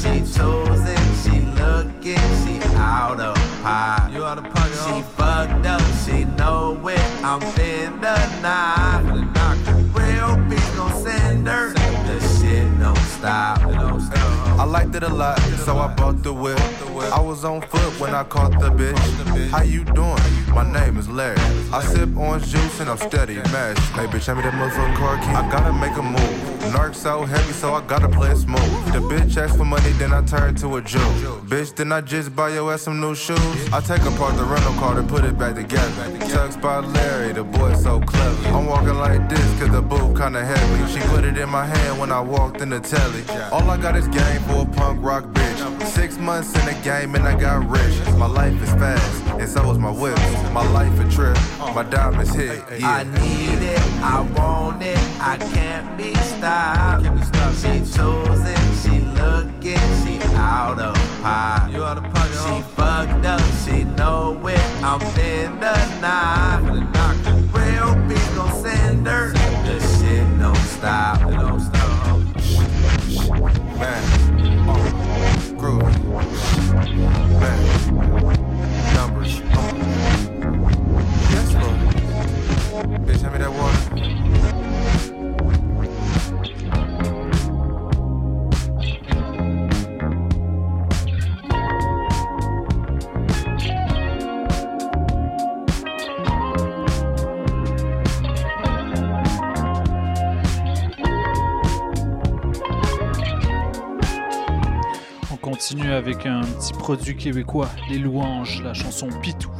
She 0.02 0.20
choosing, 0.34 1.06
she 1.22 1.40
looking 1.60 2.28
she 2.42 2.60
out 2.76 3.20
of 3.20 3.36
pocket. 3.62 4.12
You 4.14 4.24
out 4.24 4.38
of 4.38 4.44
pocket, 4.44 4.78
She 4.86 5.02
fucked 5.16 5.66
up, 5.66 5.82
she 6.04 6.24
know 6.36 6.76
it. 6.88 7.00
I'm 7.22 7.40
finna 7.40 8.42
knock. 8.42 9.05
Liked 14.76 14.94
it 14.94 15.02
a 15.02 15.08
lot, 15.08 15.38
so 15.64 15.78
I 15.78 15.88
bought 15.94 16.22
the 16.22 16.34
whip. 16.34 16.60
I 17.10 17.18
was 17.18 17.46
on 17.46 17.62
foot 17.62 17.92
when 17.98 18.14
I 18.14 18.24
caught 18.24 18.52
the 18.60 18.68
bitch. 18.68 19.48
How 19.48 19.62
you 19.62 19.84
doing? 19.84 20.26
My 20.54 20.70
name 20.70 20.98
is 20.98 21.08
Larry. 21.08 21.38
I 21.72 21.82
sip 21.82 22.14
orange 22.14 22.46
juice 22.48 22.80
and 22.80 22.90
I'm 22.90 22.98
steady, 22.98 23.36
mash. 23.54 23.78
Hey 23.96 24.06
bitch, 24.06 24.26
hand 24.26 24.38
me 24.38 24.44
that 24.44 24.52
motherfucking 24.52 24.96
car 24.96 25.16
key. 25.16 25.34
I 25.40 25.50
gotta 25.50 25.72
make 25.72 25.96
a 25.96 26.02
move. 26.02 26.55
Narc 26.72 26.94
so 26.94 27.24
heavy, 27.24 27.52
so 27.52 27.74
I 27.74 27.80
gotta 27.86 28.08
play 28.08 28.30
it 28.30 28.36
smooth. 28.36 28.92
The 28.92 29.00
bitch 29.00 29.36
asked 29.36 29.56
for 29.56 29.64
money, 29.64 29.90
then 29.92 30.12
I 30.12 30.22
turned 30.24 30.58
to 30.58 30.76
a 30.76 30.82
Jew. 30.82 30.98
Bitch, 31.48 31.74
then 31.74 31.92
I 31.92 32.00
just 32.00 32.34
buy 32.34 32.50
your 32.50 32.72
ass 32.72 32.82
some 32.82 33.00
new 33.00 33.14
shoes. 33.14 33.72
I 33.72 33.80
take 33.80 34.02
apart 34.02 34.36
the 34.36 34.44
rental 34.44 34.72
car 34.74 34.98
and 34.98 35.08
put 35.08 35.24
it 35.24 35.38
back 35.38 35.54
together. 35.54 36.18
Tucks 36.28 36.56
by 36.56 36.78
Larry, 36.78 37.32
the 37.32 37.44
boy 37.44 37.74
so 37.74 38.00
clever. 38.00 38.48
I'm 38.48 38.66
walking 38.66 38.94
like 38.94 39.28
this, 39.28 39.58
cause 39.58 39.70
the 39.70 39.82
boot 39.82 40.16
kinda 40.16 40.44
heavy. 40.44 40.92
She 40.92 41.00
put 41.08 41.24
it 41.24 41.36
in 41.36 41.48
my 41.48 41.64
hand 41.64 41.98
when 42.00 42.10
I 42.12 42.20
walked 42.20 42.60
in 42.60 42.70
the 42.70 42.80
telly. 42.80 43.22
All 43.52 43.68
I 43.70 43.76
got 43.76 43.96
is 43.96 44.08
game 44.08 44.42
for 44.42 44.62
a 44.62 44.66
punk 44.66 45.02
rock 45.02 45.24
bitch. 45.24 45.86
Six 45.86 46.18
months 46.18 46.54
in 46.58 46.64
the 46.66 46.76
game 46.82 47.14
and 47.14 47.26
I 47.26 47.38
got 47.38 47.68
rich. 47.68 47.96
My 48.16 48.26
life 48.26 48.60
is 48.62 48.70
fast, 48.70 49.22
and 49.40 49.48
so 49.48 49.70
is 49.70 49.78
my 49.78 49.90
whip. 49.90 50.18
My 50.52 50.66
life 50.72 50.98
a 50.98 51.08
trip, 51.10 51.36
my 51.74 51.82
diamonds 51.84 52.34
hit. 52.34 52.62
Yeah. 52.78 52.90
I 52.90 53.04
need 53.04 53.62
it, 53.62 53.80
I 54.02 54.20
want 54.36 54.82
it, 54.82 54.98
I 55.20 55.36
can't 55.54 55.96
be 55.96 56.14
stopped. 56.38 57.04
She 57.56 57.80
choosing, 57.94 58.66
she 58.82 59.00
looking, 59.16 59.86
she 60.04 60.20
out 60.34 60.78
of 60.78 60.94
pocket. 61.22 61.72
You 61.72 61.84
out 61.84 61.98
of 61.98 62.04
pocket. 62.12 62.32
She 62.44 62.62
fucked 62.74 63.24
up, 63.24 63.40
she 63.64 63.84
know 63.84 64.38
it. 64.46 64.60
I'm 64.82 65.00
in 65.18 65.58
the 65.60 65.76
night. 66.00 66.60
Real 67.52 67.94
bitch 68.06 68.36
gon' 68.36 68.62
send 68.62 69.06
her. 69.06 69.32
The 69.64 69.80
shit 69.80 70.38
don't 70.38 70.56
stop. 70.56 71.20
It 71.22 71.36
don't 71.36 71.55
stop. 71.55 71.55
Continue 105.56 105.90
avec 105.90 106.26
un 106.26 106.42
petit 106.42 106.74
produit 106.74 107.16
québécois, 107.16 107.70
Les 107.88 107.96
Louanges, 107.96 108.62
la 108.62 108.74
chanson 108.74 109.08
Pitou. 109.22 109.50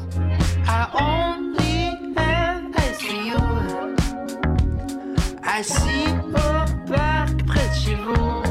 I 0.66 0.86
only 0.93 1.89
have 2.18 2.64
eyes 2.77 3.02
you. 3.02 3.39
Assis 5.43 6.10
au 6.35 6.93
parc 6.93 7.43
près 7.47 7.66
de 7.66 7.74
chez 7.74 7.94
vous. 7.94 8.43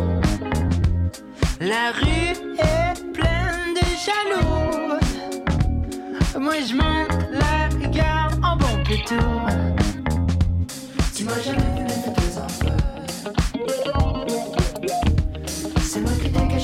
La 1.61 1.91
rue 1.91 2.33
est 2.57 3.13
pleine 3.13 3.75
de 3.75 3.85
jaloux. 4.05 4.97
Moi 6.39 6.55
je 6.67 6.73
monte 6.73 7.29
la 7.31 7.69
gare 7.89 8.33
en 8.41 8.55
bon 8.57 8.83
pétou. 8.87 9.23
Tu 11.15 11.25
m'as 11.25 11.39
jamais 11.41 11.59
vu 11.59 11.83
mettre 11.83 12.11
tes 12.13 12.37
enfants. 12.39 12.84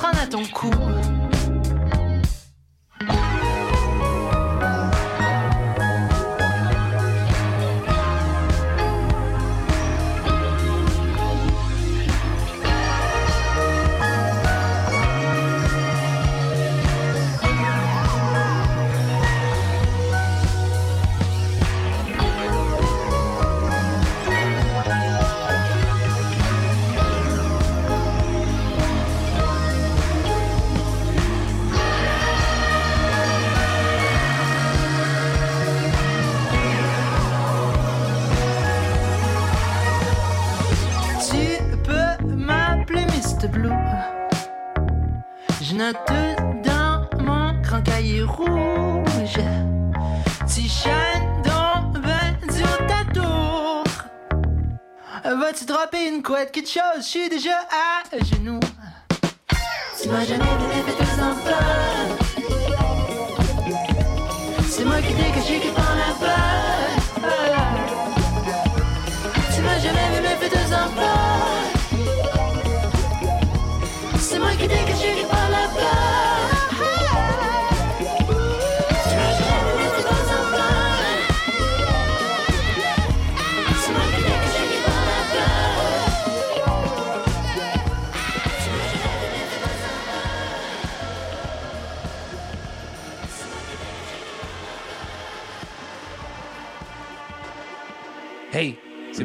Prends 0.00 0.18
à 0.18 0.26
ton 0.26 0.46
cours. 0.46 1.19
Dans 45.92 47.08
mon 47.20 47.60
grand 47.62 47.82
cahier 47.82 48.22
rouge. 48.22 49.40
Shines 50.46 51.42
donc 51.42 52.00
ben 52.00 52.36
du 52.46 52.62
tour. 53.12 53.82
Vas-tu 55.24 55.64
dropper 55.64 56.06
une 56.08 56.22
couette, 56.22 56.52
quelque 56.52 56.68
chose? 56.68 56.82
Je 56.98 57.02
suis 57.02 57.28
déjà 57.28 57.58
à 57.70 58.04
genoux. 58.24 58.60
Tu 60.00 60.08
m'as 60.08 60.24
jamais 60.24 60.44
donné 60.44 60.82
de 60.86 60.92
tes 60.92 61.20
enfants. 61.20 62.16
C'est 64.68 64.84
moi 64.84 65.00
qui 65.02 65.12
t'ai 65.12 65.32
caché 65.32 65.58
qui 65.58 65.68
prend 65.68 65.94
la 65.96 66.14
peur. 66.20 66.89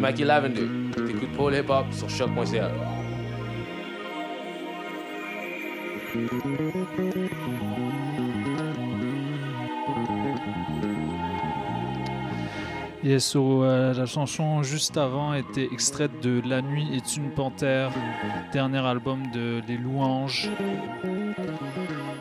Mikey 0.05 0.23
Lavender. 0.23 0.67
T'écoutes 0.95 1.35
Paul 1.35 1.55
Hip 1.55 1.67
Hop 1.67 1.91
sur 1.91 2.07
choc.ca. 2.07 2.69
Yes, 13.03 13.23
so, 13.23 13.63
euh, 13.63 13.93
la 13.93 14.05
chanson 14.07 14.63
juste 14.63 14.97
avant 14.97 15.33
était 15.35 15.69
extraite 15.71 16.11
de 16.23 16.41
La 16.47 16.63
nuit 16.63 16.87
est 16.95 17.17
une 17.17 17.29
panthère, 17.29 17.91
dernier 18.51 18.79
album 18.79 19.19
de 19.31 19.61
Les 19.67 19.77
Louanges. 19.77 20.49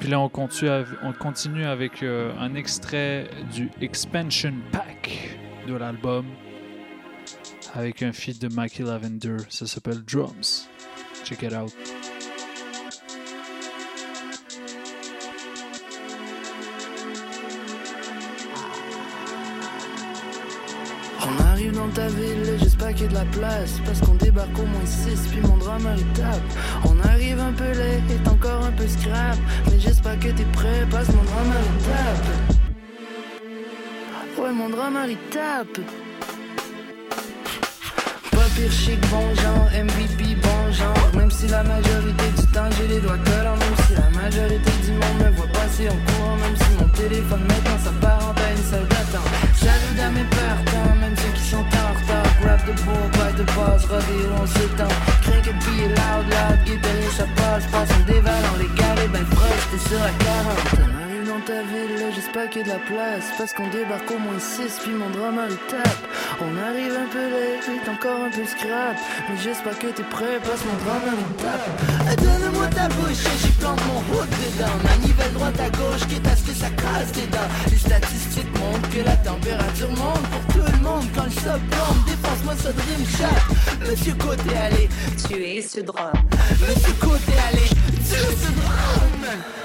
Puis 0.00 0.10
là, 0.10 0.20
on 0.20 0.28
continue, 0.28 0.70
av- 0.70 0.96
on 1.02 1.12
continue 1.14 1.64
avec 1.64 2.02
euh, 2.02 2.32
un 2.38 2.54
extrait 2.54 3.28
du 3.54 3.70
Expansion 3.80 4.52
Pack 4.72 5.38
de 5.66 5.74
l'album 5.74 6.26
avec 7.74 8.02
un 8.02 8.12
feat 8.12 8.40
de 8.40 8.48
Mikey 8.48 8.84
Lavender. 8.84 9.36
Ça 9.48 9.66
s'appelle 9.66 10.02
Drums. 10.04 10.68
Check 11.24 11.42
it 11.42 11.52
out. 11.52 11.72
On 21.26 21.42
arrive 21.46 21.72
dans 21.72 21.88
ta 21.88 22.08
ville 22.08 22.58
j'espère 22.60 22.92
qu'il 22.92 23.04
y 23.04 23.06
a 23.06 23.08
de 23.08 23.14
la 23.14 23.24
place 23.26 23.80
Parce 23.86 24.00
qu'on 24.00 24.14
débarque 24.16 24.58
au 24.58 24.66
moins 24.66 24.84
6 24.84 25.28
puis 25.30 25.40
mon 25.40 25.56
drame 25.56 25.88
il 25.96 26.04
tape 26.12 26.42
On 26.84 27.00
arrive 27.08 27.40
un 27.40 27.52
peu 27.52 27.72
laid 27.72 28.02
et 28.10 28.28
encore 28.28 28.64
un 28.64 28.72
peu 28.72 28.86
scrap 28.86 29.38
Mais 29.70 29.80
j'espère 29.80 30.18
que 30.18 30.28
t'es 30.28 30.44
prêt 30.52 30.86
parce 30.90 31.06
que 31.06 31.12
mon 31.12 31.22
drame 31.22 31.54
il 31.64 31.78
tape 31.86 32.26
Ouais 34.38 34.52
mon 34.52 34.68
drame 34.68 35.06
il 35.08 35.16
tape 35.30 35.80
Pire 38.54 38.70
chic, 38.70 39.00
bon 39.10 39.34
genre, 39.34 39.68
MVP, 39.74 40.36
bon 40.36 40.72
genre. 40.72 41.10
Même 41.16 41.30
si 41.30 41.48
la 41.48 41.64
majorité 41.64 42.24
du 42.36 42.46
temps 42.52 42.70
j'ai 42.78 42.86
les 42.86 43.00
doigts 43.00 43.18
collants, 43.18 43.56
même 43.56 43.76
si 43.86 43.94
la 43.94 44.08
majorité 44.10 44.70
du 44.84 44.92
monde 44.92 45.18
me 45.24 45.30
voit 45.36 45.48
passer 45.48 45.88
en 45.88 45.98
courant, 46.06 46.36
même 46.36 46.56
si 46.56 46.70
mon 46.78 46.88
téléphone 46.90 47.42
maintenant 47.48 47.78
s'apparente 47.82 48.38
à 48.38 48.50
une 48.52 48.64
salle 48.70 48.86
d'attente. 48.86 49.28
Salut 49.56 50.00
à 50.00 50.10
mes 50.10 50.28
partants, 50.30 50.94
même 51.00 51.16
ceux 51.16 51.34
qui 51.34 51.50
sont 51.50 51.66
en 51.66 51.88
retard. 51.98 52.30
Grab 52.42 52.60
de 52.66 52.72
beau, 52.82 53.02
bail 53.18 53.34
de 53.34 53.42
base, 53.42 53.84
rodéo, 53.86 54.30
on 54.40 54.46
s'étend. 54.46 54.94
Crank 55.22 55.46
it, 55.46 55.58
be 55.66 55.90
loud, 55.90 56.24
loud, 56.30 56.58
guitare, 56.64 57.10
ça 57.16 57.26
passe, 57.34 57.66
passe 57.72 57.90
en 57.90 58.06
dévalant 58.06 58.56
les 58.60 58.70
galets, 58.80 59.10
ben 59.10 59.24
proche, 59.24 59.66
t'es 59.72 59.88
sur 59.88 59.98
la 59.98 60.10
40. 60.24 61.03
Ta 61.46 61.60
ville, 61.60 62.00
j'espère 62.14 62.48
qu'il 62.48 62.62
y 62.62 62.64
a 62.64 62.68
de 62.68 62.72
la 62.72 62.84
place. 62.86 63.24
Parce 63.36 63.52
qu'on 63.52 63.68
débarque 63.68 64.10
au 64.10 64.18
moins 64.18 64.38
6, 64.38 64.80
puis 64.82 64.92
mon 64.92 65.10
drama 65.10 65.42
il 65.50 65.56
tape. 65.68 66.00
On 66.40 66.56
arrive 66.56 66.96
un 66.96 67.06
peu 67.12 67.20
laid, 67.20 67.60
t'es 67.60 67.90
encore 67.90 68.24
un 68.24 68.30
peu 68.30 68.46
scrap. 68.46 68.96
Mais 69.28 69.36
j'espère 69.42 69.78
que 69.78 69.88
t'es 69.88 70.04
prêt, 70.04 70.40
parce 70.42 70.62
que 70.62 70.68
mon 70.68 70.78
drama 70.84 71.12
il 71.12 71.36
tape. 71.36 71.68
Eh, 72.10 72.16
Donne-moi 72.16 72.66
ta 72.68 72.88
bouche 72.88 73.20
et 73.28 73.38
j'y 73.44 73.52
plante 73.60 73.78
mon 73.86 74.00
hook 74.14 74.28
dedans. 74.40 74.72
Manivelle 74.84 75.32
droite 75.34 75.60
à 75.60 75.68
gauche, 75.68 76.06
quitte 76.08 76.26
à 76.26 76.34
ce 76.34 76.44
que 76.48 76.54
ça 76.54 76.70
casse 76.70 77.12
tes 77.12 77.26
dents. 77.26 77.50
Les 77.70 77.78
statistiques 77.78 78.58
montrent 78.58 78.88
que 78.88 79.04
la 79.04 79.16
température 79.16 79.90
monte 79.90 80.24
pour 80.32 80.44
tout 80.54 80.64
le 80.64 80.78
monde. 80.82 81.04
Quand 81.14 81.24
le 81.24 81.30
sub 81.30 81.60
plombe, 81.68 82.00
dépense-moi 82.06 82.54
de 82.54 83.02
me 83.02 83.08
chatte. 83.18 83.90
Monsieur 83.90 84.14
Côté, 84.14 84.56
allez. 84.56 84.88
Tu 85.28 85.34
es 85.42 85.60
ce 85.60 85.80
drame. 85.80 86.12
Monsieur 86.62 86.94
Côté, 87.00 87.32
allez. 87.52 87.68
Tu 88.00 88.14
es 88.16 88.32
ce 88.32 88.50
drame. 88.60 89.63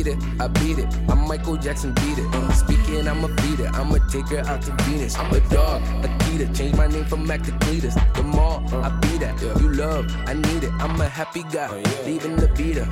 Beat 0.00 0.14
it, 0.14 0.40
I 0.40 0.48
beat 0.48 0.78
it. 0.78 0.88
I'm 1.10 1.28
Michael 1.28 1.58
Jackson, 1.58 1.92
beat 1.92 2.16
it. 2.16 2.34
Uh, 2.34 2.50
speaking, 2.52 3.06
I'ma 3.06 3.26
beat 3.42 3.60
it. 3.60 3.70
I'ma 3.74 3.98
take 4.08 4.28
her 4.28 4.38
out 4.48 4.62
to 4.62 4.72
Venus. 4.84 5.14
I'm 5.18 5.30
a 5.30 5.40
dog, 5.50 5.82
Akita. 6.00 6.56
Change 6.56 6.74
my 6.74 6.86
name 6.86 7.04
from 7.04 7.26
Mac 7.26 7.42
to 7.42 7.50
Cletus. 7.60 7.92
The 8.14 8.22
mall, 8.22 8.64
I 8.82 8.88
be 9.00 9.18
that. 9.18 9.38
You 9.60 9.68
love, 9.74 10.06
I 10.26 10.32
need 10.32 10.64
it. 10.64 10.72
I'm 10.78 10.98
a 10.98 11.06
happy 11.06 11.42
guy, 11.52 11.68
leaving 12.06 12.36
the 12.36 12.48
beater. 12.56 12.88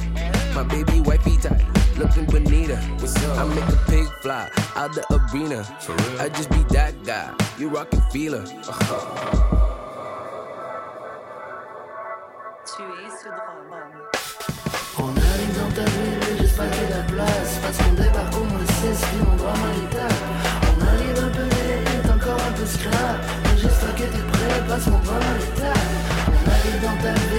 My 0.55 0.65
baby 0.65 1.01
wifey 1.01 1.39
tight, 1.39 1.65
looking 1.97 2.27
bonita. 2.27 2.77
I 2.77 3.45
make 3.55 3.65
a 3.65 3.91
pig 3.91 4.07
fly 4.21 4.51
out 4.77 4.93
the 4.93 5.03
arena. 5.33 5.67
I 6.21 6.29
just 6.29 6.51
be 6.51 6.63
that 6.75 6.93
guy. 7.05 7.33
You 7.59 7.71
rockin' 7.71 8.03
feeler. 8.13 8.45
Tu 12.67 12.83
es 13.07 13.13
ce 13.23 13.29
drame. 13.31 14.29
On 14.58 14.58
parce 17.69 17.91
débarque 17.91 18.35
au 18.35 18.45
On 18.45 18.55
arrive 20.87 21.19
un 21.19 21.31
peu 21.31 21.45
late, 21.45 22.07
encore 22.07 22.41
un 22.41 22.53
peu 22.53 22.67
scrap. 22.67 23.21
Registre 23.53 23.95
que 23.95 24.03
t'es 24.03 24.25
prêt, 24.33 24.63
passe 24.69 24.87
mon 24.87 24.99
droit. 24.99 25.17
On 26.29 26.51
arrive 26.51 26.81
dans 26.83 26.97
ta. 27.03 27.38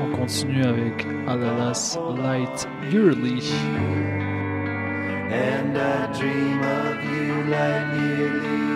On 0.00 0.16
continue 0.16 0.64
avec 0.64 1.06
Alalas 1.26 1.98
Light 2.16 2.68
Yearly. 2.90 3.42
and 5.30 5.76
I 5.76 6.12
dream 6.18 6.62
of 6.62 7.04
you 7.04 7.44
like 7.50 7.86
yearly. 8.00 8.67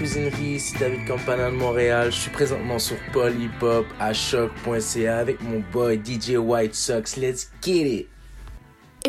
Cuisinerie, 0.00 0.54
ici 0.54 0.74
David 0.80 1.06
Campana 1.06 1.50
de 1.50 1.56
Montréal. 1.56 2.10
Je 2.10 2.16
suis 2.20 2.30
présentement 2.30 2.78
sur 2.78 2.96
Hop 3.60 3.86
à 3.98 4.14
choc.ca 4.14 5.18
avec 5.18 5.42
mon 5.42 5.62
boy 5.72 6.00
DJ 6.02 6.36
White 6.38 6.74
Sox. 6.74 7.18
Let's 7.18 7.50
get 7.60 7.86
it! 7.86 8.19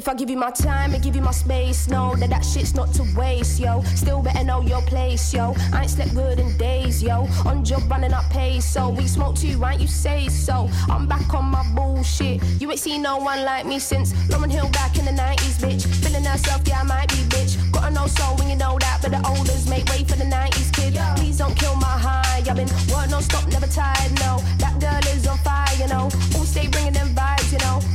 If 0.02 0.10
I 0.10 0.16
give 0.16 0.32
you 0.32 0.38
my 0.38 0.50
time 0.50 0.96
and 0.96 1.04
give 1.04 1.16
you 1.16 1.22
my 1.22 1.30
space, 1.30 1.88
know 1.88 2.16
that 2.16 2.32
that 2.32 2.44
shit's 2.44 2.74
not 2.74 2.92
to 2.96 3.04
waste, 3.16 3.60
yo. 3.60 3.84
Still 3.94 4.24
better 4.24 4.44
know 4.44 4.60
your 4.62 4.82
place, 4.82 5.32
yo. 5.32 5.54
I 5.72 5.82
ain't 5.84 5.92
slept 5.92 6.16
good 6.16 6.40
in 6.40 6.58
days, 6.58 7.04
yo. 7.04 7.28
On 7.46 7.64
job 7.64 7.84
running 7.88 8.12
up 8.12 8.28
pace, 8.32 8.66
so 8.66 8.90
we 8.90 9.06
smoke 9.06 9.36
too, 9.36 9.60
right? 9.60 9.80
You 9.80 9.86
say 9.86 10.28
so. 10.28 10.68
I'm 10.90 11.06
back 11.06 11.32
on 11.36 11.46
my 11.46 11.64
bullshit. 11.76 12.42
You 12.60 12.72
ain't 12.72 12.80
seen 12.80 13.04
no 13.04 13.18
one 13.18 13.46
like 13.46 13.68
me 13.68 13.78
since 13.78 14.14
Lauryn 14.30 14.50
Hill 14.50 14.70
back 14.70 14.98
in 14.98 15.06
the 15.06 15.12
90s, 15.12 15.60
bitch. 15.62 15.86
Feeling 16.04 16.26
herself, 16.26 16.64
yeah, 16.66 16.80
I 16.80 16.84
might 16.84 17.10
be, 17.10 17.22
bitch. 17.36 17.72
Gotta 17.72 17.94
know 17.94 18.08
so 18.08 18.24
when 18.40 18.50
you 18.50 18.56
know 18.56 18.80
that, 18.80 19.04
but 19.04 19.12
the 19.12 19.22
olders 19.30 19.70
make 19.70 19.86
way 19.90 20.04
for 20.04 20.16
the 20.16 20.26
90s 20.26 20.74
kid. 20.74 20.98
Please 21.18 21.38
don't 21.38 21.54
kill 21.54 21.76
my 21.76 21.86
high. 21.86 22.42
I've 22.50 22.56
been 22.56 22.68
work 22.92 23.08
non 23.12 23.22
stop, 23.22 23.48
never 23.50 23.68
tired, 23.68 24.12
no. 24.20 24.42
That 24.58 24.80
girl 24.82 25.14
is 25.14 25.28
on 25.28 25.38
fire, 25.38 25.76
you 25.78 25.88
know. 25.88 26.10
All 26.34 26.46
stay 26.46 26.68
bringing 26.70 26.94
them 26.94 27.14
vibes, 27.14 27.52
you 27.52 27.60
know. 27.60 27.91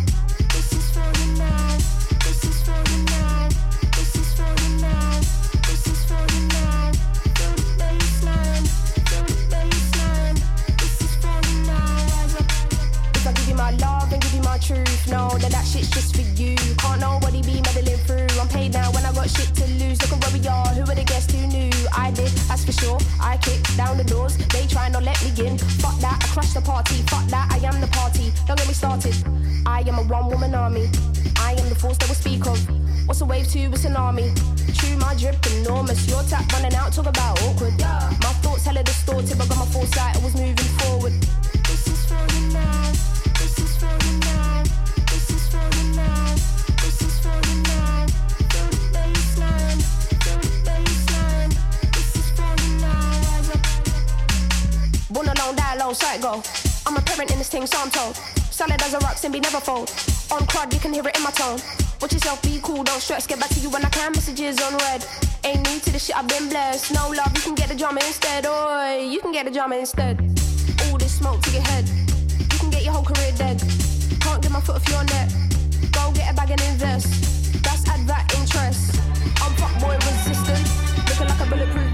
Shit's 15.77 15.91
just 15.91 16.17
for 16.17 16.23
you. 16.41 16.57
Can't 16.79 17.01
nobody 17.01 17.43
be 17.43 17.61
meddling 17.61 18.01
through. 18.07 18.41
I'm 18.41 18.49
paid 18.49 18.73
now 18.73 18.91
when 18.93 19.05
I 19.05 19.13
got 19.13 19.29
shit 19.29 19.55
to 19.57 19.67
lose. 19.77 20.01
Look 20.03 20.13
at 20.13 20.21
where 20.25 20.41
we 20.41 20.47
are. 20.49 20.69
Who 20.69 20.83
are 20.83 20.95
the 20.95 21.05
guests 21.05 21.33
who 21.33 21.47
knew? 21.47 21.71
I 21.93 22.11
did, 22.11 22.31
that's 22.49 22.65
for 22.65 22.73
sure. 22.73 22.99
I 23.21 23.37
kicked 23.37 23.77
down 23.77 23.97
the 23.99 24.05
doors. 24.05 24.37
They 24.37 24.67
try 24.67 24.89
not 24.89 25.03
let 25.03 25.19
me 25.23 25.31
in. 25.47 25.59
Fuck 25.59 25.99
that, 26.01 26.23
I 26.23 26.27
crashed 26.33 26.55
the 26.55 26.61
party. 26.61 26.97
Fuck 27.13 27.27
that, 27.29 27.51
I 27.53 27.59
am 27.67 27.81
the 27.81 27.89
party. 27.89 28.33
Don't 28.47 28.59
get 28.59 28.69
me 28.69 28.75
started. 28.75 29.15
I 29.67 29.81
am 29.81 29.99
a 29.99 30.05
one 30.05 30.29
woman 30.29 30.55
army. 30.55 30.89
I 31.39 31.53
am 31.53 31.69
the 31.69 31.75
force 31.75 31.99
that 31.99 32.09
will 32.09 32.17
speak 32.17 32.47
of. 32.47 32.59
What's 33.07 33.21
a 33.21 33.25
wave 33.25 33.49
to 33.53 33.67
a 33.67 33.71
tsunami? 33.71 34.29
True, 34.79 34.97
my 34.97 35.15
drip 35.15 35.37
enormous. 35.59 36.09
Your 36.09 36.23
tap 36.25 36.51
running 36.53 36.75
out, 36.75 36.93
talk 36.93 37.07
about 37.07 37.41
awkward. 37.43 37.79
My 37.81 38.33
thoughts 38.43 38.65
hella 38.65 38.83
distorted, 38.83 39.39
but 39.39 39.49
got 39.49 39.59
my 39.59 39.67
foresight. 39.67 40.17
I 40.17 40.19
was 40.25 40.35
moving 40.35 40.71
forward. 40.81 41.13
This 41.69 41.87
is 41.87 42.05
for 42.07 42.23
you 42.35 42.49
now. 42.53 42.91
This 43.39 43.59
is 43.59 43.77
for 43.77 43.93
you 44.07 44.19
now. 44.21 44.56
The 45.97 46.03
the 55.89 55.95
sight. 55.95 56.25
I'm 56.87 56.97
a 56.97 57.01
parent 57.01 57.31
in 57.31 57.39
this 57.39 57.49
thing, 57.49 57.67
so 57.67 57.79
I'm 57.79 57.91
told. 57.91 58.17
Solid 58.51 58.83
as 58.83 58.95
a 58.95 58.99
rock, 58.99 59.17
and 59.25 59.33
be 59.33 59.41
never 59.41 59.61
fold. 59.61 59.91
On 60.31 60.41
crud, 60.47 60.73
you 60.73 60.81
can 60.81 60.93
hear 60.93 61.07
it 61.07 61.17
in 61.17 61.23
my 61.23 61.31
tone. 61.31 61.61
Watch 62.01 62.13
yourself, 62.13 62.43
be 62.43 62.61
cool, 62.63 62.85
don't 62.85 63.01
stress. 63.01 63.27
Get 63.27 63.41
back 63.41 63.51
to 63.51 63.61
you 63.61 63.71
when 63.71 63.85
I 63.85 63.89
can. 63.89 64.13
Messages 64.13 64.61
on 64.61 64.77
red. 64.77 65.05
Ain't 65.45 65.63
new 65.69 65.79
to 65.81 65.93
this 65.93 66.07
shit, 66.07 66.17
I've 66.17 66.29
been 66.29 66.49
blessed. 66.49 66.93
No 66.93 67.09
love, 67.09 67.33
you 67.35 67.41
can 67.41 67.55
get 67.55 67.69
the 67.69 67.75
drama 67.75 68.01
instead. 68.05 68.47
Oi, 68.47 69.09
you 69.11 69.21
can 69.21 69.33
get 69.33 69.47
the 69.47 69.53
drama 69.53 69.77
instead. 69.77 70.21
All 70.85 70.99
this 70.99 71.15
smoke 71.19 71.41
to 71.43 71.51
your 71.51 71.63
head. 71.63 71.89
You 72.39 72.59
can 72.59 72.71
get 72.71 72.85
your 72.85 72.93
whole 72.93 73.05
career 73.05 73.33
dead. 73.37 73.63
Can't 74.21 74.43
get 74.43 74.53
my 74.53 74.61
foot 74.61 74.77
off 74.77 74.89
your 74.89 75.05
neck. 75.05 75.31
Go 75.93 76.13
get 76.13 76.31
a 76.31 76.35
bag 76.35 76.51
and 76.51 76.61
invest. 76.63 77.09
That's 77.63 77.85
add 77.89 78.07
that 78.07 78.25
interest. 78.39 79.01
I'm 79.43 79.55
resistant. 80.09 80.67
Looking 81.09 81.29
like 81.29 81.41
a 81.41 81.47
bulletproof 81.51 81.86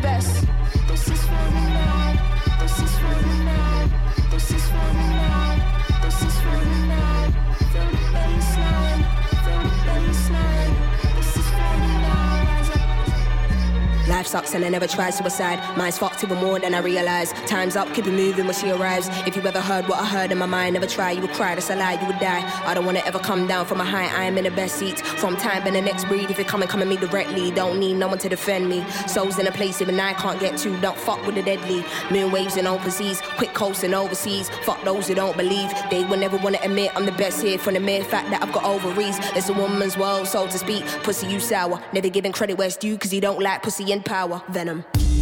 Life 14.22 14.28
sucks 14.28 14.54
and 14.54 14.64
I 14.64 14.68
never 14.68 14.86
tried 14.86 15.10
suicide. 15.10 15.58
Mine's 15.76 15.98
fucked 15.98 16.22
even 16.22 16.38
more 16.38 16.60
than 16.60 16.76
I 16.76 16.78
realize. 16.78 17.32
Time's 17.48 17.74
up, 17.74 17.92
keep 17.92 18.06
it 18.06 18.12
moving 18.12 18.44
when 18.44 18.54
she 18.54 18.70
arrives. 18.70 19.08
If 19.26 19.34
you 19.34 19.42
ever 19.42 19.60
heard 19.60 19.88
what 19.88 19.98
I 19.98 20.06
heard 20.06 20.30
in 20.30 20.38
my 20.38 20.46
mind, 20.46 20.74
never 20.74 20.86
try, 20.86 21.10
you 21.10 21.20
would 21.22 21.32
cry, 21.32 21.56
that's 21.56 21.70
a 21.70 21.74
lie, 21.74 22.00
you 22.00 22.06
would 22.06 22.20
die. 22.20 22.48
I 22.64 22.72
don't 22.72 22.86
wanna 22.86 23.02
ever 23.04 23.18
come 23.18 23.48
down 23.48 23.66
from 23.66 23.80
a 23.80 23.84
high, 23.84 24.06
I 24.16 24.26
am 24.26 24.38
in 24.38 24.44
the 24.44 24.52
best 24.52 24.76
seat. 24.76 25.00
From 25.00 25.36
time 25.36 25.66
and 25.66 25.74
the 25.74 25.80
next 25.80 26.04
breed, 26.04 26.30
if 26.30 26.38
you're 26.38 26.46
coming, 26.46 26.68
come 26.68 26.82
at 26.82 26.86
me 26.86 26.98
directly, 26.98 27.50
don't 27.50 27.80
need 27.80 27.94
no 27.94 28.06
one 28.06 28.18
to 28.18 28.28
defend 28.28 28.68
me. 28.68 28.84
Souls 29.08 29.40
in 29.40 29.48
a 29.48 29.50
place 29.50 29.82
even 29.82 29.98
I 29.98 30.12
can't 30.12 30.38
get 30.38 30.56
to, 30.58 30.80
don't 30.80 30.96
fuck 30.96 31.26
with 31.26 31.34
the 31.34 31.42
deadly. 31.42 31.84
Moon 32.12 32.30
waves 32.30 32.56
in 32.56 32.68
open 32.68 32.92
seas, 32.92 33.20
quick 33.38 33.54
coasting 33.54 33.92
overseas. 33.92 34.48
Fuck 34.62 34.84
those 34.84 35.08
who 35.08 35.16
don't 35.16 35.36
believe, 35.36 35.68
they 35.90 36.04
will 36.04 36.18
never 36.18 36.36
wanna 36.36 36.58
admit 36.62 36.92
I'm 36.94 37.06
the 37.06 37.18
best 37.18 37.42
here 37.42 37.58
from 37.58 37.74
the 37.74 37.80
mere 37.80 38.04
fact 38.04 38.30
that 38.30 38.40
I've 38.40 38.52
got 38.52 38.62
ovaries. 38.62 39.18
It's 39.34 39.48
a 39.48 39.52
woman's 39.52 39.98
world, 39.98 40.28
so 40.28 40.46
to 40.46 40.58
speak. 40.58 40.84
Pussy, 41.02 41.26
you 41.26 41.40
sour, 41.40 41.82
never 41.92 42.08
giving 42.08 42.30
credit 42.30 42.56
where 42.56 42.68
it's 42.68 42.76
due, 42.76 42.96
cause 42.96 43.12
you 43.12 43.20
don't 43.20 43.40
like 43.40 43.64
pussy 43.64 43.90
in 43.90 44.00
power. 44.12 44.42
Venom. 44.48 45.21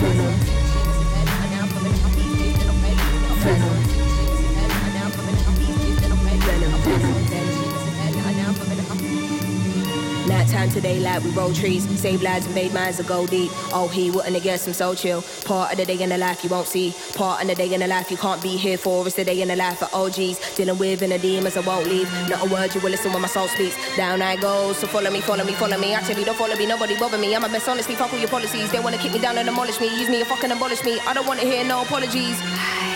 Venom. 0.00 0.34
Venom. 3.42 3.77
Nighttime 10.38 10.70
today, 10.70 11.00
like 11.00 11.24
we 11.24 11.30
roll 11.30 11.52
trees, 11.52 11.82
save 11.98 12.22
lives 12.22 12.46
and 12.46 12.54
made 12.54 12.72
minds 12.72 12.98
that 12.98 13.08
go 13.08 13.26
deep. 13.26 13.50
Oh, 13.74 13.88
he 13.88 14.08
wouldn't 14.12 14.34
have 14.36 14.44
guessed 14.44 14.68
I'm 14.68 14.72
so 14.72 14.94
chill. 14.94 15.22
Part 15.44 15.72
of 15.72 15.78
the 15.78 15.84
day 15.84 16.00
in 16.00 16.10
the 16.10 16.16
life 16.16 16.44
you 16.44 16.48
won't 16.48 16.68
see. 16.68 16.94
Part 17.14 17.42
of 17.42 17.48
the 17.48 17.56
day 17.56 17.74
in 17.74 17.80
the 17.80 17.88
life 17.88 18.08
you 18.08 18.16
can't 18.16 18.40
be 18.40 18.56
here 18.56 18.78
for. 18.78 19.04
It's 19.04 19.16
the 19.16 19.24
day 19.24 19.42
in 19.42 19.48
the 19.48 19.56
life 19.56 19.82
of 19.82 19.92
OGs. 19.92 20.54
Dealing 20.54 20.78
with 20.78 21.02
inner 21.02 21.18
demons, 21.18 21.56
I 21.56 21.60
won't 21.60 21.88
leave. 21.88 22.08
Not 22.28 22.46
a 22.46 22.48
word 22.54 22.72
you 22.72 22.80
will 22.80 22.90
listen 22.90 23.12
when 23.12 23.22
my 23.22 23.26
soul 23.26 23.48
speaks. 23.48 23.74
Down 23.96 24.22
I 24.22 24.36
go, 24.36 24.72
so 24.74 24.86
follow 24.86 25.10
me, 25.10 25.20
follow 25.22 25.42
me, 25.42 25.54
follow 25.54 25.76
me. 25.76 25.92
Actually, 25.92 26.22
don't 26.22 26.38
follow 26.38 26.54
me, 26.54 26.66
nobody 26.66 26.96
bother 26.96 27.18
me. 27.18 27.34
I'm 27.34 27.42
a 27.42 27.48
best 27.48 27.68
honestly, 27.68 27.96
fuck 27.96 28.12
all 28.12 28.20
your 28.20 28.28
policies. 28.28 28.70
They 28.70 28.78
wanna 28.78 28.98
kick 28.98 29.12
me 29.12 29.18
down 29.18 29.38
and 29.38 29.46
demolish 29.48 29.80
me. 29.80 29.88
Use 29.88 30.08
me 30.08 30.20
and 30.20 30.28
fucking 30.28 30.52
abolish 30.52 30.84
me. 30.84 31.00
I 31.00 31.14
don't 31.14 31.26
wanna 31.26 31.42
hear 31.42 31.64
no 31.64 31.82
apologies. 31.82 32.40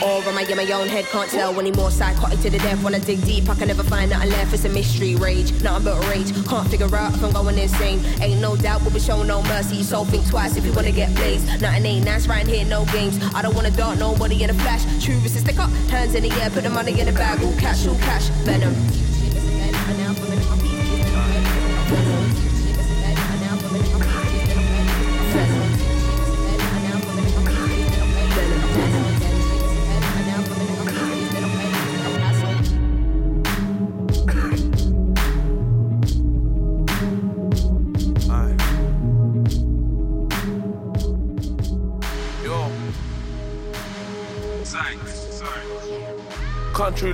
Or 0.00 0.22
am 0.22 0.38
I 0.38 0.42
in 0.42 0.56
my 0.56 0.70
own 0.72 0.88
head? 0.88 1.06
Can't 1.06 1.28
tell 1.28 1.58
anymore. 1.58 1.90
psychotic 1.90 2.38
to 2.40 2.50
the 2.50 2.58
death. 2.58 2.82
When 2.84 2.94
I 2.94 3.00
dig 3.00 3.24
deep, 3.24 3.48
I 3.48 3.56
can 3.56 3.66
never 3.66 3.82
find 3.82 4.10
nothing 4.10 4.30
left. 4.30 4.54
It's 4.54 4.64
a 4.64 4.68
mystery, 4.68 5.16
rage, 5.16 5.52
nothing 5.62 5.84
but 5.84 6.08
rage. 6.08 6.32
Can't 6.46 6.68
figure 6.68 6.94
out 6.94 7.14
if 7.14 7.22
I'm 7.24 7.31
going 7.32 7.58
insane. 7.58 8.00
Ain't 8.20 8.40
no 8.40 8.56
doubt, 8.56 8.82
we'll 8.82 8.92
be 8.92 9.00
showing 9.00 9.28
no 9.28 9.42
mercy. 9.42 9.82
So 9.82 10.04
think 10.04 10.28
twice 10.28 10.56
if 10.56 10.64
you 10.64 10.72
wanna 10.72 10.92
get 10.92 11.14
blazed. 11.14 11.46
Nothing 11.60 11.86
ain't 11.86 12.04
nice 12.04 12.26
right 12.26 12.46
here, 12.46 12.64
no 12.64 12.84
games. 12.86 13.18
I 13.34 13.42
don't 13.42 13.54
wanna 13.54 13.70
dart 13.70 13.98
nobody 13.98 14.42
in 14.42 14.50
a 14.50 14.54
flash. 14.54 14.84
True 15.04 15.14
is 15.16 15.32
to 15.34 15.40
stick 15.40 15.58
up, 15.58 15.70
hands 15.90 16.14
in 16.14 16.22
the 16.22 16.32
air, 16.40 16.50
put 16.50 16.64
the 16.64 16.70
money 16.70 16.98
in 16.98 17.06
the 17.06 17.12
bag. 17.12 17.42
All 17.42 17.52
cash, 17.58 17.86
all 17.86 17.96
cash, 17.96 18.28
venom. 18.44 18.74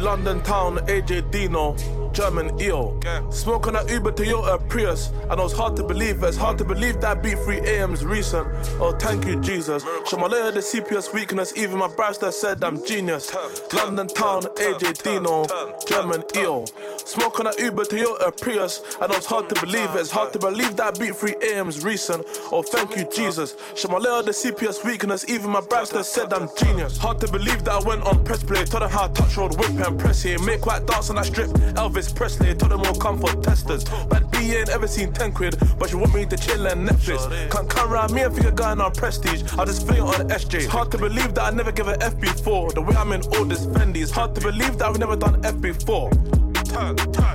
London 0.08 0.40
town, 0.40 0.78
AJ 0.86 1.30
Dino, 1.30 1.76
German 2.18 2.60
EO. 2.60 2.98
Smoking 3.30 3.76
a 3.76 3.92
Uber 3.92 4.10
Toyota 4.10 4.58
Prius. 4.68 5.12
I 5.30 5.36
know 5.36 5.44
it's 5.44 5.54
hard 5.54 5.76
to 5.76 5.84
believe, 5.84 6.20
it's 6.24 6.36
hard 6.36 6.58
to 6.58 6.64
believe 6.64 7.00
that 7.00 7.22
beat 7.22 7.38
3 7.38 7.60
AM's 7.60 8.04
recent. 8.04 8.48
Oh, 8.80 8.90
thank 8.98 9.24
you, 9.24 9.40
Jesus. 9.40 9.84
Layer 9.84 10.50
the 10.50 10.58
CPS 10.58 11.14
weakness, 11.14 11.56
even 11.56 11.78
my 11.78 11.86
browser 11.86 12.32
said 12.32 12.64
I'm 12.64 12.84
genius. 12.84 13.32
London 13.72 14.08
town, 14.08 14.42
AJ 14.42 15.00
Dino, 15.04 15.46
German 15.86 16.24
EO. 16.36 16.64
Smoking 16.96 17.46
on 17.46 17.54
a 17.56 17.62
Uber, 17.62 17.84
Toyota, 17.84 18.36
Prius. 18.40 18.82
I 19.00 19.06
know 19.06 19.14
it's 19.14 19.26
hard 19.26 19.48
to 19.50 19.60
believe 19.60 19.94
it. 19.94 20.00
It's 20.00 20.10
hard 20.10 20.32
to 20.32 20.40
believe 20.40 20.74
that 20.74 20.98
beat 20.98 21.14
3 21.14 21.36
AM's 21.54 21.84
recent. 21.84 22.26
Oh, 22.50 22.62
thank 22.62 22.96
you, 22.96 23.06
Jesus. 23.14 23.54
Little 23.76 24.24
the 24.24 24.32
CPS 24.32 24.84
weakness. 24.84 25.24
Even 25.28 25.50
my 25.50 25.60
browser 25.60 26.02
said 26.02 26.32
I'm 26.32 26.48
genius. 26.56 26.98
Hard 26.98 27.20
to 27.20 27.30
believe 27.30 27.62
that 27.64 27.74
I 27.84 27.88
went 27.88 28.02
on 28.02 28.24
press 28.24 28.42
play. 28.42 28.64
Told 28.64 28.82
them 28.82 28.90
how 28.90 29.04
I 29.04 29.08
touch 29.08 29.36
road, 29.36 29.56
whip 29.56 29.70
and 29.86 30.00
press 30.00 30.24
here. 30.24 30.40
Make 30.40 30.66
white 30.66 30.84
dance 30.84 31.10
on 31.10 31.16
that 31.16 31.26
strip. 31.26 31.50
Elvis 31.78 32.07
Presley. 32.14 32.54
Told 32.54 32.72
them 32.72 32.82
all 32.82 32.94
come 32.94 33.18
for 33.18 33.32
testers. 33.42 33.84
But 34.08 34.30
B 34.30 34.54
ain't 34.56 34.68
ever 34.68 34.86
seen 34.86 35.12
10 35.12 35.32
quid. 35.32 35.56
But 35.78 35.90
she 35.90 35.96
want 35.96 36.14
me 36.14 36.26
to 36.26 36.36
chill 36.36 36.66
and 36.66 36.88
Netflix. 36.88 37.50
Can't 37.50 37.68
come 37.68 37.92
around 37.92 38.12
me 38.12 38.22
and 38.22 38.32
think 38.32 38.44
you're 38.44 38.52
going 38.52 38.80
on 38.80 38.92
prestige. 38.92 39.42
I'll 39.58 39.66
just 39.66 39.86
fling 39.86 39.98
it 39.98 40.02
on 40.02 40.28
SJ. 40.28 40.54
It's 40.54 40.66
hard 40.66 40.90
to 40.92 40.98
believe 40.98 41.34
that 41.34 41.44
I 41.44 41.50
never 41.50 41.72
give 41.72 41.88
a 41.88 42.00
F 42.02 42.18
before. 42.20 42.70
The 42.72 42.82
way 42.82 42.94
I'm 42.96 43.12
in 43.12 43.22
all 43.36 43.44
this 43.44 43.66
Fendi. 43.66 44.02
It's 44.02 44.10
hard 44.10 44.34
to 44.34 44.40
believe 44.40 44.78
that 44.78 44.88
I've 44.88 44.98
never 44.98 45.16
done 45.16 45.44
F 45.44 45.60
before. 45.60 46.10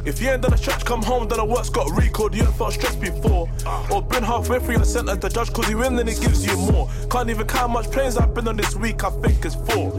If 0.06 0.22
you 0.22 0.30
ain't 0.30 0.42
done 0.42 0.54
a 0.54 0.58
stretch, 0.58 0.86
come 0.86 1.02
home, 1.02 1.28
then 1.28 1.40
the 1.40 1.46
work's 1.46 1.70
got 1.70 1.90
recalled. 1.98 2.36
You 2.36 2.44
ain't 2.44 2.56
felt 2.56 2.74
stressed 2.74 3.02
before. 3.02 3.50
Or 3.92 4.02
been 4.02 4.24
halfway 4.24 4.60
through 4.60 4.76
your 4.76 4.86
sentence, 4.86 5.20
the 5.20 5.30
judge 5.30 5.52
cause 5.52 5.70
you 5.70 5.80
win, 5.80 5.96
then 5.96 6.08
it 6.08 6.20
gives 6.22 6.46
you 6.46 6.56
more. 6.56 6.90
Can't 7.10 7.30
even 7.30 7.48
count 7.48 7.60
how 7.60 7.68
much 7.68 7.92
planes 7.92 8.18
I've 8.18 8.34
been 8.34 8.48
on 8.48 8.58
this 8.58 8.76
week, 8.76 9.04
I 9.04 9.10
think 9.10 9.46
it's 9.46 9.56
four. 9.56 9.92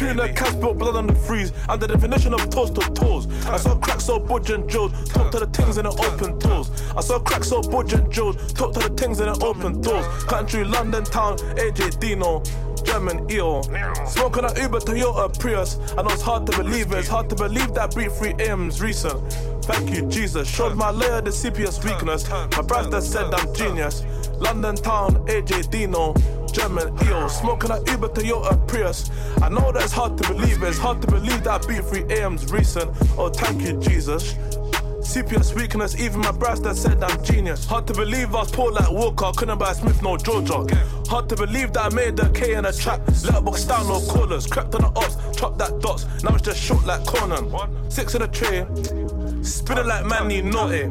Two 0.00 0.06
in 0.06 0.16
cats 0.34 0.52
spilled 0.52 0.78
blood 0.78 0.96
on 0.96 1.08
the 1.08 1.14
freeze, 1.14 1.52
and 1.68 1.78
the 1.78 1.86
definition 1.86 2.32
of 2.32 2.48
toast 2.48 2.74
to 2.74 2.80
toes. 2.94 3.26
I 3.44 3.58
saw 3.58 3.76
cracks 3.76 4.04
so 4.04 4.18
budge 4.18 4.48
and 4.48 4.66
Joe, 4.66 4.88
talk 4.88 5.30
to 5.32 5.40
the 5.40 5.46
things 5.48 5.76
in 5.76 5.84
the 5.84 5.90
open 5.90 6.38
toes. 6.38 6.70
I 6.96 7.02
saw 7.02 7.18
cracks 7.18 7.48
so 7.48 7.60
budge 7.60 7.92
and 7.92 8.10
Joe, 8.10 8.32
talk 8.32 8.72
to 8.72 8.78
the 8.80 8.88
things 8.96 9.20
in 9.20 9.26
the 9.26 9.38
open 9.44 9.82
toes. 9.82 10.06
Country, 10.24 10.64
London 10.64 11.04
town, 11.04 11.36
AJ 11.36 12.00
Dino. 12.00 12.42
German 12.82 13.30
EO. 13.30 13.60
Smoking 14.06 14.44
an 14.44 14.56
Uber 14.56 14.80
Toyota 14.80 15.38
Prius. 15.38 15.76
I 15.98 16.02
know 16.02 16.08
it's 16.08 16.22
hard 16.22 16.46
to 16.46 16.56
believe 16.56 16.90
it. 16.92 17.00
It's 17.00 17.08
hard 17.08 17.28
to 17.28 17.36
believe 17.36 17.74
that 17.74 17.94
beat 17.94 18.10
3 18.10 18.34
AM's 18.38 18.80
recent. 18.80 19.20
Thank 19.64 19.94
you, 19.94 20.06
Jesus. 20.06 20.48
Showed 20.48 20.76
my 20.76 20.90
layer 20.90 21.20
the 21.20 21.28
CPS 21.28 21.84
weakness. 21.84 22.26
My 22.30 22.62
brother 22.62 23.02
said 23.02 23.34
I'm 23.34 23.54
genius. 23.54 24.02
London 24.38 24.76
town, 24.76 25.16
AJ 25.26 25.70
Dino. 25.70 26.14
German 26.50 26.94
EO. 27.06 27.28
Smoking 27.28 27.70
an 27.70 27.84
Uber 27.86 28.08
Toyota 28.08 28.66
Prius. 28.66 29.10
I 29.42 29.48
know 29.48 29.72
that 29.72 29.82
it's 29.82 29.92
hard 29.92 30.18
to 30.18 30.28
believe. 30.28 30.62
It's 30.62 30.78
hard 30.78 31.00
to 31.02 31.06
believe 31.08 31.42
that 31.44 31.66
beat 31.66 31.84
3 31.84 32.20
AM's 32.20 32.52
recent. 32.52 32.90
Oh, 33.16 33.30
thank 33.30 33.62
you, 33.62 33.78
Jesus. 33.80 34.34
CPS 35.00 35.56
weakness, 35.56 35.98
even 35.98 36.20
my 36.20 36.30
brass 36.30 36.60
that 36.60 36.76
said 36.76 37.02
I'm 37.02 37.24
genius. 37.24 37.64
Hard 37.64 37.86
to 37.88 37.94
believe 37.94 38.34
I 38.34 38.40
was 38.40 38.52
poor 38.52 38.70
like 38.70 38.90
Walker, 38.90 39.32
couldn't 39.36 39.58
buy 39.58 39.72
Smith, 39.72 40.02
no 40.02 40.16
Georgia. 40.16 40.66
Hard 41.08 41.28
to 41.30 41.36
believe 41.36 41.72
that 41.72 41.86
I 41.92 41.94
made 41.94 42.16
the 42.16 42.28
K 42.28 42.54
in 42.54 42.66
a 42.66 42.72
trap. 42.72 43.00
Letterbox 43.24 43.64
down, 43.64 43.88
no 43.88 44.00
callers. 44.00 44.46
Crept 44.46 44.74
on 44.76 44.82
the 44.82 44.88
ops, 44.88 45.16
chopped 45.36 45.58
that 45.58 45.80
dots. 45.80 46.06
Now 46.22 46.34
it's 46.34 46.42
just 46.42 46.60
short 46.60 46.84
like 46.84 47.04
Conan. 47.06 47.50
Six 47.90 48.14
in 48.14 48.22
a 48.22 48.28
tray, 48.28 48.66
spinning 49.42 49.86
like 49.86 50.04
Manny 50.04 50.42
Naughty. 50.42 50.90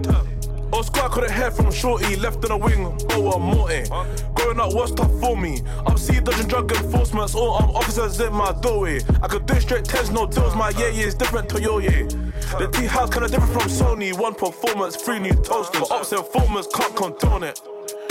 Old 0.71 0.85
squad 0.85 1.11
couldn't 1.11 1.33
hear 1.33 1.51
from 1.51 1.71
Shorty, 1.71 2.15
left 2.15 2.43
in 2.45 2.51
a 2.51 2.57
wing, 2.57 2.95
oh, 3.11 3.31
I'm 3.31 3.41
Morty. 3.41 3.83
Growing 4.35 4.59
up 4.59 4.73
was 4.73 4.93
tough 4.93 5.11
for 5.19 5.35
me. 5.35 5.61
I'm 5.85 5.97
see 5.97 6.19
dodging 6.19 6.47
drug 6.47 6.71
enforcement, 6.71 7.33
all 7.35 7.53
armed 7.53 7.75
officers 7.75 8.19
in 8.19 8.33
my 8.33 8.51
doorway. 8.61 9.01
I 9.21 9.27
could 9.27 9.45
do 9.45 9.59
straight 9.59 9.85
tens, 9.85 10.11
no 10.11 10.27
deals, 10.27 10.55
my 10.55 10.69
yeah, 10.71 10.89
yeah 10.89 11.07
is 11.07 11.15
different 11.15 11.49
to 11.49 11.61
your 11.61 11.81
yeah. 11.81 12.03
The 12.57 12.69
T 12.71 12.85
house 12.85 13.09
kinda 13.09 13.27
different 13.27 13.53
from 13.53 13.69
Sony, 13.69 14.17
one 14.17 14.35
performance, 14.35 14.95
three 14.95 15.19
new 15.19 15.33
toasters. 15.33 15.89
Ops 15.89 16.11
and 16.11 16.25
formers 16.25 16.67
can't 16.73 16.95
condone 16.95 17.43
it. 17.43 17.59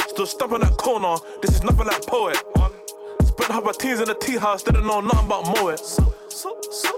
Still 0.09 0.26
stopping 0.26 0.60
that 0.60 0.76
corner, 0.76 1.16
this 1.43 1.55
is 1.55 1.62
nothing 1.62 1.86
like 1.86 2.05
poet. 2.06 2.36
Spent 3.22 3.52
half 3.52 3.64
my 3.64 3.72
teens 3.72 4.01
in 4.01 4.06
the 4.06 4.14
tea 4.14 4.36
house, 4.36 4.62
didn't 4.62 4.86
know 4.86 5.01
nothing 5.01 5.26
about 5.26 5.47
Moet. 5.47 5.80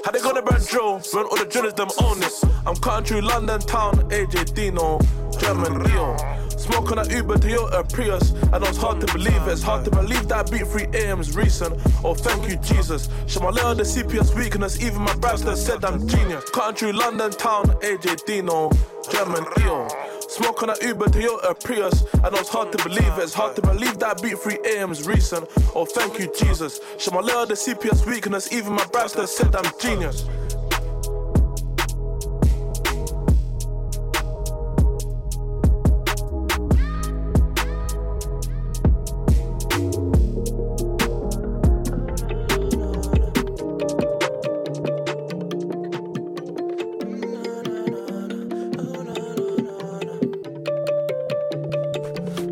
How 0.05 0.11
they 0.11 0.21
gonna 0.21 0.43
burn 0.43 0.61
Joe 0.65 1.01
when 1.13 1.25
all 1.27 1.37
the 1.37 1.45
drillers 1.45 1.75
them 1.75 1.89
own 2.01 2.23
it? 2.23 2.33
I'm 2.67 2.75
cutting 2.77 3.05
through 3.05 3.21
London 3.23 3.61
town, 3.61 3.95
AJ 4.11 4.55
Dino, 4.55 4.99
German 5.41 5.83
Leo. 5.83 6.17
Smoking 6.49 6.99
an 6.99 7.11
Uber 7.11 7.37
Toyota 7.37 7.91
Prius. 7.93 8.35
I 8.53 8.59
know 8.59 8.67
it's 8.67 8.77
hard 8.77 9.01
to 9.01 9.13
believe 9.13 9.43
it. 9.49 9.49
It's 9.49 9.63
hard 9.63 9.85
to 9.87 9.91
believe 9.91 10.29
that 10.29 10.51
beat 10.51 10.67
3 10.67 10.87
AM's 10.95 11.35
recent. 11.35 11.75
Oh, 12.05 12.15
thank 12.15 12.49
you, 12.49 12.57
Jesus. 12.59 13.09
Little 13.35 13.75
the 13.75 13.83
CPS 13.83 14.37
weakness. 14.37 14.81
Even 14.81 15.03
my 15.03 15.15
browser 15.17 15.57
said 15.57 15.85
I'm 15.85 16.07
genius. 16.07 16.45
Cutting 16.51 16.77
through 16.77 16.93
London 16.93 17.31
town, 17.33 17.65
AJ 17.81 18.27
Dino, 18.27 18.71
German 19.11 19.45
Leo. 19.57 19.89
Smoke 20.29 20.63
on 20.63 20.71
an 20.71 20.77
Uber 20.83 21.07
Toyota 21.07 21.65
Prius. 21.65 22.05
I 22.23 22.31
know 22.31 22.39
it's 22.39 22.51
hard 22.51 22.71
to 22.73 22.85
believe 22.85 23.19
it. 23.19 23.23
It's 23.23 23.35
hard 23.35 23.57
to 23.57 23.63
believe 23.63 23.99
that 23.99 24.23
beat 24.23 24.39
3 24.39 24.59
AM's 24.77 25.07
recent. 25.09 25.49
Oh, 25.75 25.87
thank 25.87 26.19
you, 26.21 26.33
Jesus. 26.39 26.81
Little 27.11 27.47
the 27.47 27.55
CPS 27.55 28.07
weakness. 28.07 28.53
Even 28.53 28.75
my 28.75 28.87
browser 28.87 29.27
said 29.27 29.57
I'm 29.57 29.73
genius. 29.81 30.27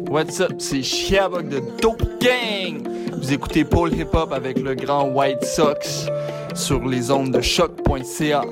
What's 0.08 0.40
up, 0.40 0.52
c'est 0.58 0.82
Chiabog 0.82 1.48
de 1.48 1.62
Dope 1.80 2.02
Gang. 2.20 2.82
Vous 3.12 3.32
écoutez 3.32 3.64
Paul 3.64 3.92
Hip 3.94 4.08
Hop 4.14 4.32
avec 4.32 4.58
le 4.58 4.74
grand 4.74 5.08
White 5.08 5.44
Sox 5.44 6.06
sur 6.54 6.84
les 6.86 7.10
ondes 7.10 7.30
de 7.30 7.40
choc.ca. 7.40 8.42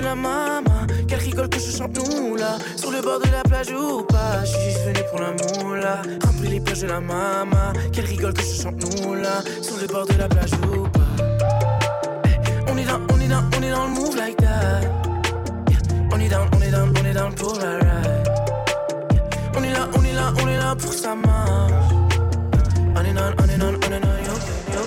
La 0.00 0.14
maman. 0.14 0.86
Qu'elle 1.08 1.18
rigole 1.18 1.48
que 1.48 1.58
je 1.58 1.76
chante 1.76 1.98
nous 1.98 2.36
là, 2.36 2.56
sur 2.76 2.90
le 2.90 3.02
bord 3.02 3.18
de 3.18 3.30
la 3.30 3.42
plage 3.42 3.70
ou 3.72 4.02
pas? 4.04 4.44
J'suis 4.44 4.74
venu 4.86 5.00
pour 5.10 5.20
la 5.20 5.32
moula, 5.32 6.02
remplis 6.24 6.48
les 6.48 6.60
poches 6.60 6.80
de 6.80 6.86
la 6.86 7.00
maman. 7.00 7.72
Qu'elle 7.92 8.04
rigole 8.06 8.32
que 8.32 8.42
je 8.42 8.62
chante 8.62 9.02
nous 9.02 9.14
là, 9.14 9.42
sur 9.60 9.76
le 9.76 9.86
bord 9.86 10.06
de 10.06 10.14
la 10.16 10.28
plage 10.28 10.52
ou 10.72 10.84
pas? 10.88 11.00
Eh, 12.24 12.70
On 12.70 12.78
est 12.78 12.84
dans, 12.84 13.00
on 13.12 13.20
est 13.20 13.28
dans, 13.28 13.44
on 13.58 13.62
est 13.62 13.70
dans 13.70 13.84
le 13.86 13.90
move 13.90 14.16
like 14.16 14.36
that. 14.36 14.47
On 16.28 16.30
est 16.30 16.34
down, 16.34 16.50
on 16.52 16.60
est 16.60 16.70
down, 16.70 16.92
on 16.94 17.04
est 17.06 17.14
down 17.14 17.34
pour 17.34 17.54
la 17.54 17.78
ride. 17.78 18.28
On 19.56 19.62
est 19.62 19.72
là, 19.72 19.88
on 19.96 20.04
est 20.04 20.12
là, 20.12 20.30
on 20.42 20.46
est 20.46 20.58
là 20.58 20.76
pour 20.76 20.92
sa 20.92 21.14
marche. 21.14 21.72
On 22.94 23.02
est 23.02 23.14
down, 23.14 23.34
on 23.38 23.44
est 23.48 23.56
down, 23.56 23.74
on 23.74 23.92
est 23.92 24.00
yo, 24.26 24.34
yo. 24.74 24.82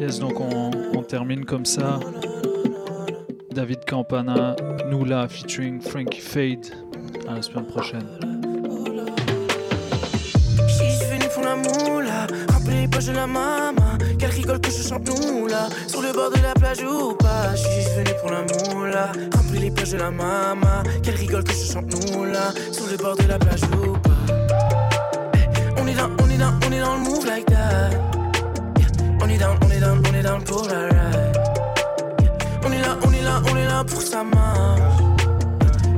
Yes, 0.00 0.18
donc 0.18 0.40
on, 0.40 0.72
on 0.96 1.02
termine 1.04 1.44
comme 1.44 1.64
ça. 1.64 2.00
David 3.52 3.84
Campana, 3.84 4.56
Nula 4.90 5.28
featuring 5.28 5.80
Frankie 5.80 6.20
Fade. 6.20 6.66
À 7.28 7.34
la 7.34 7.42
semaine 7.42 7.66
prochaine. 7.66 8.08
Venu 11.08 11.28
pour 11.32 11.44
la 11.44 11.54
moula, 11.54 12.26
poches 12.90 13.06
de 13.06 13.12
la 13.12 13.28
maman. 13.28 13.87
Qu'elle 14.18 14.30
rigole 14.30 14.60
que 14.60 14.70
je 14.70 14.82
chante 14.82 15.08
nous 15.08 15.46
là, 15.46 15.68
sur 15.86 16.02
le 16.02 16.12
bord 16.12 16.30
de 16.30 16.42
la 16.42 16.52
plage 16.54 16.82
ou 16.82 17.14
pas. 17.14 17.54
J'suis 17.54 17.84
venu 17.96 18.10
pour 18.20 18.30
la 18.30 18.42
moula, 18.42 19.12
remplis 19.36 19.60
les 19.60 19.70
poches 19.70 19.90
de 19.90 19.98
la 19.98 20.10
maman. 20.10 20.82
Qu'elle 21.02 21.14
rigole 21.14 21.44
que 21.44 21.52
je 21.52 21.72
chante 21.72 21.86
nous 21.92 22.24
là, 22.24 22.52
sur 22.72 22.86
le 22.90 22.96
bord 22.96 23.16
de 23.16 23.28
la 23.28 23.38
plage 23.38 23.62
ou 23.62 23.92
pas. 23.92 24.10
On 25.76 25.86
est 25.86 25.94
dans, 25.94 26.10
on 26.20 26.30
est 26.30 26.36
dans, 26.36 26.52
on 26.66 26.72
est 26.72 26.80
dans 26.80 26.94
le 26.96 27.00
move 27.00 27.26
like 27.26 27.46
that. 27.46 27.90
On 29.22 29.28
est 29.28 29.38
down, 29.38 29.56
on 29.64 29.70
est 29.70 29.80
down, 29.80 30.02
on 30.04 30.14
est 30.14 30.22
down 30.22 30.42
pour 30.42 30.66
la 30.66 30.80
ride. 30.80 31.38
On 32.66 32.72
est 32.72 32.80
là, 32.80 32.96
on 33.06 33.12
est 33.12 33.22
là, 33.22 33.42
on 33.52 33.56
est 33.56 33.66
là 33.66 33.84
pour 33.84 34.02
sa 34.02 34.24
marche. 34.24 34.80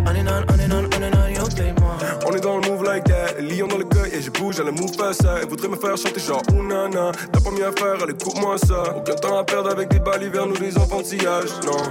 On 0.07 0.15
est 0.15 0.21
on 0.21 0.59
est 0.59 0.73
on 0.73 1.03
est 1.03 1.11
down, 1.11 1.35
yo, 1.35 1.45
paye-moi. 1.57 1.97
On 2.27 2.35
est 2.35 2.41
dans 2.41 2.59
le 2.59 2.69
move 2.69 2.85
like 2.85 3.05
that, 3.05 3.41
lion 3.41 3.67
dans 3.67 3.79
le 3.79 3.85
gueule 3.85 4.00
je 4.23 4.31
bouge 4.31 4.59
la 4.59 4.71
move 4.71 4.95
face 4.97 5.19
ça. 5.19 5.37
Elle 5.41 5.49
voudrait 5.49 5.69
me 5.69 5.77
faire 5.77 5.97
chanter 5.97 6.21
genre 6.21 6.43
oh 6.51 6.63
nana. 6.63 7.13
T'as 7.33 7.41
pas 7.41 7.51
mieux 7.51 7.67
à 7.67 7.73
faire, 7.73 8.03
allez 8.03 8.15
coupe-moi 8.15 8.57
ça. 8.59 8.83
Aucun 8.97 9.15
temps 9.15 9.39
à 9.39 9.45
perdre 9.45 9.71
avec 9.71 9.89
des 9.89 9.99
balivernes 9.99 10.53
ou 10.53 10.57
des 10.57 10.77
enfantillages, 10.79 11.51
non. 11.65 11.83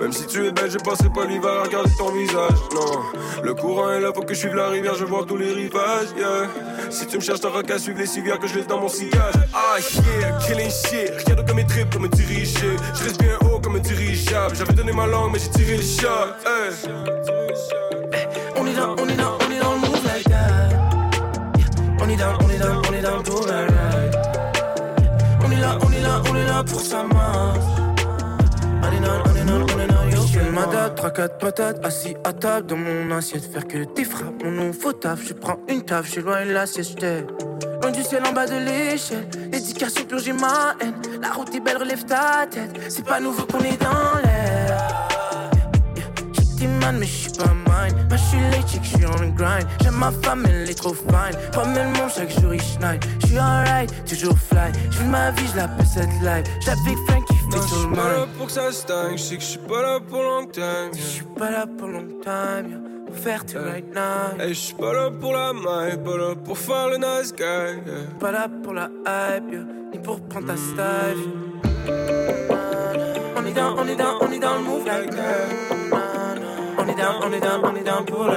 Même 0.00 0.12
si 0.12 0.26
tu 0.26 0.46
es 0.46 0.52
belle, 0.52 0.70
je 0.70 0.78
passerai 0.78 1.08
pas 1.10 1.24
l'hiver 1.24 1.50
à 1.50 1.62
regarder 1.62 1.90
ton 1.96 2.10
visage, 2.10 2.58
non. 2.74 3.02
Le 3.42 3.54
courant 3.54 3.90
est 3.92 4.00
là, 4.00 4.10
faut 4.14 4.22
que 4.22 4.34
je 4.34 4.40
suive 4.40 4.54
la 4.54 4.68
rivière, 4.68 4.94
je 4.94 5.04
vois 5.04 5.24
tous 5.26 5.36
les 5.36 5.52
rivages, 5.52 6.08
yeah. 6.16 6.48
Si 6.90 7.06
tu 7.06 7.16
me 7.16 7.22
cherches, 7.22 7.40
t'auras 7.40 7.62
qu'à 7.62 7.78
suivre 7.78 7.98
les 7.98 8.06
civières 8.06 8.38
que 8.38 8.46
je 8.46 8.56
laisse 8.56 8.66
dans 8.66 8.80
mon 8.80 8.88
sillage. 8.88 9.34
Ah 9.54 9.76
yeah, 10.20 10.32
killing 10.46 10.70
shit, 10.70 11.12
rien 11.26 11.34
de 11.36 11.42
comme 11.42 11.56
mes 11.56 11.66
tripes 11.66 11.90
pour 11.90 12.00
me 12.00 12.08
diriger. 12.08 12.76
Je 12.94 13.04
reste 13.04 13.20
bien 13.20 13.38
haut 13.42 13.58
comme 13.58 13.76
un 13.76 13.80
dirigeable. 13.80 14.54
J'avais 14.54 14.74
donné 14.74 14.92
ma 14.92 15.06
langue, 15.06 15.32
mais 15.32 15.38
j'ai 15.38 15.50
tiré 15.50 15.76
le 15.78 15.82
shot, 15.82 16.08
hey. 16.44 16.90
On 18.58 18.66
est 18.66 18.74
dans, 18.74 18.96
on 18.98 19.08
est 19.08 19.15
là, 26.56 26.64
pour 26.64 26.80
sa 26.80 27.02
marche. 27.04 27.58
On 30.58 31.38
patates, 31.38 31.84
assis 31.84 32.16
à 32.24 32.32
table 32.32 32.66
dans 32.66 32.76
mon 32.76 33.10
assiette, 33.14 33.44
faire 33.52 33.66
que 33.68 33.84
des 33.94 34.04
frappes, 34.04 34.42
mon 34.42 34.50
nom 34.50 34.72
faut 34.72 34.92
taf, 34.92 35.22
je 35.26 35.34
prends 35.34 35.58
une 35.68 35.82
taf, 35.82 36.14
de 36.14 36.52
la 36.52 36.66
sieste, 36.66 37.04
Loin 37.82 37.90
du 37.90 38.02
ciel 38.02 38.22
en 38.26 38.32
bas 38.32 38.46
de 38.46 38.56
l'échelle, 38.56 39.28
éducation 39.52 40.04
purger 40.04 40.32
ma 40.32 40.74
haine, 40.80 40.94
la 41.20 41.32
route 41.32 41.54
est 41.54 41.60
belle, 41.60 41.76
relève 41.76 42.04
ta 42.04 42.46
tête, 42.50 42.70
c'est 42.88 43.04
pas 43.04 43.20
nouveau 43.20 43.44
qu'on 43.44 43.60
est 43.60 43.80
dans 43.80 44.18
l'air. 44.24 44.35
Man, 46.86 46.98
mais 47.00 47.06
j'suis 47.06 47.32
pas 47.32 47.52
mine. 47.52 47.96
Moi 48.08 48.16
j'suis 48.16 48.40
late, 48.52 48.80
j'suis 48.80 49.06
on 49.06 49.16
the 49.16 49.34
grind. 49.34 49.66
J'aime 49.82 49.96
ma 49.96 50.12
femme, 50.22 50.44
elle 50.48 50.70
est 50.70 50.74
trop 50.74 50.94
fine. 50.94 51.36
Pas 51.52 51.64
même 51.64 51.92
mon 51.96 52.08
chaque 52.08 52.30
jour 52.40 52.54
il 52.54 52.62
schneid. 52.62 53.04
J'suis 53.24 53.38
alright, 53.38 53.92
toujours 54.04 54.38
fly. 54.38 54.70
J'vis 54.92 55.04
ma 55.06 55.32
vie, 55.32 55.48
j'lappelle 55.52 55.84
cette 55.84 56.12
life. 56.22 56.46
J'avais 56.64 56.96
Frank 57.08 57.26
qui 57.26 57.34
fait 57.34 57.56
Non, 57.56 57.62
sur 57.62 57.76
j'suis 57.76 57.88
le 57.88 57.96
pas 57.96 58.08
là 58.12 58.26
pour 58.38 58.46
que 58.46 58.52
ça 58.52 58.70
stagne, 58.70 59.18
j'sais 59.18 59.36
que 59.36 59.42
j'suis 59.42 59.58
pas 59.58 59.82
là 59.82 59.98
pour 60.08 60.22
long 60.22 60.46
time. 60.46 60.90
J'suis 60.94 61.24
pas 61.36 61.50
là 61.50 61.66
pour 61.76 61.88
long 61.88 62.06
time, 62.22 62.68
yeah. 62.70 62.78
Pour 63.06 63.16
faire 63.16 63.44
tout 63.44 63.58
right 63.58 63.92
now. 63.92 64.40
Hey, 64.40 64.54
j'suis 64.54 64.74
pas 64.74 64.92
là 64.92 65.10
pour 65.10 65.32
la 65.32 65.52
maille, 65.52 65.96
pas 66.04 66.16
là 66.16 66.34
pour 66.36 66.56
faire 66.56 66.88
le 66.90 66.98
nice 66.98 67.34
guy. 67.34 67.42
yeah. 67.42 67.94
Pas 68.20 68.30
là 68.30 68.46
pour 68.62 68.74
la 68.74 68.84
hype, 69.08 69.52
yeah. 69.52 69.64
Ni 69.92 69.98
pour 69.98 70.20
prendre 70.28 70.46
ta 70.46 70.56
style. 70.56 71.32
On 73.36 73.44
est 73.44 73.52
dans, 73.52 73.74
on 73.76 73.88
est 73.88 73.96
dans, 73.96 74.18
on 74.20 74.30
est 74.30 74.38
dans 74.38 74.54
le 74.54 74.62
move 74.62 74.86
like 74.86 75.10
that. 75.10 76.05
On 76.78 76.88
est 76.88 76.94
down, 76.94 77.16
on 77.22 77.32
est 77.32 77.40
down, 77.40 77.60
on 77.64 77.74
est 77.76 77.82
down 77.82 78.04
pour 78.04 78.24
le 78.24 78.30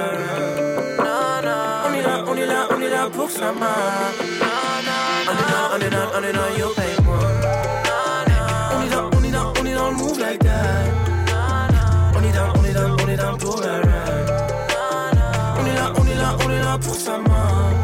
On 0.98 1.92
est 1.94 2.02
là, 2.02 2.24
on 2.26 2.36
est 2.36 2.46
là, 2.46 2.68
on 2.70 2.80
est 2.80 2.88
là 2.88 3.08
pour 3.12 3.30
ça, 3.30 3.52
man. 3.52 3.68
On 5.26 5.32
est 5.32 5.48
dans, 5.50 5.66
on 5.74 5.80
est 5.80 5.90
dans, 5.90 6.08
on 6.18 6.22
est 6.22 6.32
dans, 6.32 6.58
yo 6.58 6.68
pay 6.74 7.02
moi. 7.04 7.18
On 8.72 8.82
est 8.82 8.90
dans, 8.90 9.10
on 9.18 9.24
est 9.24 9.30
dans, 9.30 9.52
on 9.60 9.64
est 9.66 9.74
le 9.74 9.96
move 9.96 10.18
like 10.18 10.40
that. 10.40 10.84
On 12.16 12.22
est 12.22 12.32
down, 12.32 12.50
on 12.58 12.64
est 12.64 12.72
down, 12.72 12.96
on 13.04 13.08
est 13.08 13.16
down 13.16 13.38
pour 13.38 13.60
le 13.60 13.68
On 15.58 15.66
est 15.66 15.74
là, 15.74 15.92
on 15.96 16.06
est 16.06 16.14
là, 16.14 16.36
on 16.44 16.50
est 16.50 16.60
là 16.60 16.78
pour 16.78 16.94
ça, 16.94 17.18
man. 17.18 17.74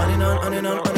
On 0.00 0.08
est 0.08 0.18
dans, 0.18 0.48
on 0.48 0.52
est 0.52 0.62
dans, 0.62 0.91